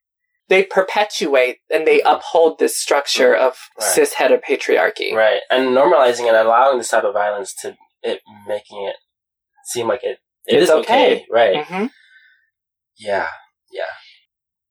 They 0.49 0.63
perpetuate 0.63 1.59
and 1.71 1.87
they 1.87 1.99
Mhm. 1.99 2.15
uphold 2.15 2.59
this 2.59 2.77
structure 2.77 3.33
of 3.35 3.57
Right. 3.79 3.85
cis 3.87 4.13
heteropatriarchy. 4.15 5.13
right, 5.13 5.41
and 5.49 5.69
normalizing 5.69 6.27
and 6.27 6.35
allowing 6.35 6.77
this 6.77 6.89
type 6.89 7.03
of 7.05 7.13
violence 7.13 7.53
to 7.61 7.77
it 8.01 8.21
making 8.47 8.85
it 8.85 8.97
seem 9.65 9.87
like 9.87 10.03
it 10.03 10.19
it 10.45 10.55
It's 10.55 10.63
is 10.63 10.69
okay. 10.69 11.15
okay. 11.15 11.25
Right. 11.29 11.65
hmm 11.65 11.85
Yeah. 12.97 13.29
Yeah. 13.71 13.85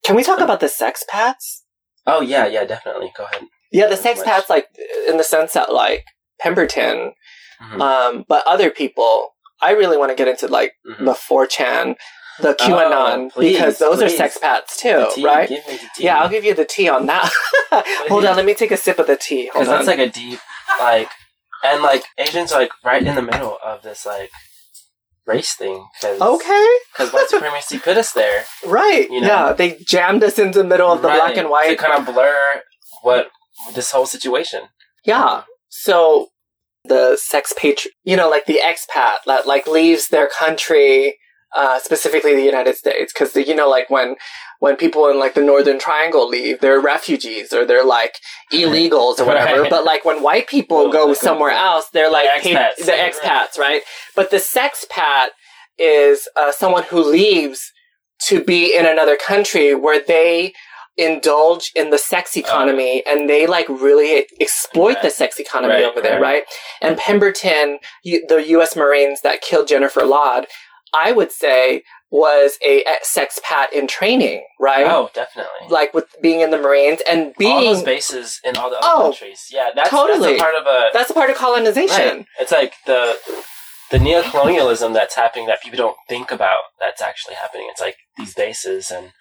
Can 0.05 0.17
we 0.17 0.23
talk 0.23 0.41
about 0.41 0.61
the 0.61 0.69
sex 0.69 1.05
pats? 1.09 1.65
Oh 2.07 2.21
yeah, 2.21 2.47
yeah, 2.47 2.65
definitely. 2.65 3.13
Go 3.17 3.25
ahead. 3.25 3.43
Yeah, 3.71 3.87
the 3.87 3.97
sex 3.97 4.23
pats, 4.23 4.51
like 4.51 4.69
in 5.09 5.17
the 5.17 5.25
sense 5.25 5.55
that 5.55 5.73
like 5.73 6.05
Pemberton, 6.39 7.15
Mhm, 7.61 7.81
um, 7.81 8.25
but 8.29 8.47
other 8.47 8.71
people. 8.71 9.35
I 9.65 9.71
really 9.71 9.97
want 9.97 10.11
to 10.11 10.17
get 10.17 10.27
into 10.27 10.49
like 10.49 10.75
mhm. 10.85 11.05
the 11.05 11.15
4chan, 11.15 11.97
the 12.41 12.51
oh, 12.51 12.55
QAnon, 12.55 13.27
Oh, 13.27 13.31
please, 13.31 13.57
because 13.57 13.79
those 13.79 14.01
are 14.03 14.07
please. 14.07 14.17
sex 14.17 14.39
pats 14.39 14.81
too, 14.81 15.07
tea, 15.15 15.25
right? 15.25 15.49
Give 15.49 15.67
me 15.67 15.75
the 15.75 15.89
tea. 15.97 16.05
Yeah, 16.05 16.21
I'll 16.21 16.29
give 16.29 16.45
you 16.45 16.55
the 16.55 16.65
tea 16.65 16.89
on 16.89 17.07
that. 17.07 17.31
Hold 18.09 18.25
on, 18.25 18.37
let 18.37 18.45
me 18.47 18.55
take 18.55 18.71
a 18.71 18.77
sip 18.77 18.99
of 18.99 19.07
the 19.07 19.17
tea. 19.17 19.51
Because 19.53 19.69
that's 19.69 19.87
like 19.87 19.99
a 19.99 20.09
deep, 20.09 20.39
like, 20.81 21.09
and 21.65 21.83
like 21.83 22.05
Asians 22.19 22.53
are 22.53 22.61
like 22.61 22.71
right 22.85 23.03
in 23.07 23.15
the 23.15 23.23
middle 23.23 23.59
of 23.65 23.83
this 23.83 24.05
like 24.07 24.31
race 25.27 25.55
thing. 25.55 25.87
Cause, 26.01 26.21
okay, 26.21 26.69
Because 26.93 27.13
white 27.13 27.29
supremacy 27.29 27.79
put 27.79 27.97
us 27.97 28.13
there. 28.13 28.45
right. 28.67 29.09
You 29.11 29.21
know? 29.21 29.27
Yeah, 29.27 29.53
they 29.53 29.77
jammed 29.87 30.25
us 30.25 30.39
into 30.39 30.59
the 30.59 30.65
middle 30.69 30.91
of 30.91 31.03
the 31.03 31.09
Right, 31.09 31.19
black 31.19 31.37
and 31.37 31.49
white. 31.51 31.69
to 31.69 31.77
kind 31.77 31.93
of 32.09 32.13
blur 32.13 32.63
what 33.03 33.29
this 33.75 33.93
whole 33.93 34.07
situation. 34.07 34.63
Yeah. 35.05 35.43
So 35.69 36.29
the 36.85 37.17
sex 37.17 37.53
patri 37.57 37.93
you 38.05 38.17
know, 38.17 38.29
like 38.29 38.47
the 38.47 38.59
expat 38.63 39.19
that 39.27 39.47
like 39.47 39.67
leaves 39.69 40.09
their 40.09 40.29
country, 40.29 41.17
uh, 41.55 41.79
specifically 41.81 42.35
the 42.35 42.43
United 42.45 42.77
States, 42.77 43.13
because 43.13 43.35
you 43.37 43.55
know, 43.55 43.69
like 43.69 43.91
when 43.91 44.17
when 44.61 44.77
people 44.77 45.09
in 45.09 45.19
like 45.19 45.35
the 45.35 45.43
Northern 45.43 45.79
Triangle 45.79 46.29
leave, 46.29 46.61
they're 46.61 46.81
refugees 46.81 47.53
or 47.53 47.65
they're 47.67 47.85
like 47.85 48.15
illegals 48.53 49.19
or 49.19 49.25
whatever. 49.25 49.63
Right. 49.63 49.71
But 49.71 49.85
like 49.85 50.05
when 50.05 50.23
white 50.23 50.47
people 50.49 50.85
Well, 50.85 50.93
go 50.93 51.15
somewhere 51.15 51.51
else, 51.51 51.89
they're 51.93 52.11
like 52.11 52.29
the 52.45 52.53
pa- 52.55 52.71
expats. 52.79 52.85
the 52.87 52.93
Right. 52.93 53.13
expats, 53.15 53.59
right? 53.59 53.83
But 54.15 54.31
the 54.31 54.37
sexpat 54.39 55.29
is 55.79 56.29
uh, 56.37 56.53
someone 56.53 56.85
who 56.85 57.03
leaves 57.03 57.73
to 58.29 58.43
be 58.45 58.77
in 58.77 58.87
another 58.87 59.17
country 59.17 59.75
where 59.75 60.01
they 60.01 60.53
indulge 60.97 61.73
in 61.75 61.91
the 61.91 61.99
sex 61.99 62.37
economy 62.37 63.03
and 63.07 63.29
they 63.29 63.47
like 63.47 63.69
really 63.69 64.27
exploit 64.41 64.95
Right. 64.95 65.03
the 65.03 65.11
sex 65.11 65.41
economy 65.41 65.75
Right, 65.75 65.85
over 65.85 66.01
there, 66.01 66.21
right. 66.21 66.23
right? 66.23 66.45
And 66.83 66.97
Pemberton, 66.99 67.79
the 68.05 68.45
U.S. 68.49 68.77
Marines 68.77 69.23
that 69.23 69.41
killed 69.41 69.69
Jennifer 69.69 70.05
Laude, 70.05 70.47
I 70.95 71.13
would 71.13 71.33
say 71.33 71.83
was 72.11 72.59
a 72.63 72.85
sex 73.03 73.41
pat 73.43 73.73
in 73.73 73.87
training, 73.87 74.45
right? 74.61 74.87
Oh, 74.87 75.11
definitely. 75.15 75.69
Like 75.71 75.95
with 75.95 76.07
being 76.21 76.41
in 76.43 76.51
the 76.51 76.59
Marines 76.59 77.01
and 77.11 77.33
being 77.39 77.53
all 77.57 77.65
those 77.65 77.83
bases 77.83 78.39
in 78.45 78.57
all 78.57 78.69
the 78.69 78.77
other 78.77 78.87
Oh, 78.91 79.03
countries. 79.05 79.47
Yeah, 79.51 79.71
that's 79.75 79.89
totally. 79.89 80.33
That's 80.37 80.41
a 80.41 80.45
part 80.45 80.55
of 80.55 80.67
a. 80.67 80.91
that's 80.93 81.11
a 81.11 81.15
part 81.15 81.31
of 81.31 81.37
colonization. 81.37 82.19
Right. 82.19 82.27
It's 82.41 82.53
like 82.53 82.75
the 82.87 83.17
the 83.91 83.99
neocolonialism 83.99 84.93
that's 84.93 85.15
happening 85.17 85.47
that 85.47 85.63
people 85.63 85.79
don't 85.79 85.97
think 86.09 86.31
about. 86.31 86.59
That's 86.79 87.01
actually 87.01 87.35
happening. 87.37 87.69
It's 87.71 87.81
like 87.81 87.97
these 88.19 88.35
bases 88.35 88.91
and 88.91 89.13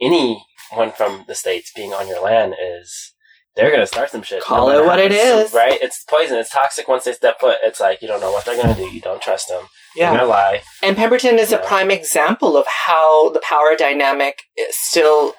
anyone 0.00 0.92
from 0.96 1.24
the 1.28 1.34
states 1.34 1.72
being 1.74 1.92
on 1.92 2.08
your 2.08 2.22
land 2.22 2.54
is 2.60 3.12
they're 3.58 3.72
gonna 3.72 3.86
start 3.86 4.10
some 4.10 4.22
shit. 4.22 4.42
Call 4.42 4.68
matter 4.68 4.84
it 4.84 4.86
what 4.86 5.00
it 5.00 5.10
is. 5.10 5.52
right? 5.52 5.78
It's 5.82 6.04
poison. 6.08 6.38
It's 6.38 6.50
toxic 6.50 6.86
once 6.86 7.04
they 7.04 7.12
step 7.12 7.40
foot. 7.40 7.58
It's 7.62 7.80
like 7.80 8.00
you 8.00 8.06
don't 8.06 8.20
know 8.20 8.30
what 8.30 8.44
they're 8.44 8.56
gonna 8.56 8.76
do. 8.76 8.88
You 8.88 9.00
don't 9.00 9.20
trust 9.20 9.48
them. 9.48 9.64
Yeah. 9.96 10.10
They're 10.10 10.20
gonna 10.20 10.30
lie. 10.30 10.62
And 10.82 10.96
Pemberton 10.96 11.38
is 11.40 11.52
a 11.52 11.58
prime 11.58 11.90
example 11.90 12.56
of 12.56 12.66
how 12.86 13.30
the 13.30 13.40
power 13.40 13.74
dynamic 13.76 14.42
is 14.56 14.76
still 14.78 15.34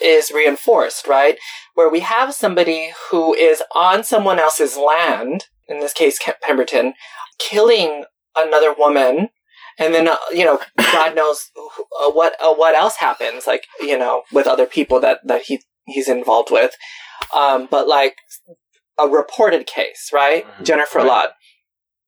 is 0.00 0.30
reinforced, 0.30 1.08
right? 1.08 1.36
Where 1.74 1.90
we 1.90 2.00
have 2.00 2.32
somebody 2.32 2.92
who 3.10 3.34
is 3.34 3.60
on 3.74 4.04
someone 4.04 4.38
else's 4.38 4.76
land, 4.76 5.46
in 5.68 5.80
this 5.80 5.92
case 5.92 6.20
Pemberton, 6.42 6.94
killing 7.38 8.04
another 8.36 8.72
woman, 8.72 9.30
and 9.78 9.92
then 9.92 10.06
uh, 10.06 10.16
you 10.32 10.44
know 10.44 10.60
God 10.78 11.16
knows 11.16 11.50
uh, 11.56 12.10
what 12.12 12.36
uh, 12.40 12.54
what 12.54 12.76
else 12.76 12.96
happens, 12.96 13.48
like 13.48 13.64
you 13.80 13.98
know 13.98 14.22
with 14.32 14.46
other 14.46 14.66
people 14.66 15.00
that 15.00 15.20
that 15.24 15.42
he 15.42 15.60
he's 15.86 16.08
involved 16.08 16.50
with, 16.50 16.76
um, 17.34 17.68
but 17.70 17.88
like 17.88 18.16
a 18.98 19.08
reported 19.08 19.66
case, 19.66 20.10
right? 20.12 20.46
Mhm. 20.46 20.64
Jennifer 20.64 20.98
Right. 20.98 21.06
Laude. 21.08 21.30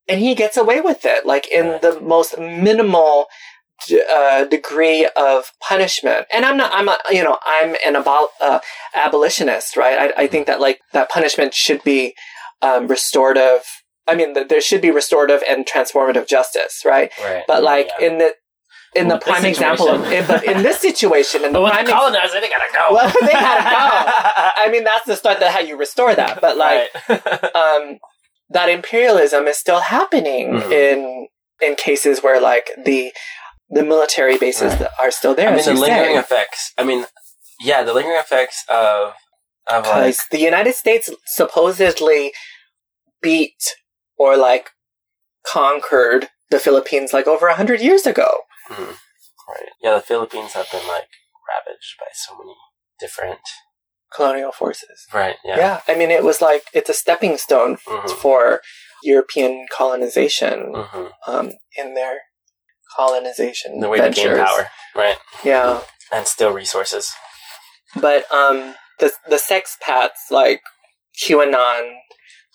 And 0.09 0.21
he 0.21 0.35
gets 0.37 0.57
away 0.57 0.81
with 0.81 1.05
it, 1.05 1.27
like 1.27 1.49
in 1.49 1.71
Right. 1.73 1.83
the 1.83 2.01
most 2.01 2.39
minimal 2.39 3.27
d- 3.89 4.03
uh, 4.09 4.45
degree 4.45 5.07
of 5.17 5.51
punishment. 5.61 6.27
And 6.31 6.45
I'm 6.47 6.57
not, 6.57 6.71
I'm 6.73 6.89
a, 6.89 6.97
you 7.11 7.25
know, 7.25 7.39
I'm 7.45 7.75
an 7.85 7.95
abol- 8.01 8.29
uh, 8.41 8.61
abolitionist, 8.95 9.77
right? 9.77 10.13
I, 10.17 10.23
I 10.23 10.27
think 10.27 10.47
that 10.47 10.61
like 10.61 10.81
that 10.93 11.09
punishment 11.11 11.55
should 11.55 11.83
be 11.83 12.15
um, 12.63 12.87
restorative. 12.87 13.63
I 14.07 14.15
mean, 14.15 14.35
th- 14.35 14.49
there 14.49 14.61
should 14.61 14.81
be 14.81 14.91
restorative 14.91 15.43
and 15.47 15.67
transformative 15.67 16.27
justice, 16.29 16.83
right? 16.85 17.11
Right. 17.23 17.43
But 17.47 17.63
like 17.63 17.91
Yeah. 17.99 18.07
in 18.07 18.19
the 18.19 18.35
in 18.97 19.07
Well, 19.09 19.19
the 19.19 19.25
prime 19.25 19.45
example 19.45 19.89
of, 19.89 20.05
in, 20.11 20.27
but 20.27 20.45
in 20.45 20.63
this 20.63 20.79
situation, 20.81 21.45
in 21.45 21.53
the 21.53 21.61
with 21.65 21.71
prime 21.73 21.87
ex- 21.87 22.33
they 22.33 22.49
gotta 22.49 22.73
go. 22.73 22.95
Well, 22.95 23.13
they 23.21 23.33
gotta 23.33 23.63
go. 23.63 24.13
I 24.65 24.69
mean, 24.73 24.85
that's 24.85 25.05
the 25.07 25.17
start 25.17 25.39
that 25.41 25.53
how 25.53 25.61
you 25.61 25.77
restore 25.77 26.15
that. 26.15 26.41
But 26.41 26.57
like, 26.57 26.89
Right. 27.09 27.55
um, 27.55 27.99
that 28.51 28.69
imperialism 28.69 29.47
is 29.47 29.57
still 29.59 29.81
happening 29.81 30.53
Mhm. 30.55 30.73
in 30.73 31.29
in 31.61 31.75
cases 31.75 32.23
where 32.23 32.41
like 32.41 32.71
the 32.85 33.13
the 33.71 33.83
military 33.85 34.39
bases 34.39 34.73
Right. 34.75 34.91
are 34.99 35.11
still 35.11 35.35
there. 35.35 35.49
I 35.51 35.57
mean, 35.57 35.65
the 35.65 35.75
lingering 35.75 36.15
say. 36.15 36.19
effects. 36.21 36.73
I 36.79 36.85
mean, 36.85 37.07
yeah, 37.61 37.83
the 37.83 37.93
lingering 37.95 38.19
effects 38.19 38.65
of 38.69 39.15
of 39.69 39.85
like 39.87 39.95
because 40.15 40.21
the 40.31 40.39
United 40.41 40.75
States 40.75 41.11
supposedly 41.27 42.33
beat 43.21 43.61
or 44.17 44.37
like 44.37 44.71
conquered 45.47 46.29
the 46.51 46.59
Philippines 46.61 47.13
like 47.13 47.27
over 47.27 47.49
a 47.49 47.55
hundred 47.57 47.81
years 47.81 48.07
ago. 48.07 48.43
Mhm. 48.69 48.99
right. 49.49 49.69
Yeah, 49.81 49.95
the 49.95 50.01
Philippines 50.01 50.53
have 50.53 50.71
been 50.71 50.87
like 50.87 51.09
ravaged 51.49 51.95
by 51.99 52.07
so 52.13 52.37
many 52.37 52.55
different. 53.01 53.41
Colonial 54.15 54.53
forces. 54.53 55.07
Right. 55.13 55.37
Yeah. 55.45 55.57
Yeah. 55.59 55.81
I 55.89 55.95
mean, 55.97 56.11
it 56.11 56.23
was 56.25 56.41
like 56.41 56.65
it's 56.73 56.89
a 56.89 56.95
stepping 56.95 57.37
stone 57.39 57.77
Mhm. 57.77 58.11
for 58.19 58.63
European 59.03 59.67
colonization 59.71 60.73
hmm 60.75 61.07
um, 61.27 61.53
in 61.77 61.95
their 61.95 62.21
colonization 62.97 63.81
The 63.81 63.89
way 63.89 63.99
to 63.99 64.11
gain 64.11 64.29
ventures. 64.29 64.47
power. 64.49 64.71
Right. 64.95 65.19
Yeah. 65.45 65.83
And 66.13 66.27
still 66.27 66.53
resources. 66.53 67.13
But 67.97 68.31
um, 68.33 68.75
the 69.01 69.13
the 69.29 69.39
sex 69.39 69.77
pats 69.81 70.27
like 70.31 70.63
QAnon, 71.23 71.97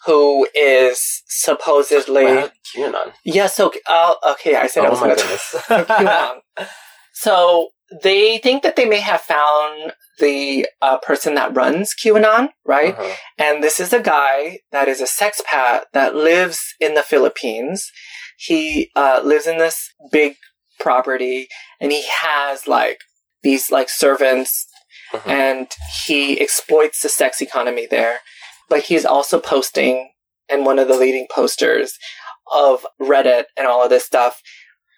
who 0.05 0.47
is 0.55 1.21
supposedly 1.27 2.25
Wow, 2.25 2.49
QAnon. 2.75 3.13
yeah. 3.23 3.47
So 3.47 3.71
uh, 3.87 4.15
okay, 4.31 4.55
I 4.55 4.67
said 4.67 4.83
I 4.85 4.87
Oh 4.87 4.91
was 4.91 4.99
going 4.99 5.15
to 5.15 5.21
goodness. 5.21 5.55
QAnon. 5.67 6.39
So 7.13 7.69
they 8.01 8.37
think 8.37 8.63
that 8.63 8.75
they 8.77 8.85
may 8.85 8.99
have 9.01 9.21
found 9.21 9.93
the 10.19 10.65
uh, 10.81 10.97
person 10.99 11.35
that 11.35 11.55
runs 11.55 11.93
QAnon, 11.93 12.49
right? 12.65 12.93
Uh-huh. 12.97 13.13
And 13.37 13.63
this 13.63 13.79
is 13.79 13.91
a 13.93 13.99
guy 14.01 14.59
that 14.71 14.87
is 14.87 15.01
a 15.01 15.05
sexpat 15.05 15.83
that 15.93 16.15
lives 16.15 16.59
in 16.79 16.93
the 16.93 17.03
Philippines. 17.03 17.91
He 18.37 18.89
uh, 18.95 19.21
lives 19.23 19.45
in 19.45 19.57
this 19.57 19.89
big 20.11 20.35
property, 20.79 21.47
and 21.79 21.91
he 21.91 22.03
has 22.21 22.65
like 22.67 22.99
these 23.43 23.71
like 23.71 23.89
servants 23.89 24.67
Mhm. 25.13 25.29
and 25.29 25.67
he 26.05 26.39
exploits 26.39 27.01
the 27.01 27.09
sex 27.09 27.41
economy 27.41 27.85
there. 27.85 28.19
But 28.71 28.83
he's 28.83 29.05
also 29.05 29.39
posting 29.39 30.09
and 30.49 30.65
one 30.65 30.79
of 30.79 30.87
the 30.87 30.97
leading 30.97 31.27
posters 31.31 31.93
of 32.51 32.85
Reddit 32.99 33.43
and 33.57 33.67
all 33.67 33.83
of 33.83 33.89
this 33.91 34.05
stuff, 34.05 34.41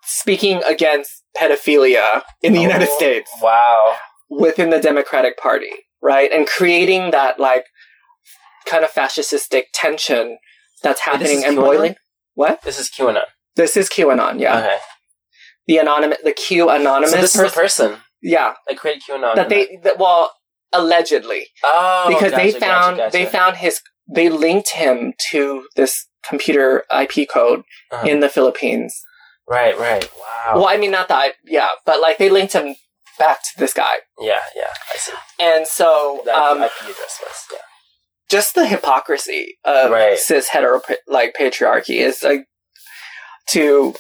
speaking 0.06 0.62
against 0.68 1.24
pedophilia 1.38 2.22
in 2.42 2.54
the 2.54 2.62
United 2.62 2.88
Oh, 2.90 2.96
States 2.98 3.32
Wow. 3.42 3.96
within 4.30 4.70
the 4.70 4.80
Democratic 4.80 5.38
Party, 5.38 5.72
right? 6.02 6.32
And 6.32 6.48
creating 6.48 7.12
that 7.12 7.40
like 7.40 7.66
kind 8.66 8.84
of 8.86 8.92
fascistic 8.92 9.64
tension 9.74 10.38
that's 10.84 11.02
happening 11.02 11.40
is 11.40 11.44
and 11.44 11.56
boiling. 11.58 11.96
What? 12.36 12.62
This 12.62 12.80
is 12.80 12.90
QAnon. 12.90 13.26
This 13.56 13.76
is 13.78 13.90
QAnon, 13.90 14.40
yeah. 14.40 14.58
Okay. 14.60 14.78
The 15.68 15.78
anonymous, 15.78 16.18
the 16.24 16.34
Q 16.34 16.70
anonymous 16.70 17.12
So 17.12 17.18
this 17.22 17.36
is 17.36 17.42
person. 17.42 17.52
the 17.56 17.62
person 17.92 18.04
yeah, 18.22 18.54
that 18.68 18.78
created 18.78 19.04
QAnon. 19.10 19.36
that 19.36 19.50
they 19.50 19.80
that, 19.84 19.98
well 20.00 20.32
allegedly 20.74 21.48
Oh, 21.64 22.06
because 22.10 22.32
they 22.34 22.52
found 22.52 22.98
gotcha, 22.98 23.12
they 23.12 23.26
found 23.26 23.58
his 23.58 23.82
they 24.14 24.30
linked 24.30 24.72
him 24.72 25.14
to 25.32 25.68
this 25.76 26.08
computer 26.28 26.84
IP 26.92 27.30
code 27.30 27.64
Uh-huh. 27.92 28.08
in 28.08 28.20
the 28.20 28.30
Philippines. 28.30 29.02
Right, 29.48 29.78
right. 29.78 30.10
Wow. 30.20 30.54
Well, 30.56 30.68
I 30.68 30.78
mean 30.78 30.92
not 30.92 31.08
that 31.10 31.34
yeah, 31.46 31.70
but 31.86 32.02
like 32.02 32.18
they 32.18 32.30
linked 32.30 32.54
him 32.54 32.76
back 33.20 33.42
to 33.44 33.50
this 33.60 33.74
guy, 33.74 33.96
Yeah, 34.20 34.40
yeah. 34.56 34.74
I 34.94 34.98
see. 34.98 35.14
and 35.40 35.68
so 35.68 36.22
That 36.26 36.36
um, 36.36 36.64
IP 36.64 36.72
address 36.82 37.20
was. 37.22 37.46
Yeah. 37.52 37.58
just 38.30 38.56
the 38.56 38.66
hypocrisy 38.66 39.58
of 39.64 39.92
Right. 39.92 40.18
cis 40.18 40.48
hetero 40.50 40.82
like 41.08 41.36
patriarchy 41.40 41.98
is 42.00 42.24
like 42.24 42.46
to 43.50 43.94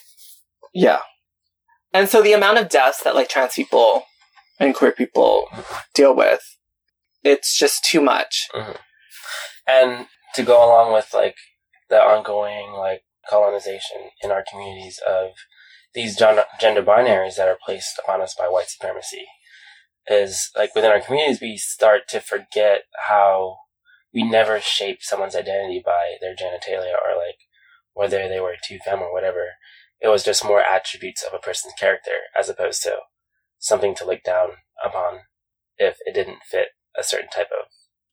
yeah 0.74 1.00
and 1.94 2.10
so 2.10 2.22
the 2.24 2.34
amount 2.34 2.58
of 2.58 2.70
deaths 2.70 3.04
that 3.04 3.14
like 3.16 3.30
trans 3.30 3.54
people 3.54 4.04
and 4.60 4.74
queer 4.74 4.92
people 4.92 5.48
deal 5.94 6.16
with 6.16 6.42
it's 7.24 7.58
just 7.58 7.84
too 7.84 8.02
much 8.02 8.48
mm-hmm. 8.54 8.74
and 9.68 10.08
to 10.36 10.44
go 10.44 10.66
along 10.66 10.94
with 10.94 11.14
like 11.14 11.36
the 11.90 11.98
ongoing 11.98 12.74
like 12.74 13.04
colonization 13.30 14.10
in 14.24 14.32
our 14.32 14.44
communities 14.50 15.00
of 15.08 15.32
these 15.94 16.16
gender 16.16 16.82
binaries 16.82 17.36
that 17.36 17.48
are 17.48 17.58
placed 17.64 18.00
upon 18.04 18.22
us 18.22 18.36
by 18.38 18.46
white 18.46 18.68
supremacy 18.68 19.26
is 20.08 20.50
like 20.58 20.76
within 20.76 20.92
our 20.92 21.00
communities, 21.00 21.40
we 21.42 21.58
start 21.58 22.08
to 22.10 22.20
forget 22.20 22.84
how 23.08 23.58
we 24.14 24.24
never 24.24 24.60
shape 24.60 24.98
someone's 25.02 25.36
identity 25.36 25.82
by 25.84 26.16
their 26.20 26.36
genitalia 26.36 26.94
or 26.94 27.16
like 27.16 27.38
whether 27.94 28.28
they 28.28 28.40
were 28.40 28.56
too 28.68 28.80
femme 28.84 29.00
or 29.00 29.14
whatever. 29.14 29.52
It 30.02 30.08
was 30.10 30.24
just 30.24 30.44
more 30.44 30.62
attributes 30.62 31.24
of 31.24 31.34
a 31.34 31.40
person's 31.40 31.74
character 31.80 32.12
as 32.38 32.50
opposed 32.50 32.84
to 32.84 32.98
something 33.60 33.96
to 33.96 34.06
look 34.06 34.24
down 34.24 34.50
upon 34.84 35.20
if 35.78 35.98
it 36.06 36.14
didn't 36.14 36.40
fit 36.50 36.70
a 36.98 37.04
certain 37.04 37.30
type 37.30 37.48
of 37.58 37.68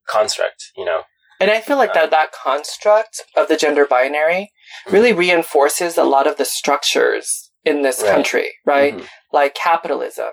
construct, 0.09 0.71
you 0.77 0.85
know? 0.85 1.03
And 1.41 1.51
I 1.51 1.61
feel 1.61 1.77
like 1.79 1.95
that 1.95 2.11
that 2.11 2.33
construct 2.33 3.23
of 3.37 3.49
the 3.49 3.57
gender 3.57 3.87
binary 3.87 4.51
really 4.91 5.13
reinforces 5.13 5.97
a 5.97 6.05
lot 6.05 6.27
of 6.27 6.37
the 6.37 6.45
structures 6.45 7.51
in 7.65 7.83
this 7.83 8.03
Right. 8.03 8.11
country, 8.11 8.53
right? 8.67 8.95
Mhm. 8.97 9.07
Like 9.33 9.55
capitalism, 9.55 10.31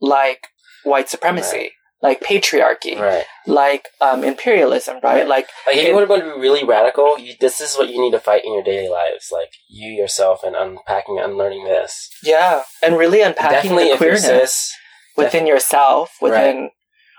like 0.00 0.46
white 0.84 1.08
supremacy, 1.08 1.72
like 2.00 2.20
patriarchy, 2.20 2.98
Right. 2.98 3.26
like 3.46 3.88
um, 4.00 4.24
imperialism, 4.24 4.96
right? 5.02 5.18
Right. 5.18 5.28
Like 5.28 5.48
Like 5.66 5.76
if 5.76 5.86
you 5.88 5.94
want 5.94 6.08
to 6.10 6.16
be 6.34 6.40
really 6.40 6.64
radical, 6.64 7.18
you, 7.18 7.34
this 7.40 7.60
is 7.60 7.76
what 7.76 7.88
you 7.90 8.00
need 8.00 8.10
to 8.12 8.18
fight 8.20 8.44
in 8.44 8.52
your 8.54 8.62
daily 8.64 8.88
lives. 8.88 9.28
Like 9.30 9.52
you 9.68 9.90
yourself 9.92 10.42
and 10.44 10.56
unpacking, 10.56 11.18
unlearning 11.18 11.64
this. 11.64 12.08
yeah, 12.22 12.62
and 12.82 12.96
really 12.96 13.20
unpacking 13.20 13.70
Definitely, 13.70 13.90
the 13.90 13.96
queerness 13.98 14.24
cis, 14.24 14.72
within 15.16 15.46
yourself, 15.46 16.16
within, 16.20 16.70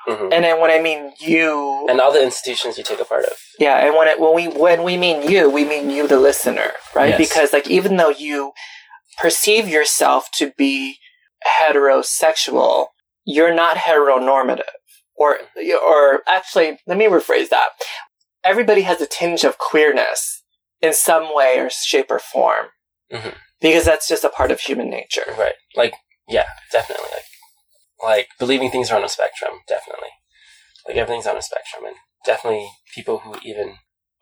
mhm. 0.07 0.31
and 0.33 0.43
then 0.43 0.59
when 0.59 0.71
I 0.71 0.79
mean 0.81 1.13
you, 1.19 1.85
and 1.89 1.99
all 1.99 2.11
the 2.11 2.23
institutions 2.23 2.77
you 2.77 2.83
take 2.83 2.99
a 2.99 3.05
part 3.05 3.25
of. 3.25 3.33
Yeah, 3.59 3.85
and 3.85 3.95
when 3.95 4.07
it 4.07 4.19
when 4.19 4.33
we 4.35 4.47
when 4.47 4.83
we 4.83 4.97
mean 4.97 5.29
you, 5.29 5.49
we 5.49 5.63
mean 5.65 5.89
you, 5.89 6.07
the 6.07 6.19
listener, 6.19 6.71
right? 6.95 7.09
Yes. 7.09 7.17
Because 7.17 7.53
like 7.53 7.69
even 7.69 7.97
though 7.97 8.09
you 8.09 8.51
perceive 9.21 9.67
yourself 9.67 10.29
to 10.39 10.51
be 10.57 10.97
heterosexual, 11.61 12.87
you're 13.25 13.53
not 13.53 13.77
heteronormative, 13.77 14.61
or 15.15 15.39
or 15.85 16.21
actually, 16.27 16.79
let 16.87 16.97
me 16.97 17.05
rephrase 17.05 17.49
that. 17.49 17.69
Everybody 18.43 18.81
has 18.81 18.99
a 19.01 19.05
tinge 19.05 19.43
of 19.43 19.57
queerness 19.57 20.43
in 20.81 20.93
some 20.93 21.33
way 21.33 21.59
or 21.59 21.69
shape 21.69 22.07
or 22.11 22.19
form, 22.19 22.67
Mhm. 23.11 23.35
because 23.61 23.85
that's 23.85 24.07
just 24.07 24.25
a 24.25 24.29
part 24.29 24.51
of 24.51 24.59
human 24.59 24.89
nature. 24.89 25.23
Right. 25.37 25.55
Like, 25.75 25.93
yeah, 26.27 26.45
definitely. 26.71 27.07
Like, 27.13 27.23
like 28.01 28.29
believing 28.39 28.71
things 28.71 28.89
are 28.91 28.97
on 28.97 29.03
a 29.03 29.09
spectrum. 29.09 29.59
Definitely. 29.67 30.09
Like 30.87 30.97
everything's 30.97 31.27
on 31.27 31.37
a 31.37 31.41
spectrum, 31.41 31.85
and 31.85 31.95
definitely 32.25 32.69
people 32.93 33.19
who 33.19 33.35
even 33.43 33.75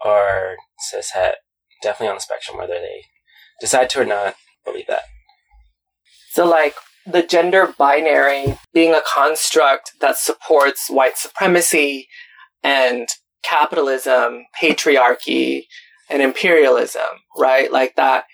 are 0.03 0.55
cis 0.79 1.11
het 1.11 1.35
definitely 1.81 2.09
on 2.09 2.15
the 2.15 2.21
spectrum, 2.21 2.57
whether 2.57 2.73
they 2.73 3.05
decide 3.59 3.89
to 3.91 4.01
or 4.01 4.05
not, 4.05 4.35
believe 4.63 4.87
that. 4.87 5.03
So, 6.31 6.45
like, 6.45 6.75
the 7.05 7.23
gender 7.23 7.73
binary 7.77 8.57
being 8.73 8.93
a 8.93 9.01
construct 9.01 9.93
that 10.01 10.17
supports 10.17 10.89
white 10.89 11.17
supremacy 11.17 12.07
and 12.63 13.07
capitalism, 13.43 14.45
patriarchy, 14.61 15.63
and 16.09 16.21
imperialism, 16.21 17.01
right? 17.37 17.71
Like 17.71 17.95
that, 17.95 18.25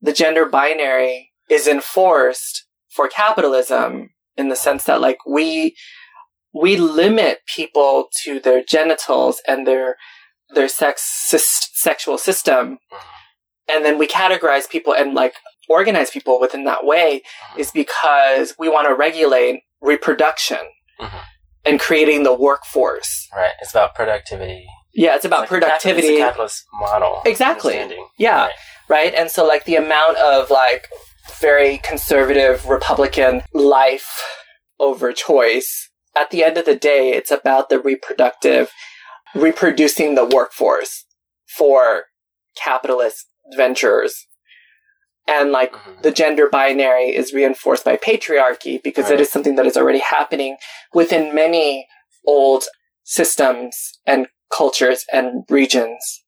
the 0.00 0.12
gender 0.12 0.46
binary 0.46 1.30
is 1.50 1.66
enforced 1.66 2.66
for 2.88 3.08
capitalism 3.08 4.10
in 4.36 4.48
the 4.48 4.56
sense 4.56 4.84
that, 4.84 5.00
like, 5.00 5.18
we, 5.26 5.76
we 6.54 6.76
limit 6.76 7.40
people 7.46 8.08
to 8.24 8.38
their 8.40 8.62
genitals 8.62 9.40
and 9.46 9.66
their, 9.66 9.96
their 10.54 10.68
sex, 10.68 11.28
sys- 11.30 11.68
sexual 11.74 12.18
system. 12.18 12.78
And 13.68 13.84
then 13.84 13.98
we 13.98 14.06
categorize 14.06 14.68
people 14.68 14.92
and 14.94 15.14
like 15.14 15.34
organize 15.68 16.10
people 16.10 16.40
within 16.40 16.64
that 16.64 16.84
way 16.84 17.22
is 17.56 17.70
because 17.70 18.54
we 18.58 18.68
want 18.68 18.86
to 18.88 18.94
regulate 18.94 19.60
reproduction 19.80 20.58
Mhm. 21.00 21.22
and 21.64 21.80
creating 21.80 22.24
the 22.24 22.34
workforce. 22.34 23.28
Right. 23.34 23.52
It's 23.62 23.70
about 23.70 23.94
productivity. 23.94 24.66
Yeah, 24.92 25.14
it's 25.14 25.24
about 25.24 25.44
It's 25.44 25.52
like 25.52 25.62
productivity. 25.62 26.16
A 26.16 26.26
capitalist 26.26 26.64
model. 26.74 27.22
Exactly. 27.24 27.80
Yeah. 28.18 28.42
Right. 28.42 28.52
right? 28.88 29.14
And 29.14 29.30
so 29.30 29.46
like 29.46 29.64
the 29.64 29.76
amount 29.76 30.18
of 30.18 30.50
like 30.50 30.88
very 31.40 31.78
conservative 31.78 32.66
Republican 32.66 33.42
life 33.52 34.22
over 34.78 35.12
choice, 35.12 35.90
at 36.16 36.30
the 36.30 36.44
end 36.44 36.58
of 36.58 36.66
the 36.66 36.76
day, 36.76 37.10
it's 37.10 37.30
about 37.30 37.68
the 37.68 37.80
reproductive, 37.80 38.70
reproducing 39.34 40.14
the 40.14 40.24
workforce 40.26 41.04
for 41.56 42.06
capitalist 42.56 43.28
ventures. 43.56 44.26
And 45.26 45.52
like 45.52 45.72
Mhm. 45.72 46.02
the 46.02 46.10
gender 46.10 46.48
binary 46.48 47.14
is 47.14 47.32
reinforced 47.32 47.84
by 47.84 47.96
patriarchy 47.96 48.82
because 48.82 49.08
it 49.08 49.12
Right. 49.14 49.20
is 49.20 49.30
something 49.30 49.54
that 49.54 49.66
is 49.66 49.76
already 49.76 50.00
happening 50.00 50.56
within 50.92 51.34
many 51.34 51.86
old 52.26 52.64
systems 53.04 53.98
and 54.06 54.28
cultures 54.50 55.04
and 55.12 55.44
regions, 55.48 56.21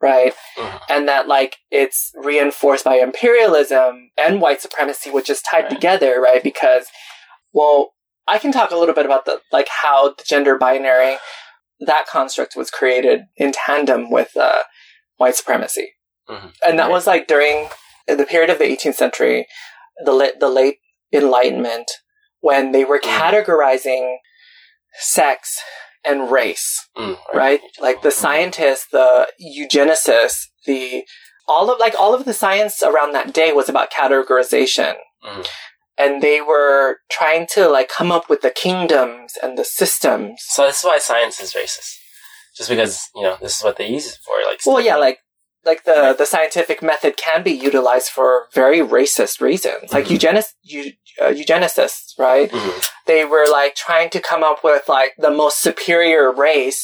right? 0.00 0.34
Mhm. 0.56 0.80
And 0.88 1.08
that 1.08 1.26
like 1.28 1.56
it's 1.70 2.12
reinforced 2.14 2.84
by 2.84 2.96
imperialism 2.96 4.10
and 4.16 4.40
white 4.40 4.60
supremacy, 4.62 5.10
which 5.10 5.28
is 5.30 5.42
tied 5.42 5.64
Right. 5.64 5.70
together, 5.70 6.20
right? 6.20 6.42
Because, 6.42 6.86
well, 7.52 7.94
I 8.26 8.38
can 8.38 8.52
talk 8.52 8.70
a 8.70 8.76
little 8.76 8.94
bit 8.94 9.06
about 9.06 9.24
the 9.24 9.40
like 9.52 9.68
how 9.68 10.10
the 10.10 10.24
gender 10.24 10.56
binary 10.56 11.18
that 11.80 12.06
construct 12.06 12.56
was 12.56 12.70
created 12.70 13.22
in 13.36 13.52
tandem 13.52 14.10
with 14.10 14.36
uh, 14.36 14.62
white 15.16 15.36
supremacy, 15.36 15.94
Mhm. 16.28 16.52
and 16.64 16.78
that 16.78 16.84
Right. 16.84 16.92
was 16.92 17.06
like 17.06 17.26
during 17.26 17.70
the 18.06 18.24
period 18.26 18.50
of 18.50 18.58
the 18.58 18.64
18th 18.64 18.96
century, 18.96 19.46
the 20.04 20.12
late, 20.12 20.40
the 20.40 20.48
late 20.48 20.78
Enlightenment, 21.12 21.90
when 22.40 22.72
they 22.72 22.84
were 22.84 22.98
Mhm. 23.00 23.18
categorizing 23.18 24.16
sex 25.00 25.60
and 26.04 26.30
race, 26.30 26.88
Mm, 26.96 27.18
right? 27.34 27.60
Like 27.80 28.02
the 28.02 28.10
scientists, 28.10 28.86
the 28.92 29.28
eugenicists, 29.40 30.46
the 30.66 31.04
all 31.46 31.70
of 31.70 31.78
like 31.78 31.94
all 31.98 32.14
of 32.14 32.24
the 32.24 32.34
science 32.34 32.82
around 32.82 33.12
that 33.12 33.32
day 33.32 33.52
was 33.52 33.68
about 33.68 33.90
categorization. 33.90 34.96
Mhm. 35.24 35.48
And 35.96 36.22
they 36.22 36.40
were 36.40 36.98
trying 37.10 37.46
to 37.54 37.68
like 37.68 37.88
come 37.88 38.12
up 38.12 38.28
with 38.30 38.42
the 38.42 38.50
kingdoms 38.50 39.32
and 39.42 39.58
the 39.58 39.64
systems. 39.64 40.42
So 40.50 40.66
this 40.66 40.78
is 40.78 40.84
why 40.84 40.98
science 40.98 41.40
is 41.40 41.52
racist. 41.54 41.92
Just 42.56 42.68
because, 42.68 43.00
you 43.14 43.22
know, 43.22 43.36
this 43.40 43.56
is 43.56 43.64
what 43.64 43.76
they 43.76 43.86
use 43.88 44.06
it 44.06 44.18
for. 44.24 44.34
Like 44.44 44.60
Well, 44.66 44.80
yeah, 44.80 44.96
like 44.96 45.20
like 45.70 45.82
the 45.90 46.00
the 46.20 46.26
scientific 46.34 46.78
method 46.90 47.12
can 47.26 47.40
be 47.50 47.54
utilized 47.68 48.10
for 48.16 48.30
very 48.62 48.80
racist 48.96 49.36
reasons, 49.48 49.84
like 49.96 50.06
Mhm. 50.06 50.12
eugenis, 50.14 50.46
eu, 50.72 50.82
uh, 51.22 51.32
eugenicists, 51.40 52.08
right? 52.28 52.50
Mhm. 52.50 52.74
They 53.10 53.22
were 53.32 53.46
like 53.60 53.72
trying 53.86 54.08
to 54.16 54.20
come 54.30 54.42
up 54.50 54.58
with 54.68 54.84
like 54.98 55.12
the 55.26 55.34
most 55.42 55.56
superior 55.68 56.24
race 56.48 56.82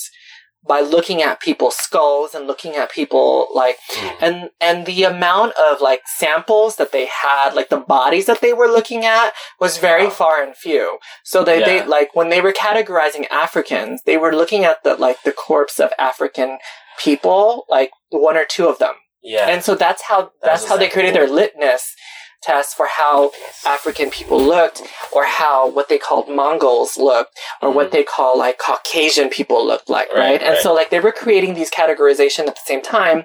by 0.74 0.80
looking 0.96 1.20
at 1.28 1.40
people's 1.48 1.76
skulls 1.86 2.34
and 2.34 2.46
looking 2.50 2.74
at 2.82 2.88
people 3.00 3.30
like 3.62 3.76
Mhm. 3.92 4.16
and 4.26 4.36
and 4.68 4.78
the 4.90 5.00
amount 5.14 5.52
of 5.68 5.72
like 5.88 6.02
samples 6.22 6.70
that 6.76 6.90
they 6.94 7.04
had 7.24 7.48
like 7.58 7.68
the 7.74 7.84
bodies 7.96 8.24
that 8.30 8.40
they 8.44 8.54
were 8.60 8.70
looking 8.76 9.02
at 9.04 9.28
was 9.64 9.76
very 9.90 10.06
Wow. 10.08 10.18
far 10.20 10.36
and 10.44 10.54
few 10.66 10.86
so 11.22 11.36
they, 11.48 11.58
they 11.68 11.78
like 11.96 12.10
when 12.18 12.30
they 12.30 12.40
were 12.46 12.54
categorizing 12.66 13.24
africans 13.44 13.96
they 14.08 14.16
were 14.24 14.34
looking 14.40 14.62
at 14.70 14.78
the 14.84 14.94
like 15.06 15.18
the 15.28 15.36
corpse 15.48 15.76
of 15.84 15.90
african 16.10 16.50
people 16.98 17.64
like 17.68 17.90
one 18.10 18.36
or 18.36 18.44
two 18.44 18.68
of 18.68 18.78
them 18.78 18.94
Yeah. 19.22 19.48
and 19.48 19.62
so 19.62 19.74
that's 19.74 20.02
how 20.02 20.30
that's 20.42 20.66
how 20.68 20.76
they 20.76 20.88
created 20.88 21.14
their 21.14 21.28
litmus 21.28 21.94
test 22.42 22.76
for 22.76 22.86
how 22.86 23.32
African 23.64 24.10
people 24.10 24.38
looked, 24.38 24.82
or 25.12 25.24
how 25.24 25.66
what 25.70 25.88
they 25.88 25.96
called 25.96 26.28
Mongols 26.28 26.98
looked, 26.98 27.32
or 27.62 27.70
what 27.70 27.88
Mhm. 27.88 27.92
they 27.92 28.02
call 28.04 28.36
like 28.36 28.58
Caucasian 28.58 29.30
people 29.30 29.66
looked 29.66 29.88
like, 29.88 30.10
right? 30.12 30.18
Right, 30.18 30.42
And 30.42 30.52
right. 30.54 30.62
so 30.62 30.74
like 30.74 30.90
they 30.90 31.00
were 31.00 31.10
creating 31.10 31.54
these 31.54 31.70
categorization 31.70 32.40
at 32.46 32.54
the 32.54 32.60
same 32.66 32.82
time 32.82 33.24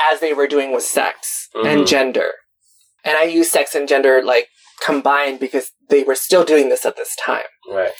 as 0.00 0.20
they 0.20 0.32
were 0.32 0.46
doing 0.46 0.72
with 0.72 0.84
sex 0.84 1.48
and 1.56 1.80
Mhm. 1.82 1.86
gender. 1.88 2.30
And 3.04 3.16
I 3.18 3.24
use 3.24 3.50
sex 3.50 3.74
and 3.74 3.88
gender 3.88 4.22
like 4.22 4.46
combined 4.80 5.40
because 5.40 5.72
they 5.88 6.04
were 6.04 6.14
still 6.14 6.44
doing 6.44 6.68
this 6.68 6.86
at 6.86 6.94
this 6.96 7.16
time. 7.16 7.46
Right. 7.68 7.92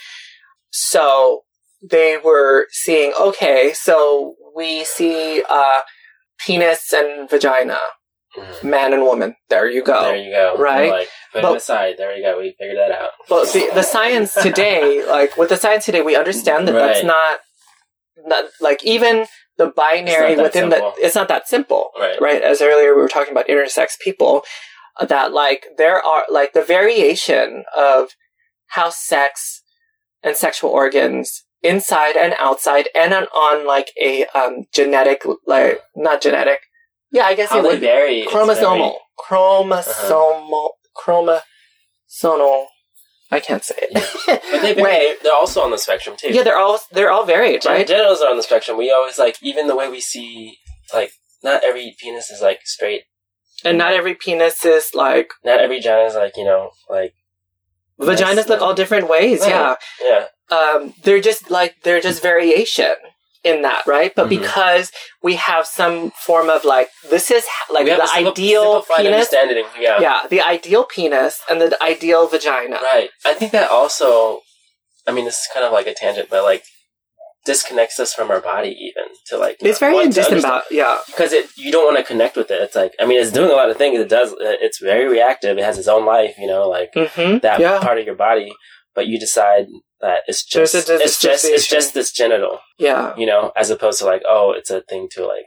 So 0.70 1.42
they 1.82 2.16
were 2.18 2.68
seeing, 2.70 3.12
okay, 3.18 3.72
so 3.72 4.36
we 4.55 4.84
see 4.84 5.42
uh 5.48 5.80
penis 6.38 6.92
and 6.92 7.28
vagina, 7.30 7.78
Mhm. 8.36 8.62
man 8.64 8.92
and 8.92 9.03
woman. 9.03 9.36
There 9.50 9.68
you 9.70 9.82
go. 9.82 10.03
There 10.03 10.16
you 10.16 10.32
go. 10.32 10.57
Right? 10.57 10.90
Like, 10.90 11.09
put 11.32 11.42
But- 11.42 11.53
it 11.53 11.57
aside. 11.59 11.94
There 11.98 12.16
you 12.16 12.22
go. 12.24 12.38
We 12.38 12.55
figured 12.59 12.78
that 12.78 12.90
out. 12.90 13.11
But 13.28 13.53
the, 13.53 13.70
the 13.74 13.82
science 13.82 14.34
today, 14.42 15.05
like 15.05 15.36
with 15.36 15.50
the 15.50 15.57
science 15.57 15.84
today, 15.84 16.03
we 16.03 16.16
understand 16.16 16.66
that 16.68 16.72
that's 16.72 17.05
not, 17.05 17.40
not 18.24 18.44
like 18.61 18.82
even 18.84 19.26
the 19.59 19.66
binary 19.66 20.36
within 20.36 20.70
that 20.70 20.80
the, 20.80 21.05
it's 21.05 21.14
not 21.14 21.28
that 21.28 21.46
simple, 21.46 21.90
Right. 21.98 22.18
right? 22.20 22.40
As 22.42 22.62
earlier 22.62 22.94
we 22.94 23.03
were 23.03 23.09
talking 23.09 23.32
about 23.32 23.48
intersex 23.48 23.98
people, 24.00 24.44
uh, 24.98 25.05
that 25.07 25.32
like 25.32 25.66
there 25.76 26.03
are 26.05 26.24
like 26.30 26.55
the 26.55 26.62
variation 26.64 27.64
of 27.76 28.11
how 28.68 28.88
sex 28.90 29.62
and 30.22 30.36
sexual 30.36 30.70
organs 30.70 31.44
inside 31.62 32.16
and 32.16 32.34
outside 32.38 32.88
and 32.94 33.12
on, 33.14 33.24
on 33.24 33.66
like 33.66 33.90
a 34.00 34.24
um 34.34 34.64
genetic 34.72 35.22
like 35.46 35.80
not 35.94 36.20
genetic 36.20 36.58
yeah 37.12 37.24
i 37.24 37.34
guess 37.34 37.50
How 37.50 37.58
it 37.58 37.62
would 37.64 37.80
vary. 37.80 38.24
chromosomal 38.28 38.56
very- 38.78 38.80
Uh-huh. 38.80 38.98
chromosomal 39.28 40.70
chromosomal 40.96 42.66
I 43.30 43.40
can't 43.40 43.64
say 43.64 43.74
it. 43.78 43.92
But 44.26 44.60
they 44.60 44.74
vary. 44.74 45.14
They're 45.22 45.32
also 45.32 45.62
on 45.62 45.70
the 45.70 45.78
spectrum 45.78 46.16
too. 46.18 46.28
Yeah, 46.34 46.42
they're 46.42 46.58
all 46.58 46.78
they're 46.92 47.10
all 47.10 47.24
varied, 47.24 47.64
right? 47.64 47.86
genitals 47.86 48.20
are 48.20 48.28
on 48.30 48.36
the 48.36 48.42
spectrum. 48.42 48.76
We 48.76 48.90
always 48.92 49.18
like 49.18 49.38
even 49.42 49.68
the 49.68 49.74
way 49.76 49.88
we 49.88 50.00
see 50.02 50.58
like 50.92 51.12
not 51.42 51.64
every 51.64 51.96
penis 51.98 52.30
is 52.30 52.42
like 52.42 52.60
straight. 52.66 53.04
And 53.64 53.78
not 53.78 53.94
every 53.94 54.14
penis 54.14 54.66
is 54.66 54.90
like 54.94 55.30
Not 55.44 55.60
every 55.60 55.78
vagina 55.78 56.04
is 56.04 56.14
like 56.14 56.36
you 56.36 56.44
know 56.44 56.72
like 56.90 57.14
vaginas 57.98 58.48
look 58.48 58.60
yeah. 58.60 58.66
all 58.66 58.74
different 58.74 59.08
ways. 59.08 59.40
Right. 59.40 59.48
Yeah, 59.48 59.74
yeah 60.02 60.24
um, 60.57 60.94
they're 61.05 61.20
just 61.30 61.42
like 61.59 61.72
they're 61.84 62.00
just 62.09 62.20
variation 62.22 62.94
in 63.50 63.62
that, 63.68 63.82
right? 63.96 64.12
But 64.18 64.26
Mhm. 64.26 64.34
because 64.38 64.84
we 65.26 65.34
have 65.50 65.64
some 65.80 65.96
form 66.26 66.48
of 66.57 66.61
like 66.74 66.88
this 67.14 67.26
is 67.36 67.44
like 67.76 67.86
the 67.86 68.07
simple- 68.07 68.30
ideal 68.32 68.82
penis. 68.96 69.28
Yeah. 69.86 69.98
Yeah, 70.07 70.20
the 70.34 70.40
ideal 70.57 70.84
penis 70.94 71.34
and 71.48 71.57
the 71.62 71.70
ideal 71.92 72.22
vagina. 72.34 72.78
Right. 72.94 73.11
I 73.24 73.34
think 73.38 73.50
that 73.57 73.68
also. 73.80 74.42
I 75.09 75.11
mean, 75.14 75.24
this 75.28 75.38
is 75.42 75.48
kind 75.55 75.66
of 75.66 75.72
like 75.78 75.88
a 75.92 75.94
tangent, 76.03 76.28
but 76.30 76.42
like 76.44 76.62
disconnects 77.44 77.98
us 77.98 78.14
from 78.14 78.30
our 78.30 78.40
body 78.40 78.70
even 78.88 79.07
to 79.26 79.36
like. 79.36 79.57
It's 79.61 79.80
very 79.80 79.98
indistant 79.98 80.44
understand- 80.44 80.53
about 80.53 80.64
yeah. 80.70 80.98
because 81.07 81.32
it 81.32 81.46
you 81.57 81.72
don't 81.72 81.84
want 81.84 81.96
to 81.98 82.05
connect 82.05 82.36
with 82.36 82.50
it. 82.53 82.61
It's 82.62 82.76
like 82.76 82.92
I 83.00 83.05
mean, 83.07 83.20
it's 83.20 83.32
doing 83.32 83.50
a 83.50 83.55
lot 83.55 83.70
of 83.70 83.76
things. 83.76 83.98
It 83.98 84.09
does. 84.09 84.32
It's 84.38 84.78
very 84.78 85.07
reactive. 85.09 85.59
It 85.59 85.64
has 85.64 85.78
its 85.78 85.88
own 85.88 86.05
life. 86.16 86.34
You 86.38 86.46
know, 86.46 86.68
like 86.68 86.90
Mm-hmm. 86.94 87.38
that 87.38 87.59
Yeah. 87.59 87.80
part 87.80 87.98
of 87.98 88.07
your 88.07 88.14
body. 88.14 88.53
But 88.94 89.07
you 89.07 89.18
decide 89.18 89.66
that 90.03 90.18
it's 90.26 90.44
just 90.44 90.74
it's 90.74 91.20
just 91.20 91.44
it's 91.46 91.66
just 91.68 91.94
this 91.94 92.12
genital. 92.12 92.59
Yeah. 92.78 93.14
You 93.16 93.24
know, 93.26 93.53
as 93.57 93.70
opposed 93.70 93.98
to 94.00 94.05
like 94.05 94.22
oh, 94.28 94.53
it's 94.57 94.70
a 94.70 94.82
thing 94.82 95.09
to 95.12 95.24
like 95.26 95.46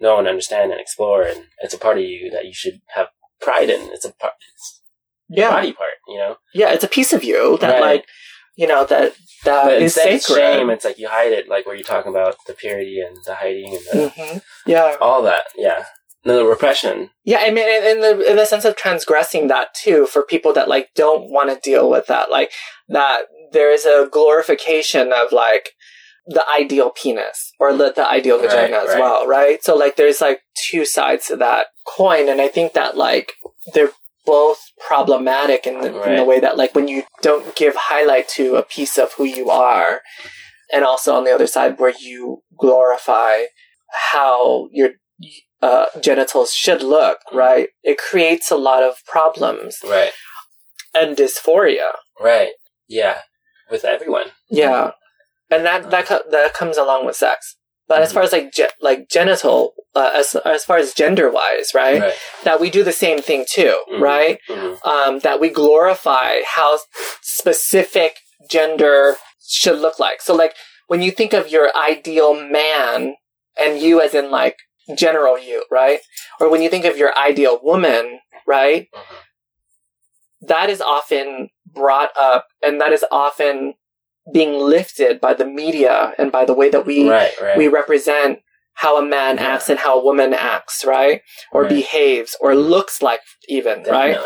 know 0.00 0.18
and 0.18 0.28
understand 0.28 0.72
and 0.72 0.80
explore, 0.80 1.22
and 1.22 1.44
it's 1.60 1.74
a 1.74 1.78
part 1.78 1.98
of 1.98 2.04
you 2.04 2.30
that 2.30 2.46
you 2.46 2.54
should 2.54 2.80
have 2.94 3.08
pride 3.40 3.68
in. 3.68 3.80
It's 3.92 4.04
a 4.04 4.12
part. 4.14 4.34
It's 4.54 4.80
Yeah. 5.28 5.50
body 5.50 5.72
part. 5.72 5.94
You 6.08 6.18
know, 6.18 6.36
Yeah, 6.54 6.70
it's 6.72 6.84
a 6.84 6.88
piece 6.88 7.12
of 7.12 7.22
you 7.24 7.58
that 7.60 7.74
Right. 7.74 7.80
like 7.80 8.06
you 8.56 8.66
know 8.66 8.84
that 8.86 9.14
that 9.44 9.64
but 9.64 9.82
is 9.82 9.96
it's 9.96 10.26
sacred. 10.26 10.36
shame. 10.40 10.70
It's 10.70 10.84
like 10.84 10.98
you 10.98 11.08
hide 11.08 11.32
it, 11.32 11.48
like 11.48 11.66
where 11.66 11.74
you're 11.74 11.84
talking 11.84 12.10
about 12.10 12.36
the 12.46 12.54
purity 12.54 13.00
and 13.00 13.16
the 13.26 13.34
hiding 13.34 13.74
and 13.76 13.84
the, 13.84 14.08
hmm 14.10 14.38
Yeah. 14.66 14.96
all 15.00 15.22
that. 15.22 15.44
Yeah, 15.56 15.84
no, 16.24 16.36
the 16.38 16.44
repression. 16.46 17.10
Yeah, 17.24 17.38
I 17.40 17.50
mean, 17.50 17.68
in 17.68 18.00
the 18.00 18.30
in 18.30 18.36
the 18.36 18.46
sense 18.46 18.64
of 18.64 18.76
transgressing 18.76 19.48
that 19.48 19.74
too, 19.74 20.06
for 20.06 20.22
people 20.22 20.52
that 20.54 20.68
like 20.68 20.90
don't 20.94 21.30
want 21.30 21.50
to 21.50 21.60
deal 21.70 21.90
with 21.90 22.06
that, 22.06 22.30
like 22.30 22.50
that 22.88 23.26
there 23.52 23.72
is 23.72 23.84
a 23.84 24.08
glorification 24.10 25.12
of 25.12 25.32
like 25.32 25.70
the 26.26 26.44
ideal 26.48 26.90
penis 26.90 27.52
or 27.60 27.72
the, 27.76 27.92
the 27.94 28.08
ideal 28.08 28.38
Right, 28.40 28.50
vagina 28.50 28.78
as 28.78 28.88
right. 28.88 29.00
well, 29.00 29.26
right? 29.26 29.62
So 29.62 29.76
like, 29.76 29.96
there's 29.96 30.20
like 30.20 30.40
two 30.70 30.84
sides 30.84 31.26
to 31.28 31.36
that 31.36 31.66
coin, 31.86 32.28
and 32.28 32.40
I 32.40 32.48
think 32.48 32.72
that 32.72 32.96
like 32.96 33.32
they're 33.74 33.92
both 34.24 34.58
problematic 34.84 35.66
in 35.68 35.80
the, 35.80 36.02
in 36.02 36.16
the 36.16 36.24
way 36.24 36.40
that 36.40 36.56
like 36.56 36.74
when 36.74 36.88
you 36.88 37.04
don't 37.22 37.54
give 37.54 37.74
highlight 37.76 38.28
to 38.30 38.56
a 38.56 38.62
piece 38.64 38.98
of 38.98 39.12
who 39.12 39.24
you 39.24 39.50
are, 39.50 40.00
and 40.72 40.84
also 40.84 41.14
on 41.14 41.22
the 41.24 41.30
other 41.32 41.46
side 41.46 41.78
where 41.78 41.94
you 42.00 42.42
glorify 42.58 43.42
how 44.12 44.68
your 44.72 44.90
uh, 45.62 45.86
genitals 46.00 46.52
should 46.52 46.82
look, 46.82 47.18
Mm-hmm. 47.28 47.38
right? 47.38 47.68
It 47.84 47.98
creates 47.98 48.50
a 48.50 48.56
lot 48.56 48.82
of 48.82 48.96
problems 49.06 49.78
Right. 49.84 50.10
and 50.92 51.16
dysphoria. 51.16 51.92
Right. 52.20 52.50
Yeah. 52.88 53.20
With 53.70 53.84
everyone. 53.84 54.26
Yeah, 54.48 54.92
and 55.50 55.64
that 55.66 55.90
that 55.90 56.06
co- 56.06 56.22
that 56.30 56.54
comes 56.54 56.76
along 56.76 57.06
with 57.06 57.16
sex. 57.16 57.56
But 57.88 58.02
as 58.02 58.10
Mhm. 58.10 58.14
far 58.14 58.22
as 58.24 58.32
like 58.32 58.52
ge- 58.52 58.74
like 58.80 59.08
genital, 59.08 59.74
uh, 59.94 60.10
as 60.14 60.34
as 60.44 60.64
far 60.64 60.76
as 60.76 60.92
gender 60.94 61.30
wise, 61.30 61.72
right? 61.74 62.00
Right. 62.00 62.14
That 62.44 62.60
we 62.60 62.68
do 62.70 62.82
the 62.82 62.92
same 62.92 63.20
thing 63.22 63.44
too, 63.48 63.80
Mhm. 63.90 64.00
right? 64.00 64.40
Mhm. 64.48 64.86
Um, 64.86 65.18
that 65.20 65.38
we 65.40 65.48
glorify 65.50 66.42
how 66.42 66.78
specific 67.22 68.18
gender 68.50 69.16
should 69.46 69.78
look 69.78 69.98
like. 70.00 70.20
So 70.22 70.34
like 70.34 70.54
when 70.88 71.02
you 71.02 71.10
think 71.12 71.32
of 71.32 71.48
your 71.48 71.70
ideal 71.76 72.34
man, 72.34 73.16
and 73.56 73.78
you 73.80 74.00
as 74.00 74.14
in 74.14 74.30
like 74.30 74.56
general 74.96 75.38
you, 75.38 75.64
right? 75.70 76.00
Or 76.40 76.48
when 76.48 76.62
you 76.62 76.68
think 76.70 76.84
of 76.84 76.96
your 76.98 77.16
ideal 77.18 77.58
woman, 77.62 78.20
right? 78.46 78.88
Mhm. 78.94 79.02
that 80.42 80.68
is 80.70 80.80
often 80.80 81.48
brought 81.76 82.10
up 82.18 82.46
and 82.64 82.80
that 82.80 82.92
is 82.92 83.04
often 83.12 83.74
being 84.32 84.54
lifted 84.58 85.20
by 85.20 85.32
the 85.34 85.44
media 85.62 86.12
and 86.18 86.32
by 86.32 86.44
the 86.44 86.54
way 86.60 86.68
that 86.70 86.84
we 86.86 87.08
Right. 87.08 87.32
Right. 87.40 87.56
we 87.56 87.68
represent 87.68 88.40
how 88.74 88.98
a 88.98 89.02
man 89.16 89.36
Yeah. 89.36 89.48
acts 89.54 89.68
and 89.70 89.78
how 89.78 89.98
a 90.00 90.04
woman 90.04 90.34
acts, 90.34 90.84
right? 90.84 91.22
Or 91.52 91.62
Right. 91.62 91.70
behaves 91.78 92.36
or 92.40 92.54
looks 92.56 93.00
like 93.00 93.20
even, 93.48 93.84
right? 93.84 94.18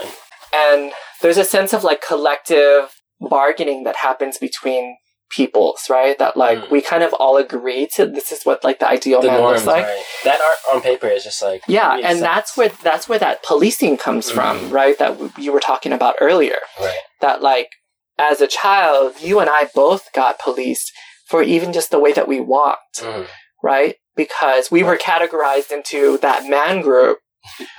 And 0.52 0.92
there's 1.22 1.36
a 1.38 1.44
sense 1.44 1.72
of 1.72 1.84
like 1.84 2.00
collective 2.12 2.82
bargaining 3.20 3.84
that 3.84 3.96
happens 3.96 4.38
between 4.38 4.96
peoples, 5.30 5.88
right? 5.88 6.18
That 6.18 6.36
like 6.36 6.58
Mm. 6.58 6.70
we 6.70 6.80
kind 6.80 7.04
of 7.04 7.12
all 7.14 7.36
agree 7.36 7.86
to 7.94 8.06
this 8.06 8.32
is 8.32 8.42
what 8.44 8.64
like 8.64 8.80
the 8.80 8.88
ideal 8.88 9.20
The 9.20 9.28
man 9.28 9.40
norms, 9.40 9.64
looks 9.64 9.66
like. 9.76 9.86
right. 9.86 10.04
That 10.24 10.40
art 10.40 10.58
on 10.72 10.80
paper 10.80 11.06
is 11.06 11.22
just 11.22 11.40
like 11.42 11.62
Yeah, 11.68 11.92
and 11.94 12.02
sense. 12.18 12.20
that's 12.20 12.56
where 12.56 12.70
that's 12.82 13.08
where 13.08 13.20
that 13.20 13.42
policing 13.44 13.96
comes 13.98 14.28
from, 14.30 14.58
Mhm. 14.58 14.72
right? 14.72 14.98
That 14.98 15.10
w- 15.18 15.30
you 15.38 15.52
were 15.52 15.60
talking 15.60 15.92
about 15.92 16.16
earlier. 16.20 16.58
right. 16.80 16.98
That 17.20 17.42
like 17.42 17.68
as 18.18 18.40
a 18.40 18.46
child, 18.46 19.14
you 19.20 19.40
and 19.40 19.48
I 19.50 19.68
both 19.74 20.12
got 20.12 20.38
policed 20.38 20.92
for 21.26 21.42
even 21.42 21.72
just 21.72 21.90
the 21.90 21.98
way 21.98 22.12
that 22.12 22.28
we 22.28 22.40
walked, 22.40 23.00
Mhm. 23.02 23.28
right? 23.62 23.96
Because 24.16 24.70
we 24.70 24.82
were 24.82 24.96
categorized 24.98 25.70
into 25.70 26.18
that 26.18 26.44
man 26.44 26.80
group 26.82 27.18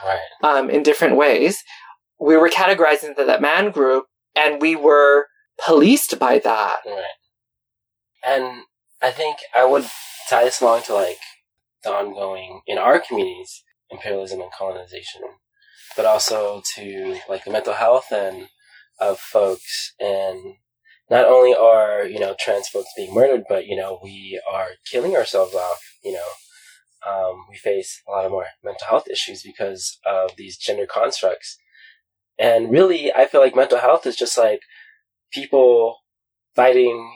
Right. 0.03 0.19
um, 0.43 0.69
in 0.69 0.83
different 0.83 1.15
ways. 1.17 1.63
We 2.19 2.37
were 2.37 2.49
categorized 2.49 3.03
into 3.03 3.23
that 3.25 3.41
man 3.41 3.71
group, 3.71 4.05
and 4.35 4.61
we 4.61 4.75
were 4.75 5.27
policed 5.59 6.17
by 6.17 6.39
that. 6.39 6.79
Right. 6.85 7.05
And 8.23 8.63
I 9.01 9.11
think 9.11 9.37
I 9.55 9.65
would 9.65 9.89
tie 10.29 10.43
this 10.45 10.61
along 10.61 10.83
to 10.83 10.93
like 10.93 11.19
the 11.83 11.91
ongoing 11.91 12.61
in 12.67 12.77
our 12.77 12.99
communities 12.99 13.63
imperialism 13.89 14.39
and 14.39 14.51
colonization, 14.53 15.21
but 15.97 16.05
also 16.05 16.61
to 16.75 17.19
like 17.27 17.43
the 17.43 17.51
mental 17.51 17.73
health 17.73 18.11
and 18.11 18.47
of 19.01 19.19
folks 19.19 19.93
and 19.99 20.55
not 21.09 21.25
only 21.25 21.53
are 21.53 22.05
you 22.05 22.19
know 22.19 22.35
trans 22.39 22.69
folks 22.69 22.89
being 22.95 23.13
murdered, 23.13 23.43
but 23.49 23.67
you 23.67 23.75
know 23.75 23.99
we 24.01 24.41
are 24.49 24.69
killing 24.89 25.15
ourselves 25.15 25.53
off. 25.53 25.81
You 26.03 26.13
know, 26.13 26.29
um, 27.07 27.45
we 27.49 27.57
face 27.57 28.01
a 28.07 28.11
lot 28.11 28.25
of 28.25 28.31
more 28.31 28.45
mental 28.63 28.87
health 28.87 29.07
issues 29.09 29.43
because 29.43 29.99
of 30.05 30.31
these 30.37 30.57
gender 30.57 30.85
constructs. 30.85 31.57
And 32.39 32.71
really, 32.71 33.11
I 33.13 33.25
feel 33.25 33.41
like 33.41 33.55
mental 33.55 33.79
health 33.79 34.07
is 34.07 34.15
just 34.15 34.37
like 34.37 34.61
people 35.31 35.97
fighting 36.55 37.15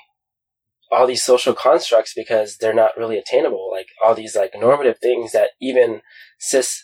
all 0.92 1.08
these 1.08 1.24
social 1.24 1.54
constructs 1.54 2.14
because 2.16 2.58
they're 2.58 2.74
not 2.74 2.98
really 2.98 3.18
attainable. 3.18 3.70
Like 3.72 3.88
all 4.04 4.14
these 4.14 4.36
like 4.36 4.54
normative 4.56 5.00
things 5.00 5.32
that 5.32 5.52
even 5.62 6.02
cis 6.40 6.84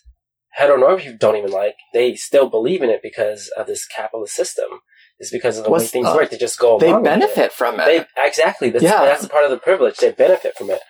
heteronormative 0.60 1.04
people 1.04 1.18
don't 1.20 1.38
even 1.38 1.52
like, 1.52 1.76
they 1.94 2.16
still 2.16 2.50
believe 2.50 2.82
in 2.82 2.90
it 2.90 3.02
because 3.02 3.50
of 3.58 3.68
this 3.68 3.86
capitalist 3.86 4.34
system. 4.36 4.82
It's 5.22 5.32
because 5.32 5.58
of 5.58 5.64
the 5.64 5.70
way 5.72 5.86
things 5.86 6.08
uh, 6.08 6.14
work. 6.16 6.32
They 6.32 6.38
just 6.38 6.58
go 6.60 6.78
They 6.80 6.92
with 6.92 7.02
it. 7.02 7.04
benefit 7.06 7.54
from 7.54 7.80
it. 7.80 7.86
They 7.86 8.06
exactly. 8.18 8.70
That's, 8.72 8.84
Yeah. 8.84 9.06
that's 9.06 9.28
part 9.28 9.46
of 9.46 9.52
the 9.52 9.58
privilege. 9.58 9.98
They 9.98 10.12
benefit 10.12 10.58
from 10.58 10.70
it, 10.72 10.82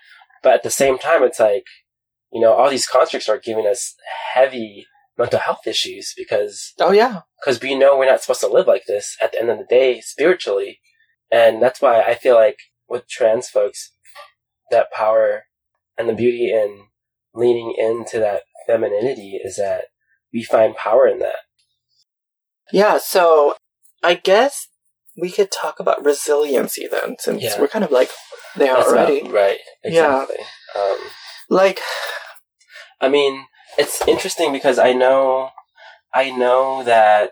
but 0.41 0.53
at 0.53 0.63
the 0.63 0.69
same 0.69 0.97
time, 0.97 1.21
it's 1.23 1.39
like 1.39 1.65
you 2.31 2.39
know, 2.39 2.53
all 2.53 2.69
these 2.69 2.87
constructs 2.87 3.27
are 3.27 3.37
giving 3.37 3.67
us 3.67 3.93
heavy 4.33 4.87
mental 5.17 5.39
health 5.39 5.67
issues 5.67 6.13
because 6.15 6.73
oh 6.79 6.91
yeah, 6.93 7.21
because 7.39 7.61
we 7.61 7.75
know 7.75 7.97
we're 7.97 8.09
not 8.09 8.21
supposed 8.21 8.39
to 8.41 8.47
live 8.47 8.67
like 8.67 8.85
this 8.87 9.17
at 9.21 9.33
the 9.33 9.39
end 9.41 9.49
of 9.49 9.57
the 9.57 9.65
day 9.69 9.99
spiritually, 10.01 10.79
and 11.29 11.61
that's 11.61 11.81
why 11.81 12.01
I 12.01 12.15
feel 12.15 12.35
like 12.35 12.57
with 12.87 13.07
trans 13.09 13.49
folks, 13.49 13.91
that 14.71 14.91
power 14.93 15.43
and 15.97 16.07
the 16.07 16.13
beauty 16.13 16.49
in 16.51 16.85
leaning 17.33 17.75
into 17.77 18.17
that 18.19 18.43
femininity 18.65 19.39
is 19.43 19.57
that 19.57 19.85
we 20.33 20.41
find 20.43 20.75
power 20.75 21.05
in 21.07 21.19
that. 21.19 21.35
yeah. 22.71 22.97
So 22.97 23.55
I 24.03 24.15
guess 24.15 24.67
we 25.17 25.31
could 25.31 25.51
talk 25.51 25.79
about 25.79 26.03
resiliency 26.03 26.87
then, 26.87 27.15
since 27.19 27.43
Yeah. 27.43 27.59
we're 27.59 27.67
kind 27.67 27.83
of 27.85 27.91
like 27.91 28.09
there 28.55 28.73
That's 28.75 28.87
already. 28.87 29.23
right? 29.29 29.59
Yeah. 29.83 30.25
Um, 30.75 30.97
Like 31.49 31.81
I 33.01 33.09
mean, 33.09 33.45
it's 33.77 34.05
interesting 34.07 34.53
because 34.53 34.77
I 34.77 34.93
know, 34.93 35.49
I 36.13 36.29
know 36.29 36.83
that 36.83 37.31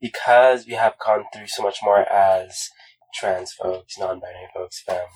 because 0.00 0.66
we 0.66 0.74
have 0.74 0.94
gone 1.04 1.24
through 1.34 1.48
so 1.48 1.62
much 1.62 1.78
more 1.82 2.00
as 2.10 2.68
trans 3.14 3.52
folks, 3.52 3.98
non-binary 3.98 4.48
folks, 4.54 4.80
femmes, 4.86 5.08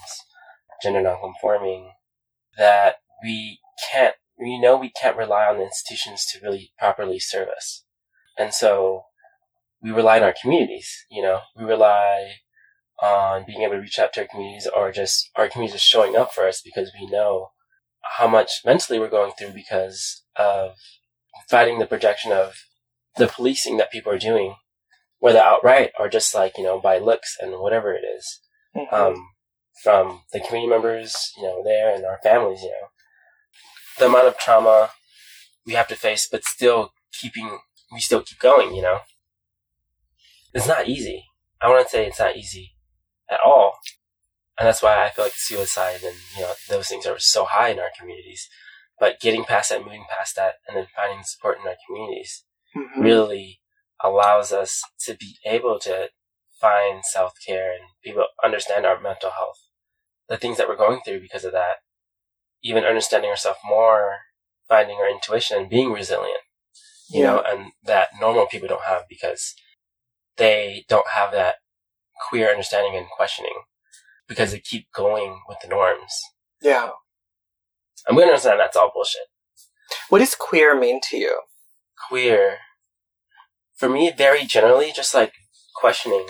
gender 0.82 1.00
non-conforming, 1.02 1.92
that 2.58 2.96
we 3.22 3.60
can't, 3.92 4.16
we 4.38 4.58
know 4.60 4.76
we 4.76 4.90
can't 4.90 5.16
rely 5.16 5.46
on 5.46 5.58
the 5.58 5.64
institutions 5.64 6.26
to 6.26 6.40
really 6.42 6.72
properly 6.78 7.18
serve 7.20 7.48
us. 7.48 7.84
And 8.38 8.52
so 8.52 9.04
we 9.82 9.90
rely 9.90 10.18
on 10.18 10.24
our 10.24 10.34
communities, 10.40 11.04
you 11.10 11.22
know, 11.22 11.40
we 11.56 11.64
rely 11.64 12.36
on 13.02 13.44
being 13.46 13.62
able 13.62 13.74
to 13.74 13.80
reach 13.80 13.98
out 13.98 14.12
to 14.14 14.22
our 14.22 14.26
communities 14.26 14.66
or 14.74 14.90
just 14.90 15.30
our 15.36 15.48
communities 15.48 15.80
just 15.80 15.88
showing 15.88 16.16
up 16.16 16.32
for 16.32 16.46
us 16.48 16.62
because 16.64 16.92
we 16.98 17.06
know 17.06 17.50
how 18.18 18.26
much 18.26 18.50
mentally 18.64 18.98
we're 18.98 19.08
going 19.08 19.32
through 19.38 19.50
because 19.50 20.24
of 20.36 20.72
fighting 21.50 21.78
the 21.78 21.86
projection 21.86 22.32
of 22.32 22.54
the 23.16 23.26
policing 23.26 23.76
that 23.76 23.92
people 23.92 24.12
are 24.12 24.18
doing 24.18 24.54
whether 25.18 25.38
outright 25.38 25.92
or 25.98 26.08
just 26.08 26.34
like, 26.34 26.56
you 26.58 26.64
know, 26.64 26.78
by 26.80 26.98
looks 26.98 27.36
and 27.40 27.52
whatever 27.58 27.94
it 27.94 28.04
is. 28.04 28.40
Mhm. 28.76 28.92
Um, 28.92 29.34
from 29.82 30.24
the 30.32 30.40
community 30.40 30.68
members, 30.68 31.32
you 31.36 31.42
know, 31.42 31.62
there 31.62 31.94
and 31.94 32.04
our 32.04 32.18
families, 32.22 32.62
you 32.62 32.70
know. 32.70 32.88
The 33.98 34.06
amount 34.06 34.28
of 34.28 34.38
trauma 34.38 34.92
we 35.66 35.74
have 35.74 35.88
to 35.88 35.96
face, 35.96 36.28
but 36.30 36.44
still 36.44 36.92
keeping, 37.12 37.58
we 37.92 38.00
still 38.00 38.22
keep 38.22 38.38
going, 38.38 38.74
you 38.74 38.82
know. 38.82 39.00
It's 40.56 40.66
not 40.66 40.88
easy. 40.88 41.22
I 41.60 41.68
want 41.68 41.84
to 41.86 41.90
say 41.90 42.06
it's 42.06 42.18
not 42.18 42.34
easy 42.34 42.72
at 43.30 43.40
all. 43.44 43.74
And 44.58 44.66
that's 44.66 44.82
why 44.82 45.04
I 45.04 45.10
feel 45.10 45.26
like 45.26 45.34
suicide 45.36 46.00
and, 46.02 46.14
you 46.34 46.40
know, 46.40 46.54
those 46.70 46.88
things 46.88 47.04
are 47.04 47.18
so 47.18 47.44
high 47.44 47.68
in 47.68 47.78
our 47.78 47.90
communities. 47.98 48.48
But 48.98 49.20
getting 49.20 49.44
past 49.44 49.68
that, 49.68 49.84
moving 49.84 50.06
past 50.08 50.34
that, 50.36 50.54
and 50.66 50.74
then 50.74 50.86
finding 50.96 51.24
support 51.24 51.58
in 51.60 51.68
our 51.68 51.76
communities 51.86 52.46
Mhm. 52.74 53.02
really 53.02 53.60
allows 54.02 54.50
us 54.50 54.82
to 55.00 55.14
be 55.14 55.36
able 55.44 55.78
to 55.80 56.10
find 56.58 57.04
self 57.04 57.34
care 57.46 57.72
and 57.72 57.90
be 58.02 58.10
able 58.12 58.22
to 58.24 58.46
understand 58.46 58.86
our 58.86 58.98
mental 58.98 59.32
health, 59.32 59.60
the 60.26 60.38
things 60.38 60.56
that 60.56 60.68
we're 60.68 60.76
going 60.76 61.02
through 61.02 61.20
because 61.20 61.44
of 61.44 61.52
that, 61.52 61.80
even 62.62 62.82
understanding 62.84 63.28
ourselves 63.28 63.60
more, 63.62 64.20
finding 64.66 64.96
our 64.96 65.10
intuition, 65.10 65.58
and 65.58 65.68
being 65.68 65.92
resilient, 65.92 66.44
you 67.10 67.20
Yeah. 67.20 67.26
know, 67.32 67.40
and 67.42 67.72
that 67.82 68.18
normal 68.18 68.46
people 68.46 68.68
don't 68.68 68.84
have 68.84 69.06
because 69.06 69.54
they 70.36 70.84
don't 70.88 71.08
have 71.14 71.32
that 71.32 71.56
queer 72.28 72.50
understanding 72.50 72.96
and 72.96 73.06
questioning 73.08 73.62
because 74.28 74.52
they 74.52 74.60
keep 74.60 74.90
going 74.92 75.40
with 75.48 75.58
the 75.62 75.68
norms. 75.68 76.12
Yeah. 76.62 76.90
I'm 78.08 78.14
going 78.14 78.26
to 78.26 78.32
understand 78.32 78.60
that's 78.60 78.76
all 78.76 78.90
bullshit. 78.92 79.22
What 80.08 80.18
does 80.20 80.34
queer 80.34 80.78
mean 80.78 81.00
to 81.10 81.16
you? 81.16 81.40
queer 82.08 82.58
for 83.74 83.88
me 83.88 84.12
very 84.16 84.44
generally 84.44 84.92
just 84.94 85.14
like 85.14 85.32
questioning 85.74 86.26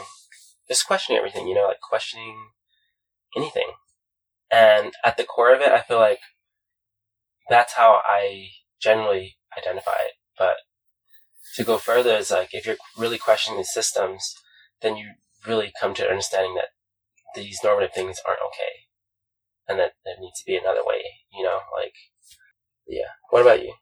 just 0.69 0.87
questioning 0.87 1.19
everything 1.19 1.47
you 1.47 1.55
know 1.55 1.67
like 1.67 1.81
questioning 1.81 2.51
anything 3.37 3.73
and 4.51 4.93
at 5.05 5.17
the 5.17 5.25
core 5.25 5.55
of 5.55 5.61
it 5.61 5.69
i 5.69 5.81
feel 5.81 5.99
like 5.99 6.21
that's 7.49 7.75
how 7.75 8.01
i 8.07 8.49
generally 8.81 9.37
identify 9.57 9.93
it 9.93 10.15
but 10.39 10.57
to 11.55 11.65
go 11.65 11.79
further 11.79 12.17
is 12.17 12.31
like 12.31 12.51
if 12.53 12.67
you're 12.67 12.77
really 12.99 13.19
questioning 13.19 13.59
these 13.59 13.73
systems 13.73 14.35
then 14.83 14.97
you 14.97 15.13
really 15.47 15.73
come 15.81 15.95
to 15.95 16.09
understanding 16.09 16.55
that 16.55 16.69
these 17.35 17.59
normative 17.63 17.95
things 17.95 18.19
aren't 18.27 18.41
okay 18.41 18.73
and 19.69 19.79
that 19.79 19.93
there 20.05 20.15
needs 20.21 20.39
to 20.39 20.47
be 20.47 20.57
another 20.57 20.85
way 20.85 21.03
you 21.33 21.43
know 21.45 21.61
like 21.81 21.95
yeah 22.87 23.11
what 23.31 23.43
about 23.43 23.63
you 23.63 23.75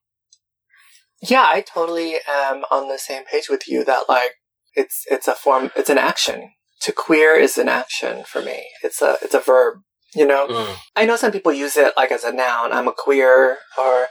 Yeah, 1.22 1.46
I 1.48 1.62
totally 1.62 2.16
am 2.28 2.64
on 2.70 2.88
the 2.88 2.98
same 2.98 3.24
page 3.24 3.48
with 3.48 3.68
you 3.68 3.84
that 3.84 4.08
like 4.08 4.32
it's 4.74 5.04
it's 5.10 5.28
a 5.28 5.34
form 5.34 5.70
it's 5.76 5.90
an 5.90 5.98
action. 5.98 6.52
To 6.82 6.92
queer 6.92 7.34
is 7.34 7.56
an 7.56 7.68
action 7.68 8.24
for 8.26 8.42
me. 8.42 8.66
It's 8.82 9.00
a 9.00 9.16
it's 9.22 9.32
a 9.34 9.40
verb, 9.40 9.78
you 10.14 10.26
know? 10.26 10.46
Mm, 10.48 10.76
I 10.94 11.06
know 11.06 11.16
some 11.16 11.32
people 11.32 11.52
use 11.52 11.76
it 11.78 11.94
like 11.96 12.12
as 12.12 12.24
a 12.24 12.32
noun. 12.32 12.72
I'm 12.72 12.88
a 12.88 12.92
queer 12.92 13.58
or 13.78 14.08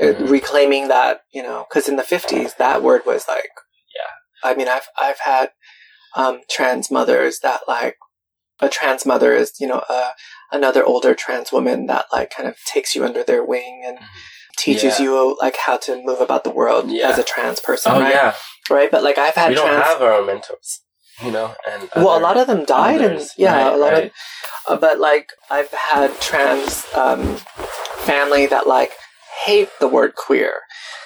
Mhm. 0.00 0.30
reclaiming 0.30 0.88
that, 0.88 1.22
you 1.32 1.42
know, 1.42 1.66
cuz 1.70 1.88
in 1.88 1.96
the 1.96 2.02
50s 2.04 2.54
that 2.56 2.82
word 2.82 3.02
was 3.06 3.26
like 3.28 3.50
Yeah. 3.96 4.50
I 4.50 4.54
mean, 4.54 4.68
I've 4.68 4.88
I've 4.98 5.20
had 5.20 5.52
um 6.14 6.40
trans 6.48 6.90
mothers 6.90 7.40
that 7.40 7.62
like 7.68 7.96
a 8.60 8.68
trans 8.68 9.06
mother 9.06 9.34
is, 9.34 9.52
you 9.60 9.66
know, 9.68 9.84
uh, 9.88 10.10
another 10.50 10.84
older 10.84 11.14
trans 11.14 11.52
woman 11.52 11.86
that 11.86 12.06
like 12.12 12.30
kind 12.30 12.48
of 12.48 12.56
takes 12.64 12.94
you 12.94 13.04
under 13.04 13.22
their 13.22 13.44
wing 13.44 13.82
and 13.86 13.98
Mhm. 13.98 14.04
teaches 14.56 14.98
Yeah. 14.98 15.04
you 15.06 15.36
like 15.40 15.56
how 15.56 15.76
to 15.76 16.02
move 16.02 16.20
about 16.20 16.42
the 16.44 16.50
world 16.50 16.90
Yeah. 16.90 17.08
as 17.10 17.18
a 17.18 17.22
trans 17.22 17.60
person, 17.60 17.92
oh 17.92 18.00
right? 18.00 18.10
yeah 18.14 18.34
Right? 18.70 18.90
But 18.90 19.02
like 19.02 19.16
I've 19.18 19.34
had 19.34 19.50
we 19.50 19.54
don't 19.54 19.66
trans 19.68 19.84
have 19.86 20.02
our 20.02 20.22
mentors, 20.22 20.80
you 21.22 21.30
know, 21.30 21.54
and 21.66 21.88
well, 21.96 22.18
a 22.18 22.20
lot 22.28 22.36
of 22.36 22.46
them 22.46 22.64
died, 22.64 23.00
and 23.00 23.26
yeah, 23.36 23.54
Right, 23.64 23.72
a 23.72 23.76
lot 23.76 23.92
right. 23.92 24.04
of. 24.06 24.12
Uh, 24.72 24.76
but 24.76 24.98
like, 24.98 25.30
I've 25.48 25.70
had 25.70 26.20
trans 26.20 26.84
um, 26.94 27.36
family 28.10 28.44
that 28.46 28.66
like 28.66 28.92
hate 29.48 29.70
the 29.80 29.88
word 29.88 30.14
queer 30.14 30.54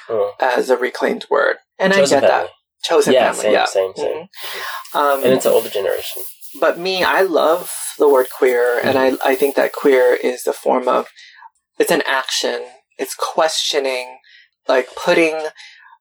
Oh. 0.09 0.35
as 0.41 0.69
a 0.71 0.77
reclaimed 0.77 1.25
word, 1.31 1.57
and 1.79 1.93
Chosen 1.93 2.19
I 2.19 2.21
get 2.21 2.29
family. 2.31 2.47
that 2.47 2.51
chosen 2.89 3.13
Yeah, 3.15 3.27
family, 3.33 3.43
same, 3.43 3.53
yeah. 3.53 3.65
same, 3.67 3.93
same. 3.97 4.29
Mhm. 4.29 4.95
Um, 5.01 5.25
And 5.25 5.33
it's 5.35 5.47
an 5.47 5.53
older 5.53 5.69
generation. 5.71 6.25
but 6.61 6.77
me, 6.79 7.03
I 7.05 7.21
love 7.23 7.73
the 7.99 8.09
word 8.09 8.29
queer, 8.39 8.79
and 8.87 8.99
I 8.99 9.09
I 9.31 9.35
think 9.37 9.55
that 9.57 9.73
queer 9.73 10.07
is 10.15 10.43
the 10.43 10.53
form 10.65 10.89
of 10.89 11.09
it's 11.79 11.91
an 11.99 12.03
action. 12.23 12.59
It's 12.99 13.15
questioning, 13.15 14.19
like 14.69 14.89
putting 15.07 15.37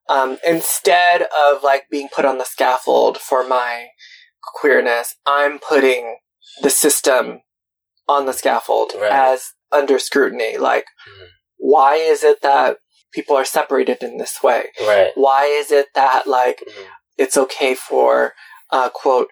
um, 0.09 0.39
instead 0.43 1.21
of 1.45 1.63
like 1.63 1.83
being 1.89 2.09
put 2.15 2.25
on 2.25 2.37
the 2.37 2.43
scaffold 2.55 3.17
for 3.17 3.41
my 3.47 3.87
queerness, 4.59 5.15
I'm 5.25 5.57
putting 5.59 6.17
the 6.61 6.69
system 6.85 7.41
on 8.09 8.25
the 8.25 8.33
scaffold 8.33 8.89
Right. 8.95 9.11
as 9.11 9.53
under 9.71 9.97
scrutiny. 9.99 10.57
Like, 10.57 10.85
Mhm. 11.07 11.27
Why 11.61 11.95
is 11.95 12.23
it 12.23 12.41
that 12.41 12.77
people 13.13 13.35
are 13.35 13.45
separated 13.45 14.01
in 14.01 14.17
this 14.17 14.41
way? 14.43 14.65
Right. 14.81 15.11
Why 15.15 15.45
is 15.45 15.71
it 15.71 15.87
that 15.95 16.25
like 16.27 16.59
Mhm. 16.67 16.85
it's 17.17 17.37
okay 17.37 17.75
for 17.75 18.33
uh, 18.71 18.89
quote 18.89 19.27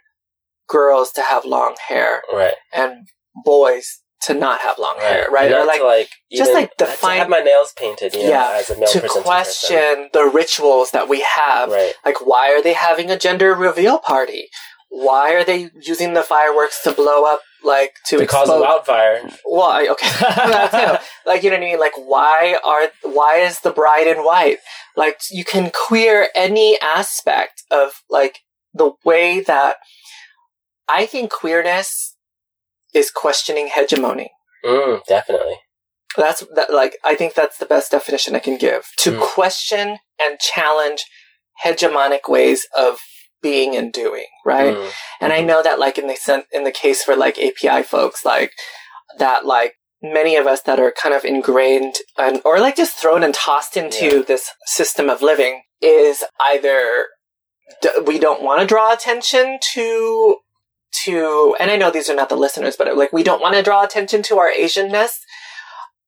girls 0.67 1.11
to 1.13 1.21
have 1.21 1.43
long 1.45 1.75
hair 1.87 2.21
Right. 2.31 2.53
and 2.73 3.07
boys 3.45 4.01
to 4.21 4.33
not 4.33 4.59
have 4.59 4.77
long 4.77 4.97
hair, 4.99 5.27
right? 5.31 5.49
Or 5.51 5.63
like 5.65 5.81
like 5.81 6.09
just, 6.31 6.51
like, 6.53 6.75
to 6.75 6.85
define- 6.85 7.19
have 7.19 7.29
my 7.29 7.39
nails 7.39 7.71
painted, 7.75 8.13
you 8.13 8.23
know, 8.23 8.29
Yeah, 8.29 8.51
as 8.59 8.69
a 8.69 8.75
male 8.77 8.87
to 8.89 8.99
question 9.07 10.09
the 10.11 10.25
rituals 10.25 10.91
that 10.91 11.07
we 11.07 11.21
have. 11.21 11.71
Right. 11.71 11.93
Like, 12.05 12.25
why 12.25 12.51
are 12.53 12.61
they 12.61 12.73
having 12.73 13.09
a 13.09 13.17
gender 13.17 13.53
reveal 13.55 13.97
party? 13.97 14.49
Why 14.89 15.33
are 15.35 15.43
they 15.43 15.69
using 15.81 16.13
the 16.13 16.23
fireworks 16.23 16.81
to 16.83 16.91
blow 16.91 17.23
up, 17.23 17.41
like 17.63 17.93
to, 18.07 18.17
To 18.17 18.25
cause 18.25 18.49
a 18.49 18.59
wildfire. 18.59 19.21
well, 19.45 19.91
okay, 19.91 20.09
that 20.19 20.71
too. 20.99 21.05
Like, 21.29 21.43
you 21.43 21.49
know 21.51 21.57
what 21.57 21.63
I 21.63 21.69
mean? 21.69 21.79
Like, 21.79 21.93
why 21.97 22.57
are 22.63 22.89
why 23.03 23.37
is 23.37 23.59
the 23.59 23.71
bride 23.71 24.07
in 24.07 24.17
white? 24.25 24.57
Like, 24.97 25.19
you 25.29 25.45
can 25.45 25.71
queer 25.87 26.29
any 26.35 26.79
aspect 26.81 27.63
of 27.71 28.01
like 28.09 28.39
the 28.73 28.91
way 29.05 29.41
that 29.41 29.77
I 30.87 31.05
think 31.05 31.31
queerness 31.31 32.15
is 32.93 33.11
questioning 33.11 33.69
hegemony. 33.73 34.31
Mm, 34.65 35.05
definitely. 35.05 35.59
That's 36.17 36.43
that, 36.55 36.73
like 36.73 36.97
I 37.03 37.13
think 37.13 37.35
that's 37.35 37.57
the 37.59 37.67
best 37.67 37.91
definition 37.91 38.35
I 38.35 38.39
can 38.39 38.57
give. 38.57 38.87
To 38.99 39.11
Mm. 39.11 39.21
question 39.21 39.97
and 40.19 40.39
challenge 40.39 41.05
hegemonic 41.63 42.27
ways 42.27 42.65
of 42.75 42.99
being 43.41 43.75
and 43.75 43.91
doing, 43.93 44.25
right? 44.45 44.75
Mm, 44.75 44.91
And 45.21 45.33
I 45.33 45.41
know 45.41 45.61
that 45.63 45.79
like 45.79 45.97
in 45.97 46.07
the 46.07 46.15
sen- 46.15 46.43
in 46.51 46.63
the 46.63 46.71
case 46.71 47.03
for 47.03 47.15
like 47.15 47.37
API 47.39 47.83
folks, 47.83 48.25
like 48.25 48.51
that 49.17 49.45
like 49.45 49.75
many 50.01 50.35
of 50.35 50.47
us 50.47 50.61
that 50.63 50.79
are 50.79 50.91
kind 51.01 51.13
of 51.15 51.25
ingrained 51.25 51.95
and 52.17 52.41
or 52.45 52.59
like 52.59 52.75
just 52.75 52.97
thrown 52.97 53.23
and 53.23 53.33
tossed 53.33 53.75
into 53.77 54.17
Yeah. 54.17 54.21
this 54.21 54.49
system 54.65 55.09
of 55.09 55.21
living 55.21 55.63
is 55.81 56.23
either 56.39 57.07
d- 57.81 57.89
we 58.05 58.17
don't 58.19 58.41
want 58.41 58.61
to 58.61 58.67
draw 58.67 58.93
attention 58.93 59.59
to 59.73 60.37
to 61.05 61.55
and 61.59 61.69
I 61.69 61.75
know 61.77 61.91
these 61.91 62.09
are 62.09 62.15
not 62.15 62.29
the 62.29 62.35
listeners, 62.37 62.75
but 62.77 62.95
like 62.97 63.13
we 63.13 63.23
don't 63.23 63.41
want 63.41 63.55
to 63.55 63.61
draw 63.63 63.83
attention 63.83 64.23
to 64.23 64.37
our 64.39 64.49
Asianness 64.51 65.11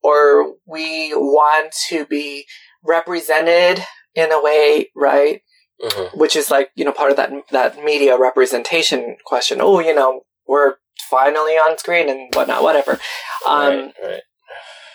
or 0.03 0.55
we 0.65 1.13
want 1.13 1.73
to 1.89 2.05
be 2.05 2.45
represented 2.83 3.83
in 4.15 4.31
a 4.31 4.41
way, 4.41 4.89
right? 4.95 5.41
Mhm. 5.81 6.15
which 6.15 6.35
is 6.35 6.51
like 6.51 6.69
you 6.75 6.85
know 6.85 6.91
part 6.91 7.11
of 7.11 7.17
that 7.17 7.31
that 7.51 7.83
media 7.83 8.17
representation 8.17 9.17
question. 9.25 9.59
Oh, 9.61 9.79
you 9.79 9.93
know, 9.93 10.21
we're 10.47 10.75
finally 11.09 11.53
on 11.53 11.77
screen 11.77 12.09
and 12.09 12.33
whatnot, 12.33 12.63
whatever. 12.63 12.99
Um, 13.47 13.67
right. 13.67 13.93
Right. 14.03 14.21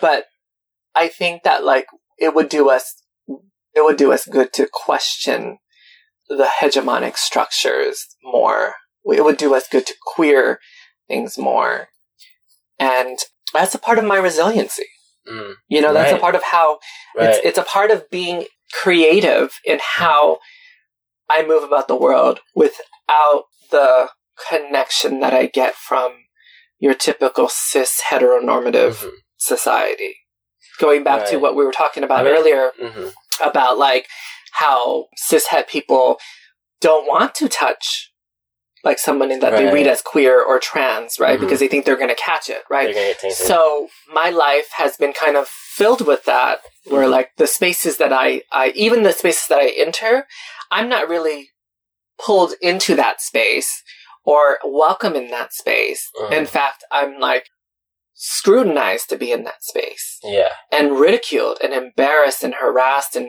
But 0.01 0.26
I 0.95 1.09
think 1.09 1.43
that 1.43 1.64
like 1.64 1.87
it 2.18 2.34
would 2.34 2.49
do 2.49 2.70
us 2.70 3.03
it 3.74 3.84
would 3.84 3.97
do 3.97 4.12
us 4.12 4.26
good 4.26 4.53
to 4.55 4.68
question 4.72 5.59
the 6.28 6.49
hegemonic 6.61 7.16
structures 7.16 8.16
more. 8.22 8.74
It 9.05 9.24
would 9.24 9.37
do 9.37 9.55
us 9.55 9.68
good 9.70 9.87
to 9.87 9.95
queer 10.14 10.59
things 11.07 11.39
more, 11.39 11.89
and 12.78 13.18
that's 13.53 13.74
a 13.74 13.78
part 13.78 13.99
of 13.99 14.05
my 14.05 14.18
resiliency. 14.18 14.87
Mm, 15.30 15.55
You 15.68 15.80
know, 15.80 15.93
that's 15.93 16.12
a 16.12 16.18
part 16.18 16.34
of 16.34 16.43
how 16.43 16.78
right. 17.16 17.30
it's, 17.30 17.39
it's 17.45 17.59
a 17.59 17.62
part 17.62 17.91
of 17.91 18.09
being 18.11 18.47
creative 18.72 19.53
in 19.64 19.78
how 19.80 20.39
I 21.29 21.45
move 21.45 21.62
about 21.64 21.89
the 21.89 21.97
world 21.97 22.41
without 22.55 23.45
the 23.70 24.09
connection 24.49 25.20
that 25.20 25.33
I 25.35 25.47
get 25.47 25.74
from 25.74 26.12
your 26.79 26.95
typical 26.95 27.49
cis 27.49 28.03
heteronormative 28.11 28.97
Mhm, 29.03 29.12
society. 29.37 30.16
Going 30.79 31.03
back 31.05 31.24
to 31.31 31.39
what 31.39 31.57
we 31.57 31.64
were 31.64 31.72
talking 31.72 32.03
about 32.05 32.20
I 32.20 32.22
mean- 32.24 32.35
earlier 32.35 32.72
mhm. 32.81 33.12
about 33.41 33.79
like 33.79 34.07
how 34.53 35.07
cis 35.16 35.47
het 35.49 35.68
people 35.68 36.18
don't 36.81 37.07
want 37.07 37.35
to 37.37 37.49
touch 37.49 38.12
like 38.85 38.99
someone 39.01 39.31
that 39.41 39.57
they 39.57 39.64
read 39.72 39.87
as 39.89 40.01
queer 40.01 40.41
or 40.41 40.61
trans, 40.61 41.18
right? 41.18 41.39
Mhm. 41.39 41.41
Because 41.41 41.59
they 41.59 41.66
think 41.66 41.85
they're 41.85 41.97
going 41.97 42.09
to 42.09 42.14
catch 42.14 42.49
it, 42.49 42.62
right? 42.70 42.95
So 43.49 43.89
my 44.07 44.31
life 44.31 44.68
has 44.77 44.97
been 44.97 45.12
kind 45.12 45.37
of 45.37 45.49
filled 45.49 46.07
with 46.07 46.24
that, 46.27 46.61
where 46.85 47.07
Mhm. 47.07 47.11
like 47.11 47.31
the 47.37 47.49
spaces 47.49 47.97
that 47.97 48.12
I, 48.12 48.43
I 48.53 48.68
even 48.77 49.03
the 49.03 49.12
spaces 49.12 49.47
that 49.49 49.59
I 49.59 49.68
enter, 49.70 50.29
I'm 50.71 50.89
not 50.89 51.09
really 51.09 51.51
pulled 52.25 52.55
into 52.61 52.95
that 52.97 53.21
space 53.21 53.83
or 54.25 54.59
welcome 54.64 55.14
in 55.14 55.31
that 55.31 55.53
space. 55.53 56.11
Mhm. 56.19 56.33
In 56.33 56.47
fact, 56.47 56.85
I'm 56.91 57.19
like 57.21 57.47
scrutinized 58.14 59.09
to 59.11 59.17
be 59.19 59.31
in 59.31 59.45
that 59.45 59.62
space 59.62 60.19
Yeah. 60.23 60.53
and 60.73 60.99
ridiculed 60.99 61.59
and 61.62 61.75
embarrassed 61.75 62.43
and 62.43 62.55
harassed 62.55 63.14
and 63.14 63.29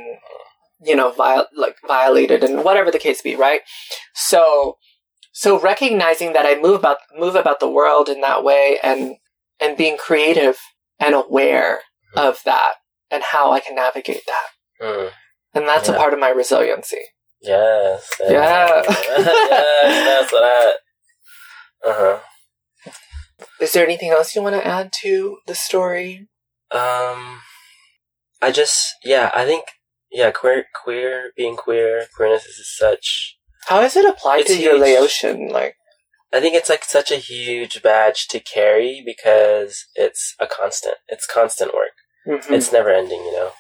you 0.80 0.96
know 0.96 1.10
viol- 1.12 1.48
like 1.56 1.76
violated 1.86 2.44
and 2.44 2.64
whatever 2.64 2.90
the 2.92 3.00
case 3.00 3.22
be 3.22 3.36
right 3.36 3.62
so 4.14 4.78
so 5.34 5.60
recognizing 5.60 6.32
that 6.34 6.46
i 6.46 6.56
move 6.56 6.76
about 6.80 7.00
move 7.18 7.36
about 7.36 7.60
the 7.60 7.70
world 7.70 8.08
in 8.08 8.22
that 8.22 8.44
way 8.44 8.80
and 8.82 9.18
and 9.60 9.76
being 9.76 9.98
creative 9.98 10.58
and 11.00 11.16
aware 11.16 11.82
of 12.16 12.42
that 12.46 12.76
and 13.12 13.24
how 13.24 13.52
i 13.52 13.60
can 13.60 13.76
navigate 13.76 14.26
that 14.28 14.48
Mm. 14.82 15.12
and 15.56 15.68
that's 15.68 15.90
a 15.90 15.94
part 15.94 16.14
of 16.14 16.20
my 16.20 16.30
resiliency 16.30 17.02
Yes. 17.42 18.10
yes. 18.20 18.32
Yeah. 18.32 18.84
yes. 18.90 20.06
That's 20.22 20.32
what 20.34 20.44
I. 20.44 20.74
Uh 21.86 21.94
huh. 21.94 22.20
is 23.62 23.72
there 23.74 23.84
anything 23.86 24.10
else 24.10 24.36
you 24.36 24.42
want 24.42 24.56
to 24.56 24.66
add 24.66 24.92
to 25.02 25.38
the 25.46 25.54
story 25.56 26.28
Um, 26.72 27.42
I 28.42 28.52
just 28.52 28.96
yeah, 29.04 29.32
I 29.34 29.46
think 29.46 29.66
yeah, 30.12 30.32
queer, 30.32 30.66
queer, 30.84 31.32
being 31.36 31.56
queer, 31.56 32.08
queerness 32.16 32.46
is 32.46 32.76
such. 32.78 33.38
How 33.68 33.82
is 33.82 33.96
it 33.96 34.06
applied 34.06 34.46
to 34.48 34.60
your 34.60 34.74
huge. 34.78 34.82
laotian 34.82 35.50
like 35.50 35.76
I 36.34 36.40
think 36.42 36.56
it's 36.56 36.70
like 36.70 36.84
such 36.84 37.12
a 37.12 37.16
huge 37.18 37.82
badge 37.82 38.28
to 38.30 38.40
carry 38.40 39.02
because 39.06 39.86
it's 39.96 40.36
a 40.40 40.48
constant. 40.48 40.96
It's 41.08 41.26
constant 41.26 41.72
work. 41.74 41.96
mhm, 42.28 42.52
It's 42.52 42.72
never 42.72 42.90
ending, 42.90 43.22
you 43.24 43.32
know. 43.34 43.52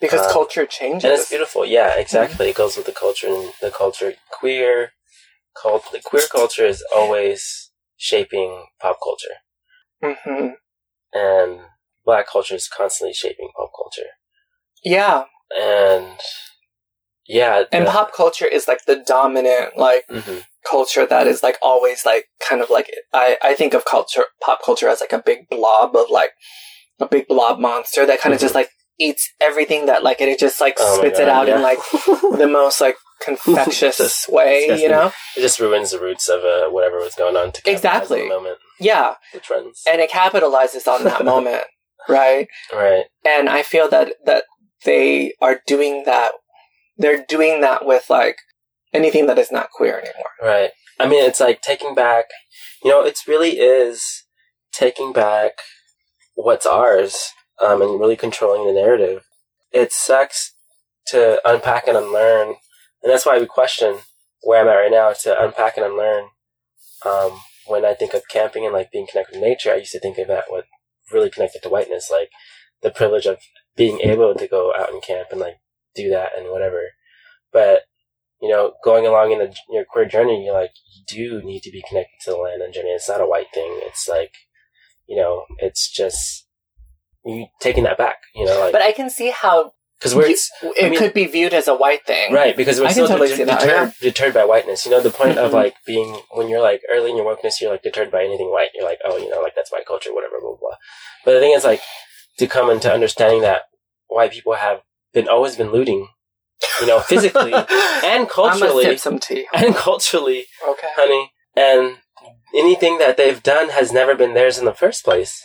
Because 0.00 0.20
uh, 0.20 0.32
culture 0.32 0.66
changes 0.66 1.04
And 1.04 1.12
it's 1.14 1.30
beautiful. 1.30 1.64
Yeah, 1.64 1.94
exactly. 1.96 2.50
It 2.50 2.56
goes 2.56 2.76
with 2.76 2.86
the 2.86 2.92
culture 2.92 3.28
and 3.28 3.52
the 3.60 3.70
culture. 3.70 4.14
Queer, 4.30 4.92
cult, 5.60 5.90
the 5.92 6.00
queer 6.00 6.26
culture 6.30 6.66
is 6.66 6.84
always 6.94 7.70
shaping 7.96 8.66
pop 8.80 8.98
culture, 9.02 9.36
hmm 10.02 10.48
and 11.12 11.60
black 12.04 12.26
culture 12.28 12.54
is 12.54 12.68
constantly 12.68 13.14
shaping 13.14 13.50
pop 13.56 13.70
culture. 13.76 14.10
yeah 14.84 15.24
And 15.58 16.18
yeah, 17.26 17.64
and 17.72 17.86
the- 17.86 17.90
pop 17.90 18.12
culture 18.14 18.46
is 18.46 18.68
like 18.68 18.84
the 18.86 18.96
dominant 18.96 19.76
like 19.76 20.04
Mhm. 20.08 20.44
culture 20.68 21.06
that 21.06 21.26
is 21.26 21.42
like 21.42 21.58
always 21.62 22.04
like 22.04 22.26
kind 22.46 22.60
of 22.60 22.70
like 22.70 22.90
I, 23.12 23.38
I 23.42 23.54
think 23.54 23.74
of 23.74 23.84
culture 23.84 24.26
pop 24.40 24.60
culture 24.64 24.88
as 24.88 25.00
like 25.00 25.12
a 25.12 25.22
big 25.22 25.48
blob 25.48 25.96
of 25.96 26.10
like 26.10 26.32
a 27.00 27.06
big 27.06 27.26
blob 27.28 27.58
monster 27.58 28.04
that 28.06 28.20
kind 28.20 28.34
of 28.34 28.40
just 28.40 28.54
like 28.54 28.70
eats 28.98 29.30
everything 29.40 29.86
that 29.86 30.02
like 30.02 30.20
and 30.20 30.30
it 30.30 30.38
just 30.38 30.60
like. 30.60 30.76
Oh 30.78 30.98
spits 30.98 31.18
it 31.18 31.26
God, 31.26 31.48
out 31.48 31.48
in 31.48 31.62
like 31.62 31.78
the 32.38 32.48
most 32.50 32.80
like 32.80 32.96
confectious 33.22 34.28
way 34.28 34.66
you 34.80 34.88
know 34.88 35.10
It 35.36 35.40
just 35.40 35.58
ruins 35.58 35.90
the 35.92 35.98
roots 36.00 36.28
of 36.28 36.40
uh, 36.44 36.68
whatever 36.70 36.96
was 36.98 37.14
going 37.14 37.34
on 37.36 37.50
to 37.52 37.70
Exactly. 37.70 38.22
the 38.22 38.28
moment 38.28 38.58
yeah 38.78 39.14
with 39.32 39.42
trends. 39.42 39.82
and 39.88 40.00
it 40.02 40.10
capitalizes 40.10 40.86
on 40.86 41.02
that 41.04 41.24
moment 41.24 41.64
right 42.10 42.46
right. 42.74 43.04
and 43.24 43.48
I 43.48 43.62
feel 43.62 43.88
that 43.88 44.14
that 44.26 44.44
they 44.84 45.32
are 45.40 45.60
doing 45.66 46.02
that 46.04 46.32
they're 46.98 47.24
doing 47.26 47.62
that 47.62 47.86
with 47.86 48.04
like 48.10 48.36
anything 48.92 49.26
that 49.28 49.38
is 49.38 49.50
not 49.50 49.70
queer 49.70 49.98
anymore 49.98 50.32
Right. 50.42 50.70
I 51.00 51.06
mean, 51.06 51.22
it's 51.24 51.40
like 51.40 51.60
taking 51.60 51.94
back, 51.94 52.24
you 52.82 52.90
know, 52.90 53.02
it 53.04 53.18
really 53.28 53.58
is 53.58 54.24
taking 54.72 55.12
back 55.12 55.52
what's 56.34 56.64
ours 56.66 57.30
um, 57.60 57.82
and 57.82 58.00
really 58.00 58.16
controlling 58.16 58.66
the 58.66 58.80
narrative. 58.80 59.24
It 59.72 59.92
sucks 59.92 60.54
to 61.08 61.40
unpack 61.44 61.86
and 61.86 61.96
unlearn. 61.96 62.56
And 63.02 63.12
that's 63.12 63.26
why 63.26 63.38
we 63.38 63.46
question 63.46 63.98
where 64.42 64.60
I'm 64.60 64.68
at 64.68 64.74
right 64.74 64.90
now 64.90 65.12
to 65.12 65.42
unpack 65.42 65.76
and 65.76 65.86
unlearn. 65.86 66.24
Um, 67.04 67.40
when 67.66 67.84
I 67.84 67.94
think 67.94 68.14
of 68.14 68.22
camping 68.30 68.64
and 68.64 68.74
like 68.74 68.92
being 68.92 69.06
connected 69.10 69.34
to 69.34 69.40
nature, 69.40 69.72
I 69.72 69.76
used 69.76 69.92
to 69.92 70.00
think 70.00 70.18
of 70.18 70.28
that 70.28 70.44
with 70.48 70.64
really 71.12 71.30
connected 71.30 71.62
to 71.62 71.68
whiteness, 71.68 72.10
like 72.10 72.30
the 72.82 72.90
privilege 72.90 73.26
of 73.26 73.38
being 73.76 74.00
able 74.00 74.34
to 74.34 74.48
go 74.48 74.72
out 74.76 74.92
and 74.92 75.02
camp 75.02 75.28
and 75.30 75.40
like 75.40 75.56
do 75.94 76.10
that 76.10 76.30
and 76.36 76.50
whatever. 76.50 76.80
But 77.52 77.82
you 78.40 78.50
know, 78.50 78.74
going 78.84 79.06
along 79.06 79.32
in 79.32 79.38
the, 79.38 79.54
your 79.70 79.84
queer 79.84 80.04
journey, 80.04 80.44
you're 80.44 80.54
like, 80.54 80.72
you 80.94 81.04
do 81.06 81.42
need 81.44 81.62
to 81.62 81.70
be 81.70 81.82
connected 81.88 82.16
to 82.22 82.32
the 82.32 82.36
land 82.36 82.62
and 82.62 82.72
journey. 82.72 82.90
It's 82.90 83.08
not 83.08 83.20
a 83.20 83.26
white 83.26 83.46
thing. 83.54 83.80
It's 83.82 84.06
like, 84.08 84.34
you 85.06 85.16
know, 85.16 85.44
it's 85.58 85.90
just 85.90 86.45
you 87.26 87.46
taking 87.60 87.84
that 87.84 87.98
back. 87.98 88.16
You 88.34 88.46
know, 88.46 88.58
like 88.60 88.72
but 88.72 88.82
I 88.82 88.92
can 88.92 89.10
see 89.10 89.30
how 89.30 89.72
because 89.98 90.14
we're 90.14 90.26
it 90.28 90.38
I 90.82 90.88
mean- 90.90 90.98
could 90.98 91.14
be 91.14 91.24
viewed 91.26 91.54
as 91.54 91.68
a 91.68 91.74
white 91.74 92.04
thing 92.06 92.32
right 92.32 92.54
because 92.56 92.78
we're 92.78 92.84
I 92.86 92.88
can 92.88 92.94
still 92.94 93.08
totally 93.08 93.28
deter- 93.28 93.36
see 93.38 93.44
that, 93.44 93.60
deterred, 93.60 93.92
deterred 94.00 94.34
by 94.34 94.44
whiteness. 94.44 94.84
You 94.84 94.92
know, 94.92 95.00
the 95.00 95.10
point 95.10 95.38
of 95.38 95.50
Mhm. 95.50 95.54
like 95.54 95.74
being 95.86 96.20
when 96.32 96.48
you're 96.48 96.60
like 96.60 96.82
early 96.90 97.10
in 97.10 97.16
your 97.16 97.26
wokeness, 97.26 97.60
you're 97.60 97.70
like 97.70 97.82
deterred 97.82 98.10
by 98.10 98.22
anything 98.24 98.50
white. 98.50 98.70
You're 98.74 98.84
like, 98.84 98.98
oh, 99.04 99.16
you 99.16 99.28
know, 99.30 99.40
like 99.40 99.54
that's 99.54 99.72
white 99.72 99.86
culture, 99.86 100.12
whatever, 100.14 100.38
blah 100.40 100.50
blah. 100.50 100.58
blah. 100.60 100.76
But 101.24 101.32
the 101.34 101.40
thing 101.40 101.52
is, 101.52 101.64
like, 101.64 101.80
to 102.38 102.46
come 102.46 102.70
into 102.70 102.92
understanding 102.92 103.40
that 103.42 103.62
white 104.08 104.30
people 104.32 104.52
have 104.54 104.82
been 105.12 105.26
always 105.28 105.56
been 105.56 105.72
looting, 105.72 106.08
you 106.80 106.86
know, 106.86 107.00
physically 107.00 107.52
and 107.54 107.64
I 107.64 108.18
must 108.20 108.30
culturally, 108.32 108.96
some 108.98 109.18
tea. 109.18 109.46
and 109.54 109.74
culturally, 109.74 110.46
Okay. 110.68 110.88
honey. 110.94 111.32
And 111.56 111.96
anything 112.54 112.98
that 112.98 113.16
they've 113.16 113.42
done 113.42 113.70
has 113.70 113.92
never 113.92 114.14
been 114.14 114.34
theirs 114.34 114.58
in 114.58 114.66
the 114.66 114.74
first 114.74 115.04
place. 115.04 115.42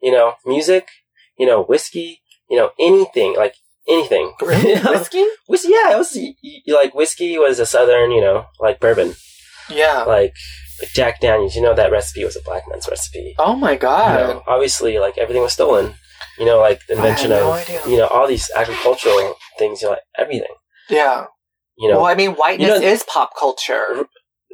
You 0.00 0.12
know, 0.12 0.34
music, 0.46 0.88
you 1.38 1.46
know, 1.46 1.62
whiskey, 1.64 2.20
you 2.50 2.56
know, 2.56 2.70
anything, 2.78 3.34
like 3.36 3.54
anything. 3.88 4.32
Whiskey? 4.40 5.24
Whiskey, 5.48 5.68
yeah, 5.72 5.92
it 5.94 5.98
was 5.98 6.16
like 6.68 6.94
whiskey 6.94 7.38
was 7.38 7.58
a 7.58 7.66
southern, 7.66 8.10
you 8.10 8.20
know, 8.20 8.46
like 8.60 8.80
bourbon, 8.80 9.14
Yeah. 9.70 10.02
like 10.04 10.34
Jack 10.94 11.20
Daniels. 11.20 11.56
You 11.56 11.62
know 11.62 11.74
that 11.74 11.90
recipe 11.90 12.24
was 12.24 12.36
a 12.36 12.42
black 12.42 12.64
man's 12.68 12.86
recipe. 12.88 13.34
Oh 13.38 13.54
my 13.56 13.72
You 13.72 13.78
god. 13.78 14.20
know, 14.20 14.42
obviously, 14.46 14.98
like 14.98 15.16
everything 15.18 15.42
was 15.42 15.52
stolen. 15.54 15.94
You 16.38 16.44
know, 16.46 16.58
like 16.60 16.86
the 16.86 16.94
invention 16.94 17.30
no 17.30 17.48
of 17.52 17.54
idea. 17.60 17.80
you 17.86 17.96
know 17.96 18.06
all 18.06 18.26
these 18.28 18.50
agricultural 18.54 19.34
things. 19.58 19.80
You 19.82 19.88
know, 19.88 19.92
like 19.92 20.02
everything. 20.18 20.54
Yeah. 20.90 21.26
You 21.78 21.88
know, 21.90 21.98
well, 21.98 22.06
I 22.06 22.14
mean, 22.14 22.32
whiteness 22.32 22.68
know- 22.80 22.86
is 22.86 23.02
pop 23.04 23.30
culture. 23.38 24.06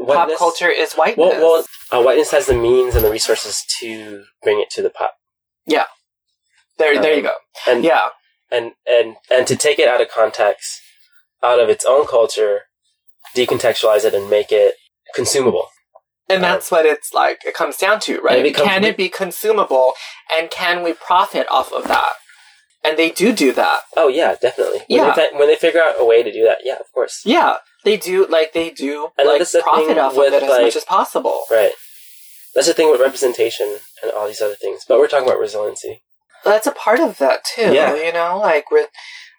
Pop 0.07 0.29
culture 0.37 0.69
is 0.69 0.93
whiteness. 0.95 1.19
Well, 1.41 1.65
well, 1.91 2.01
uh, 2.01 2.03
whiteness 2.05 2.31
has 2.33 2.47
the 2.47 2.55
means 2.55 2.95
and 2.95 3.05
the 3.05 3.11
resources 3.11 3.65
to 3.81 4.25
bring 4.43 4.61
it 4.61 4.69
to 4.71 4.83
the 4.83 4.91
pop, 4.91 5.15
there, 6.79 7.01
there 7.01 7.13
you 7.15 7.19
um, 7.19 7.25
go. 7.25 7.35
and 7.73 7.85
Yeah. 7.85 8.09
and 8.51 8.73
and 8.87 9.17
and 9.31 9.47
to 9.47 9.57
take 9.57 9.79
it 9.79 9.89
out 9.89 10.01
of 10.01 10.09
context, 10.09 10.81
out 11.43 11.59
of 11.61 11.69
its 11.69 11.85
own 11.85 12.07
culture, 12.07 12.63
decontextualize 13.35 14.05
it 14.05 14.15
and 14.15 14.29
make 14.31 14.53
it 14.53 14.75
consumable. 15.15 15.69
And 16.29 16.43
that's 16.43 16.71
what 16.71 16.87
it's 16.87 17.13
like. 17.13 17.41
It 17.45 17.55
comes 17.55 17.77
down 17.77 18.01
to, 18.01 18.19
right? 18.21 18.39
It 18.39 18.43
becomes- 18.45 18.69
can 18.69 18.85
it 18.85 18.97
be 18.97 19.09
consumable, 19.11 19.93
and 20.33 20.51
can 20.51 20.83
we 20.83 20.95
profit 20.95 21.47
off 21.51 21.71
of 21.73 21.87
that? 21.89 22.13
And 22.83 22.99
they 22.99 23.11
do 23.11 23.33
do 23.33 23.53
that. 23.53 23.81
Oh 23.97 24.09
yeah, 24.09 24.35
definitely. 24.41 24.81
When 24.89 24.99
Yeah. 25.01 25.15
They, 25.15 25.29
when 25.33 25.49
they 25.49 25.57
figure 25.57 25.83
out 25.83 25.97
a 25.99 26.05
way 26.05 26.23
to 26.23 26.33
do 26.33 26.45
that, 26.45 26.59
yeah, 26.65 26.77
of 26.77 26.91
course. 26.93 27.23
Yeah, 27.25 27.57
they 27.85 27.97
do. 27.97 28.27
Like 28.27 28.53
they 28.53 28.71
do. 28.71 29.11
And 29.19 29.27
like 29.29 29.43
profit 29.63 29.99
off 29.99 30.17
with, 30.17 30.29
of 30.29 30.35
it 30.35 30.43
as 30.45 30.51
like- 30.51 30.63
much 30.63 30.77
as 30.77 30.85
possible. 30.85 31.45
Right. 31.51 31.73
That's 32.55 32.69
the 32.69 32.75
thing 32.75 32.91
with 32.91 33.01
representation 33.01 33.79
and 34.03 34.13
all 34.13 34.27
these 34.27 34.41
other 34.41 34.55
things. 34.55 34.85
But 34.87 34.99
we're 34.99 35.09
talking 35.09 35.27
about 35.27 35.41
resiliency. 35.41 36.03
That's 36.45 36.67
a 36.67 36.73
part 36.73 37.01
of 37.01 37.19
that 37.19 37.45
too. 37.45 37.73
Yeah. 37.73 37.95
You 37.95 38.13
know, 38.13 38.39
like 38.39 38.71
with 38.71 38.89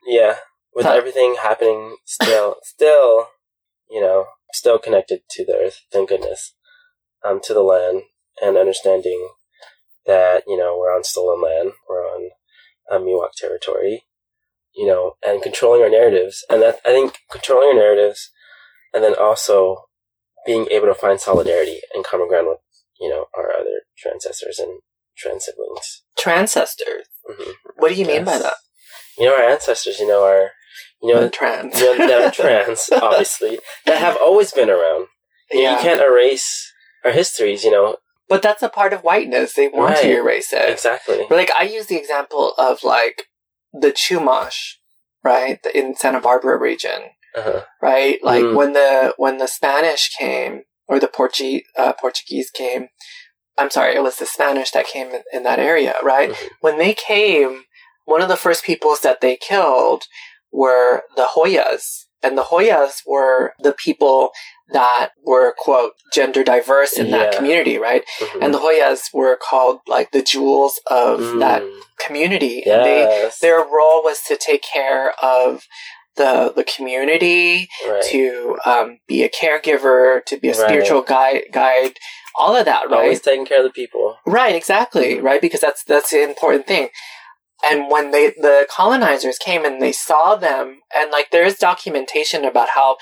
Yeah. 0.05 0.37
With 0.73 0.85
everything 0.85 1.37
happening 1.41 1.95
still, 2.03 2.57
still, 2.63 3.27
you 3.89 4.01
know, 4.01 4.25
still 4.51 4.77
connected 4.77 5.21
to 5.29 5.45
the 5.45 5.53
earth, 5.55 5.81
thank 5.91 6.09
goodness, 6.09 6.53
um, 7.23 7.39
to 7.43 7.53
the 7.53 7.61
land 7.63 8.03
and 8.41 8.57
understanding 8.57 9.29
that, 10.05 10.43
you 10.47 10.57
know, 10.57 10.77
we're 10.77 10.93
on 10.93 11.03
stolen 11.03 11.41
land, 11.41 11.71
we're 11.89 12.01
on 12.01 12.29
um, 12.91 13.03
Miwok 13.03 13.31
territory, 13.37 14.03
you 14.75 14.85
know, 14.85 15.13
and 15.25 15.41
controlling 15.41 15.81
our 15.81 15.89
narratives. 15.89 16.43
And 16.49 16.61
that, 16.61 16.79
I 16.85 16.89
think 16.89 17.19
controlling 17.31 17.69
our 17.69 17.75
narratives 17.75 18.31
and 18.93 19.03
then 19.03 19.15
also 19.15 19.85
being 20.45 20.67
able 20.71 20.87
to 20.87 20.93
find 20.93 21.19
solidarity 21.19 21.79
and 21.93 22.03
common 22.03 22.27
ground 22.27 22.47
with, 22.47 22.59
you 22.99 23.09
know, 23.09 23.25
our 23.35 23.51
other 23.51 23.81
transcestors 23.97 24.59
and 24.59 24.79
trans 25.17 25.45
siblings. 25.45 26.03
transcestors. 26.17 27.05
hmm 27.27 27.51
What 27.77 27.89
do 27.89 27.95
you 27.95 28.05
mean 28.05 28.23
by 28.25 28.37
that? 28.37 28.55
You 29.17 29.25
know, 29.27 29.35
our 29.35 29.43
ancestors, 29.49 29.99
you 29.99 30.07
know, 30.07 30.23
are, 30.23 30.51
you 31.01 31.13
know, 31.13 31.21
The 31.21 31.29
trans. 31.29 31.79
you 31.79 31.97
know, 31.97 32.07
that 32.07 32.21
are 32.21 32.31
trans, 32.31 32.89
obviously, 33.01 33.59
that 33.85 33.97
have 33.97 34.17
always 34.17 34.51
been 34.51 34.69
around. 34.69 35.07
You, 35.51 35.57
know, 35.57 35.61
yeah. 35.63 35.75
you 35.77 35.81
can't 35.81 36.01
erase 36.01 36.71
our 37.05 37.11
histories, 37.11 37.63
you 37.63 37.71
know. 37.71 37.97
But 38.27 38.41
that's 38.41 38.63
a 38.63 38.69
part 38.69 38.91
of 38.91 39.01
whiteness. 39.01 39.53
They 39.53 39.67
want 39.67 39.97
to 39.97 40.09
erase 40.11 40.51
it. 40.51 40.69
Exactly. 40.69 41.25
But, 41.29 41.35
like 41.37 41.51
I 41.57 41.63
use 41.63 41.85
the 41.85 41.95
example 41.97 42.53
of 42.57 42.83
like 42.83 43.23
the 43.71 43.91
Chumash, 43.91 44.73
right, 45.23 45.59
in 45.75 45.95
Santa 45.95 46.19
Barbara 46.19 46.57
region, 46.59 47.01
Uh-huh. 47.35 47.63
right? 47.81 48.17
Like 48.23 48.43
Mm. 48.43 48.55
when 48.55 48.73
the 48.73 49.13
when 49.17 49.37
the 49.37 49.47
Spanish 49.47 50.09
came 50.17 50.63
or 50.87 50.99
the 50.99 51.07
Portuguese 51.07 51.63
uh, 51.77 51.93
Portuguese 51.93 52.49
came. 52.49 52.87
I'm 53.57 53.69
sorry, 53.69 53.95
it 53.95 54.03
was 54.03 54.17
the 54.17 54.25
Spanish 54.25 54.71
that 54.71 54.85
came 54.87 55.07
in, 55.09 55.23
in 55.31 55.43
that 55.43 55.59
area, 55.59 55.95
right? 56.03 56.29
Mhm. 56.31 56.49
When 56.61 56.77
they 56.77 56.93
came, 56.93 57.63
one 58.05 58.21
of 58.21 58.27
the 58.29 58.35
first 58.37 58.63
peoples 58.63 58.99
that 59.01 59.21
they 59.21 59.35
killed 59.37 60.03
were 60.51 61.03
the 61.15 61.27
Joyas, 61.35 62.03
And 62.23 62.37
the 62.39 62.43
Joyas 62.43 63.01
were 63.05 63.53
the 63.59 63.73
people 63.73 64.31
that 64.73 65.09
were, 65.23 65.53
quote, 65.59 65.91
gender 66.11 66.43
diverse 66.43 66.93
in 66.93 67.11
that 67.11 67.33
community, 67.37 67.77
right? 67.77 68.03
Mhm. 68.19 68.41
And 68.43 68.53
the 68.53 68.57
Joyas 68.57 69.13
were 69.13 69.35
called 69.37 69.81
like 69.85 70.09
the 70.11 70.23
jewels 70.23 70.79
of 70.87 71.19
Mm. 71.19 71.39
that 71.39 71.61
community. 71.99 72.63
And 72.65 72.83
they, 72.83 73.29
their 73.41 73.59
role 73.59 74.01
was 74.03 74.21
to 74.23 74.37
take 74.37 74.63
care 74.63 75.11
of 75.23 75.67
the 76.17 76.53
the 76.55 76.63
community, 76.63 77.67
right. 77.87 78.03
to 78.03 78.57
um, 78.65 78.99
be 79.07 79.23
a 79.23 79.29
caregiver, 79.29 80.23
to 80.25 80.37
be 80.37 80.49
a 80.49 80.51
Right. 80.51 80.69
spiritual 80.69 81.01
guide, 81.01 81.43
guide, 81.51 81.93
all 82.37 82.55
of 82.55 82.65
that, 82.65 82.89
right? 82.89 83.01
Always 83.03 83.21
taking 83.21 83.45
care 83.45 83.59
of 83.59 83.63
the 83.65 83.69
people. 83.71 84.17
Right, 84.25 84.55
exactly, 84.55 85.15
Mhm. 85.15 85.23
right? 85.23 85.41
Because 85.41 85.61
that's 85.61 85.83
that's 85.83 86.11
the 86.11 86.23
important 86.23 86.67
thing. 86.67 86.89
And 87.63 87.89
when 87.89 88.11
they 88.11 88.27
the 88.29 88.67
colonizers 88.69 89.37
came 89.37 89.65
and 89.65 89.81
they 89.81 89.91
saw 89.91 90.35
them, 90.35 90.81
and 90.93 91.11
like 91.11 91.31
there 91.31 91.45
is 91.45 91.57
documentation 91.57 92.45
about 92.45 92.69
how, 92.69 92.97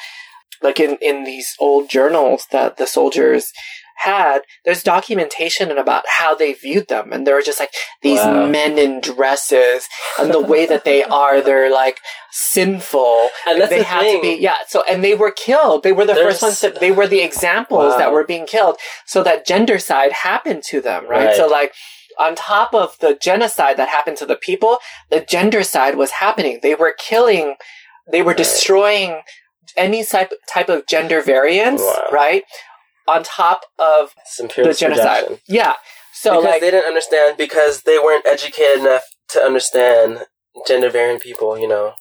like 0.61 0.79
in 0.79 0.97
in 1.01 1.23
these 1.23 1.55
old 1.59 1.89
journals 1.89 2.47
that 2.51 2.77
the 2.77 2.87
soldiers 2.87 3.51
had, 3.97 4.39
there's 4.65 4.83
documentation 4.83 5.71
about 5.77 6.03
how 6.17 6.35
they 6.35 6.53
viewed 6.53 6.87
them, 6.87 7.11
and 7.13 7.25
they 7.25 7.33
were 7.33 7.41
just 7.41 7.59
like 7.59 7.71
these 8.01 8.19
Wow. 8.19 8.45
men 8.47 8.77
in 8.77 8.99
dresses, 9.01 9.87
and 10.19 10.33
the 10.33 10.39
way 10.41 10.65
that 10.65 10.83
they 10.83 11.03
are, 11.21 11.41
they're 11.41 11.71
like 11.71 11.99
sinful. 12.31 13.29
And 13.47 13.61
they 13.61 13.79
the 13.79 13.83
had 13.83 14.01
thing. 14.01 14.17
to 14.17 14.21
be, 14.21 14.35
yeah. 14.41 14.55
So, 14.67 14.83
and 14.89 15.03
they 15.03 15.15
were 15.15 15.31
killed. 15.31 15.83
They 15.83 15.91
were 15.91 16.05
the 16.05 16.13
There's- 16.13 16.33
first 16.33 16.41
ones 16.41 16.61
that 16.61 16.79
they 16.79 16.91
were 16.91 17.07
the 17.07 17.21
examples 17.21 17.91
Wow. 17.93 17.97
that 17.97 18.11
were 18.11 18.23
being 18.25 18.45
killed. 18.45 18.77
So 19.05 19.23
that 19.23 19.45
gendercide 19.47 20.11
happened 20.11 20.63
to 20.65 20.81
them, 20.81 21.07
right? 21.07 21.27
Right. 21.27 21.35
So 21.35 21.47
like 21.47 21.73
on 22.19 22.35
top 22.35 22.73
of 22.73 22.97
the 22.99 23.15
genocide 23.21 23.77
that 23.77 23.89
happened 23.89 24.17
to 24.17 24.25
the 24.25 24.35
people, 24.35 24.77
the 25.09 25.21
gendercide 25.21 25.95
was 25.95 26.11
happening. 26.11 26.59
They 26.61 26.75
were 26.75 26.93
killing, 26.97 27.55
they 28.11 28.21
were 28.21 28.29
Right. 28.31 28.37
destroying 28.37 29.21
any 29.75 30.03
type 30.05 30.31
type 30.47 30.69
of 30.69 30.85
gender 30.87 31.21
variance, 31.21 31.81
Wow. 31.81 32.03
right? 32.11 32.43
On 33.07 33.23
top 33.23 33.65
of 33.77 34.13
the 34.37 34.47
genocide. 34.47 35.25
projection. 35.25 35.37
Yeah. 35.47 35.73
So 36.13 36.31
because 36.31 36.45
like 36.45 36.61
they 36.61 36.71
didn't 36.71 36.87
understand 36.87 37.37
because 37.37 37.81
they 37.81 37.97
weren't 37.97 38.25
educated 38.25 38.81
enough 38.81 39.03
to 39.29 39.39
understand 39.41 40.25
gender 40.67 40.89
variant 40.89 41.21
people, 41.21 41.57
you 41.57 41.67
know. 41.67 41.93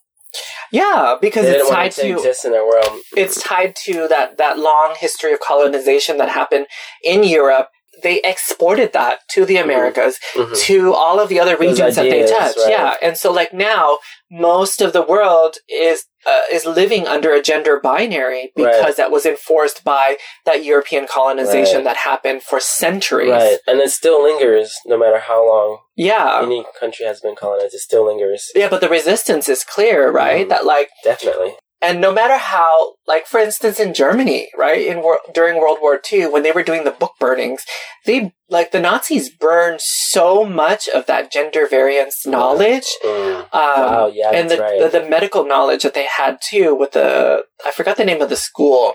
yeah, 0.71 1.17
because 1.21 1.45
it's 1.47 1.69
tied 1.69 1.93
to 1.93 2.13
exist 2.13 2.45
in 2.45 2.53
their 2.53 2.65
world. 2.67 3.01
it's 3.17 3.43
tied 3.43 3.75
to 3.85 4.07
that 4.09 4.39
that 4.39 4.59
long 4.59 4.95
history 4.99 5.33
of 5.33 5.41
colonization 5.41 6.19
that 6.19 6.29
happened 6.29 6.67
in 7.03 7.25
Europe. 7.25 7.69
They 8.03 8.21
exported 8.25 8.93
that 8.95 9.21
to 9.33 9.45
the 9.45 9.59
Americas, 9.59 10.19
Mhm. 10.35 10.57
to 10.65 10.95
all 10.95 11.21
of 11.21 11.29
the 11.29 11.39
other 11.41 11.57
regions 11.57 11.97
that 11.97 12.03
they 12.05 12.27
touch. 12.27 12.57
right. 12.57 12.71
Yeah, 12.71 12.95
and 13.03 13.17
so 13.19 13.31
like 13.31 13.53
now, 13.53 13.99
most 14.31 14.81
of 14.81 14.93
the 14.93 15.03
world 15.03 15.59
is 15.69 16.05
uh, 16.25 16.43
is 16.53 16.65
living 16.65 17.05
under 17.09 17.33
a 17.35 17.43
gender 17.43 17.81
binary 17.81 18.53
because 18.55 18.81
Right. 18.85 18.97
that 18.97 19.11
was 19.11 19.27
enforced 19.27 19.83
by 19.83 20.17
that 20.47 20.63
European 20.63 21.09
colonization 21.09 21.79
Right. 21.79 21.85
that 21.85 21.97
happened 21.97 22.45
for 22.45 22.61
centuries. 22.61 23.31
Right. 23.33 23.59
And 23.67 23.81
it 23.81 23.91
still 23.91 24.23
lingers 24.23 24.73
no 24.87 24.97
matter 24.97 25.19
how 25.19 25.45
long 25.45 25.79
Yeah. 25.97 26.41
any 26.41 26.65
country 26.79 27.07
has 27.07 27.21
been 27.21 27.35
colonized. 27.35 27.75
It 27.75 27.81
still 27.81 28.05
lingers. 28.07 28.53
Yeah, 28.55 28.69
but 28.69 28.81
the 28.81 28.89
resistance 28.89 29.49
is 29.49 29.65
clear, 29.65 30.11
right? 30.13 30.47
Mhm. 30.47 30.51
That 30.51 30.65
like 30.65 30.91
Definitely. 31.03 31.57
And 31.83 32.01
no 32.01 32.13
matter 32.13 32.37
how, 32.39 32.95
like 33.09 33.27
for 33.27 33.41
instance, 33.41 33.81
in 33.81 33.93
Germany, 33.93 34.49
right, 34.57 34.87
in 34.87 35.03
during 35.35 35.59
World 35.59 35.79
War 35.83 36.01
II, 36.13 36.29
when 36.29 36.45
they 36.45 36.53
were 36.53 36.63
doing 36.63 36.85
the 36.85 36.93
book 36.93 37.15
burnings, 37.19 37.65
they 38.07 38.33
like 38.49 38.71
the 38.71 38.81
Nazis 38.81 39.29
burned 39.31 39.81
so 39.81 40.45
much 40.45 40.89
of 40.89 41.07
that 41.07 41.33
gender 41.33 41.67
variance 41.67 42.25
knowledge, 42.25 42.87
Mm. 43.05 43.41
um, 43.41 43.47
Wow, 43.53 44.07
yeah, 44.15 44.31
and 44.33 44.49
that's 44.49 44.61
the, 44.61 44.63
right. 44.65 44.93
the 44.93 45.01
the 45.01 45.09
medical 45.09 45.45
knowledge 45.45 45.83
that 45.83 45.95
they 45.95 46.07
had 46.07 46.39
too. 46.41 46.75
With 46.75 46.93
the 46.93 47.45
I 47.67 47.73
forgot 47.73 47.97
the 47.97 48.05
name 48.05 48.23
of 48.23 48.29
the 48.29 48.37
school, 48.37 48.95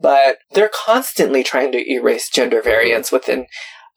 but 0.00 0.38
they're 0.52 0.70
constantly 0.72 1.42
trying 1.44 1.72
to 1.72 1.90
erase 1.92 2.30
gender 2.30 2.62
variance 2.62 3.12
within 3.12 3.46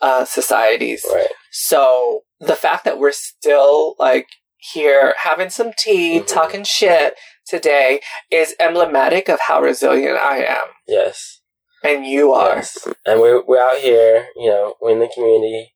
uh, 0.01 0.25
societies. 0.25 1.05
Right. 1.11 1.29
So 1.51 2.21
the 2.39 2.55
fact 2.55 2.83
that 2.85 2.99
we're 2.99 3.11
still 3.13 3.95
like 3.97 4.27
here 4.73 5.13
having 5.17 5.49
some 5.49 5.71
tea, 5.77 6.19
Mhm. 6.19 6.27
talking 6.27 6.63
shit 6.63 7.15
today 7.47 8.01
is 8.31 8.55
emblematic 8.59 9.29
of 9.29 9.39
how 9.47 9.61
resilient 9.61 10.17
I 10.17 10.43
am. 10.43 10.65
Yes. 10.87 11.41
And 11.83 12.05
you 12.05 12.33
are. 12.33 12.57
Yes. 12.57 12.87
And 13.05 13.19
we're, 13.21 13.43
we're 13.45 13.61
out 13.61 13.77
here, 13.77 14.27
you 14.35 14.49
know, 14.49 14.75
we're 14.81 14.91
in 14.91 14.99
the 14.99 15.11
community. 15.13 15.73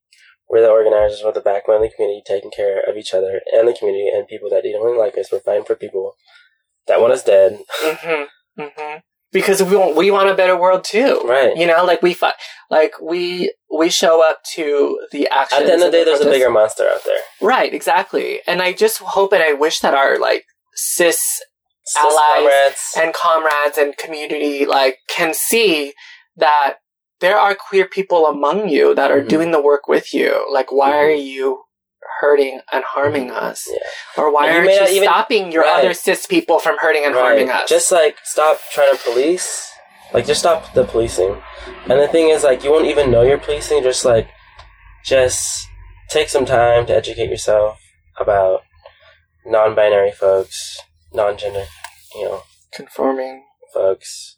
We're 0.49 0.61
the 0.61 0.69
organizers, 0.69 1.22
we're 1.24 1.32
the 1.32 1.39
backbone 1.39 1.78
of 1.78 1.84
the 1.84 1.95
community, 1.95 2.24
taking 2.28 2.51
care 2.51 2.82
of 2.82 2.97
each 2.97 3.13
other 3.13 3.39
and 3.53 3.65
the 3.65 3.74
community 3.74 4.09
and 4.13 4.28
people 4.28 4.49
that 4.49 4.63
don't 4.63 4.97
like 4.97 5.17
us. 5.17 5.32
We're 5.32 5.39
fighting 5.39 5.63
for 5.63 5.76
people 5.76 6.15
that 6.88 6.99
want 6.99 7.13
us 7.13 7.24
dead. 7.24 7.59
hmm 7.80 8.24
hmm 8.57 8.97
Because 9.32 9.63
we 9.63 9.78
want, 9.78 9.95
we 9.95 10.11
want 10.11 10.28
a 10.30 10.34
better 10.36 10.59
world 10.59 10.84
too. 10.84 11.22
Right. 11.24 11.55
You 11.55 11.67
know, 11.67 11.86
like 11.86 12.01
we 12.01 12.13
fight, 12.13 12.34
like 12.69 12.99
we, 13.01 13.53
we 13.74 13.89
show 13.89 14.30
up 14.30 14.39
to 14.55 14.99
the 15.13 15.30
action. 15.30 15.59
At 15.59 15.67
the 15.67 15.72
end 15.72 15.84
of 15.84 15.91
the 15.93 15.97
day, 15.99 16.03
there's 16.03 16.19
a 16.19 16.26
bigger 16.26 16.49
monster 16.49 16.84
out 16.84 17.05
there. 17.05 17.22
Right, 17.39 17.74
exactly. 17.74 18.41
And 18.45 18.61
I 18.61 18.74
just 18.74 18.97
hope 18.97 19.32
and 19.32 19.41
I 19.41 19.53
wish 19.53 19.80
that 19.80 19.93
our 19.93 20.19
like 20.19 20.43
Cis 20.76 21.41
Allies 21.97 22.15
comrades. 22.36 22.91
and 22.97 23.13
comrades 23.13 23.77
and 23.77 23.97
community 23.97 24.65
like 24.65 24.97
can 25.09 25.34
see 25.34 25.93
that 26.38 26.75
there 27.19 27.38
are 27.38 27.53
queer 27.55 27.86
people 27.88 28.25
among 28.27 28.69
you 28.69 28.95
that 28.95 29.11
are 29.11 29.21
Mhm. 29.21 29.27
doing 29.27 29.51
the 29.51 29.61
work 29.61 29.88
with 29.88 30.13
you. 30.13 30.45
Like, 30.51 30.71
why 30.71 30.91
Mhm. 30.91 30.95
are 31.05 31.09
you 31.11 31.63
hurting 32.19 32.61
and 32.71 32.84
harming 32.84 33.29
Mhm. 33.29 33.36
us? 33.36 33.67
Yeah. 33.71 33.77
Or 34.23 34.32
why 34.32 34.47
And 34.47 34.65
you 34.65 34.71
aren't 34.71 34.89
you 34.89 34.95
even- 34.97 35.07
stopping 35.09 35.51
your 35.51 35.63
Right. 35.63 35.75
other 35.79 35.93
cis 35.93 36.25
people 36.25 36.59
from 36.59 36.77
hurting 36.77 37.05
and 37.05 37.13
harming 37.13 37.51
us? 37.51 37.69
Just 37.69 37.91
like 37.91 38.17
stop 38.23 38.59
trying 38.71 38.91
to 38.95 39.03
police. 39.03 39.69
Like 40.13 40.25
just 40.25 40.39
stop 40.41 40.73
the 40.73 40.84
policing. 40.84 41.41
And 41.89 41.99
the 41.99 42.07
thing 42.07 42.29
is 42.29 42.43
like 42.43 42.63
you 42.63 42.71
won't 42.71 42.88
even 42.88 43.11
know 43.11 43.21
you're 43.21 43.38
policing, 43.38 43.84
just 43.84 44.03
like 44.05 44.27
just 45.05 45.67
take 46.09 46.29
some 46.29 46.45
time 46.45 46.86
to 46.88 46.95
educate 46.95 47.29
yourself 47.29 47.79
about 48.19 48.63
non 49.45 49.73
binary 49.75 50.11
folks, 50.11 50.79
non 51.14 51.38
gender, 51.38 51.66
you 52.16 52.26
know, 52.26 52.43
conforming 52.74 53.43
folks. 53.74 54.38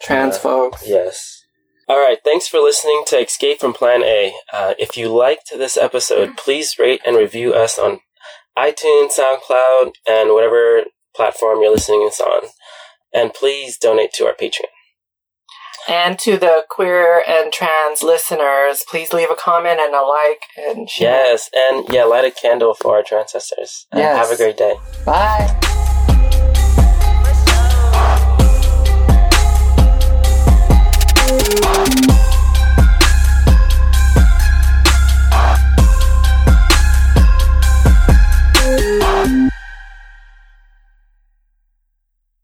trans 0.00 0.36
Uh, 0.36 0.40
folks. 0.40 0.82
Yes. 0.86 1.44
All 1.88 1.98
right. 1.98 2.18
Thanks 2.24 2.46
for 2.46 2.60
listening 2.60 3.02
to 3.08 3.18
Escape 3.20 3.58
from 3.60 3.72
Plan 3.72 4.02
A. 4.04 4.32
Uh, 4.52 4.74
if 4.78 4.96
you 4.96 5.08
liked 5.08 5.50
this 5.50 5.76
episode, 5.76 6.36
please 6.36 6.78
rate 6.78 7.00
and 7.04 7.16
review 7.16 7.52
us 7.52 7.78
on 7.78 8.00
iTunes, 8.56 9.18
SoundCloud, 9.18 9.92
and 10.06 10.30
whatever 10.32 10.84
platform 11.16 11.60
you're 11.60 11.72
listening 11.72 12.06
us 12.06 12.20
on. 12.20 12.48
And 13.12 13.34
please 13.34 13.76
donate 13.76 14.12
to 14.14 14.26
our 14.26 14.34
Patreon. 14.34 14.66
And 15.88 16.18
to 16.20 16.36
the 16.36 16.64
queer 16.68 17.24
and 17.26 17.52
trans 17.52 18.02
listeners, 18.04 18.84
please 18.88 19.12
leave 19.12 19.30
a 19.30 19.34
comment 19.34 19.80
and 19.80 19.94
a 19.94 20.02
like 20.02 20.42
and 20.56 20.88
share. 20.88 21.24
Yes, 21.26 21.50
and 21.52 21.86
yeah, 21.88 22.04
light 22.04 22.24
a 22.24 22.30
candle 22.30 22.74
for 22.74 22.96
our 22.96 23.02
transcestors. 23.02 23.86
Uh, 23.92 23.98
Yes. 23.98 24.28
Have 24.28 24.30
a 24.30 24.36
great 24.36 24.56
day. 24.56 24.76
Bye. 25.04 25.88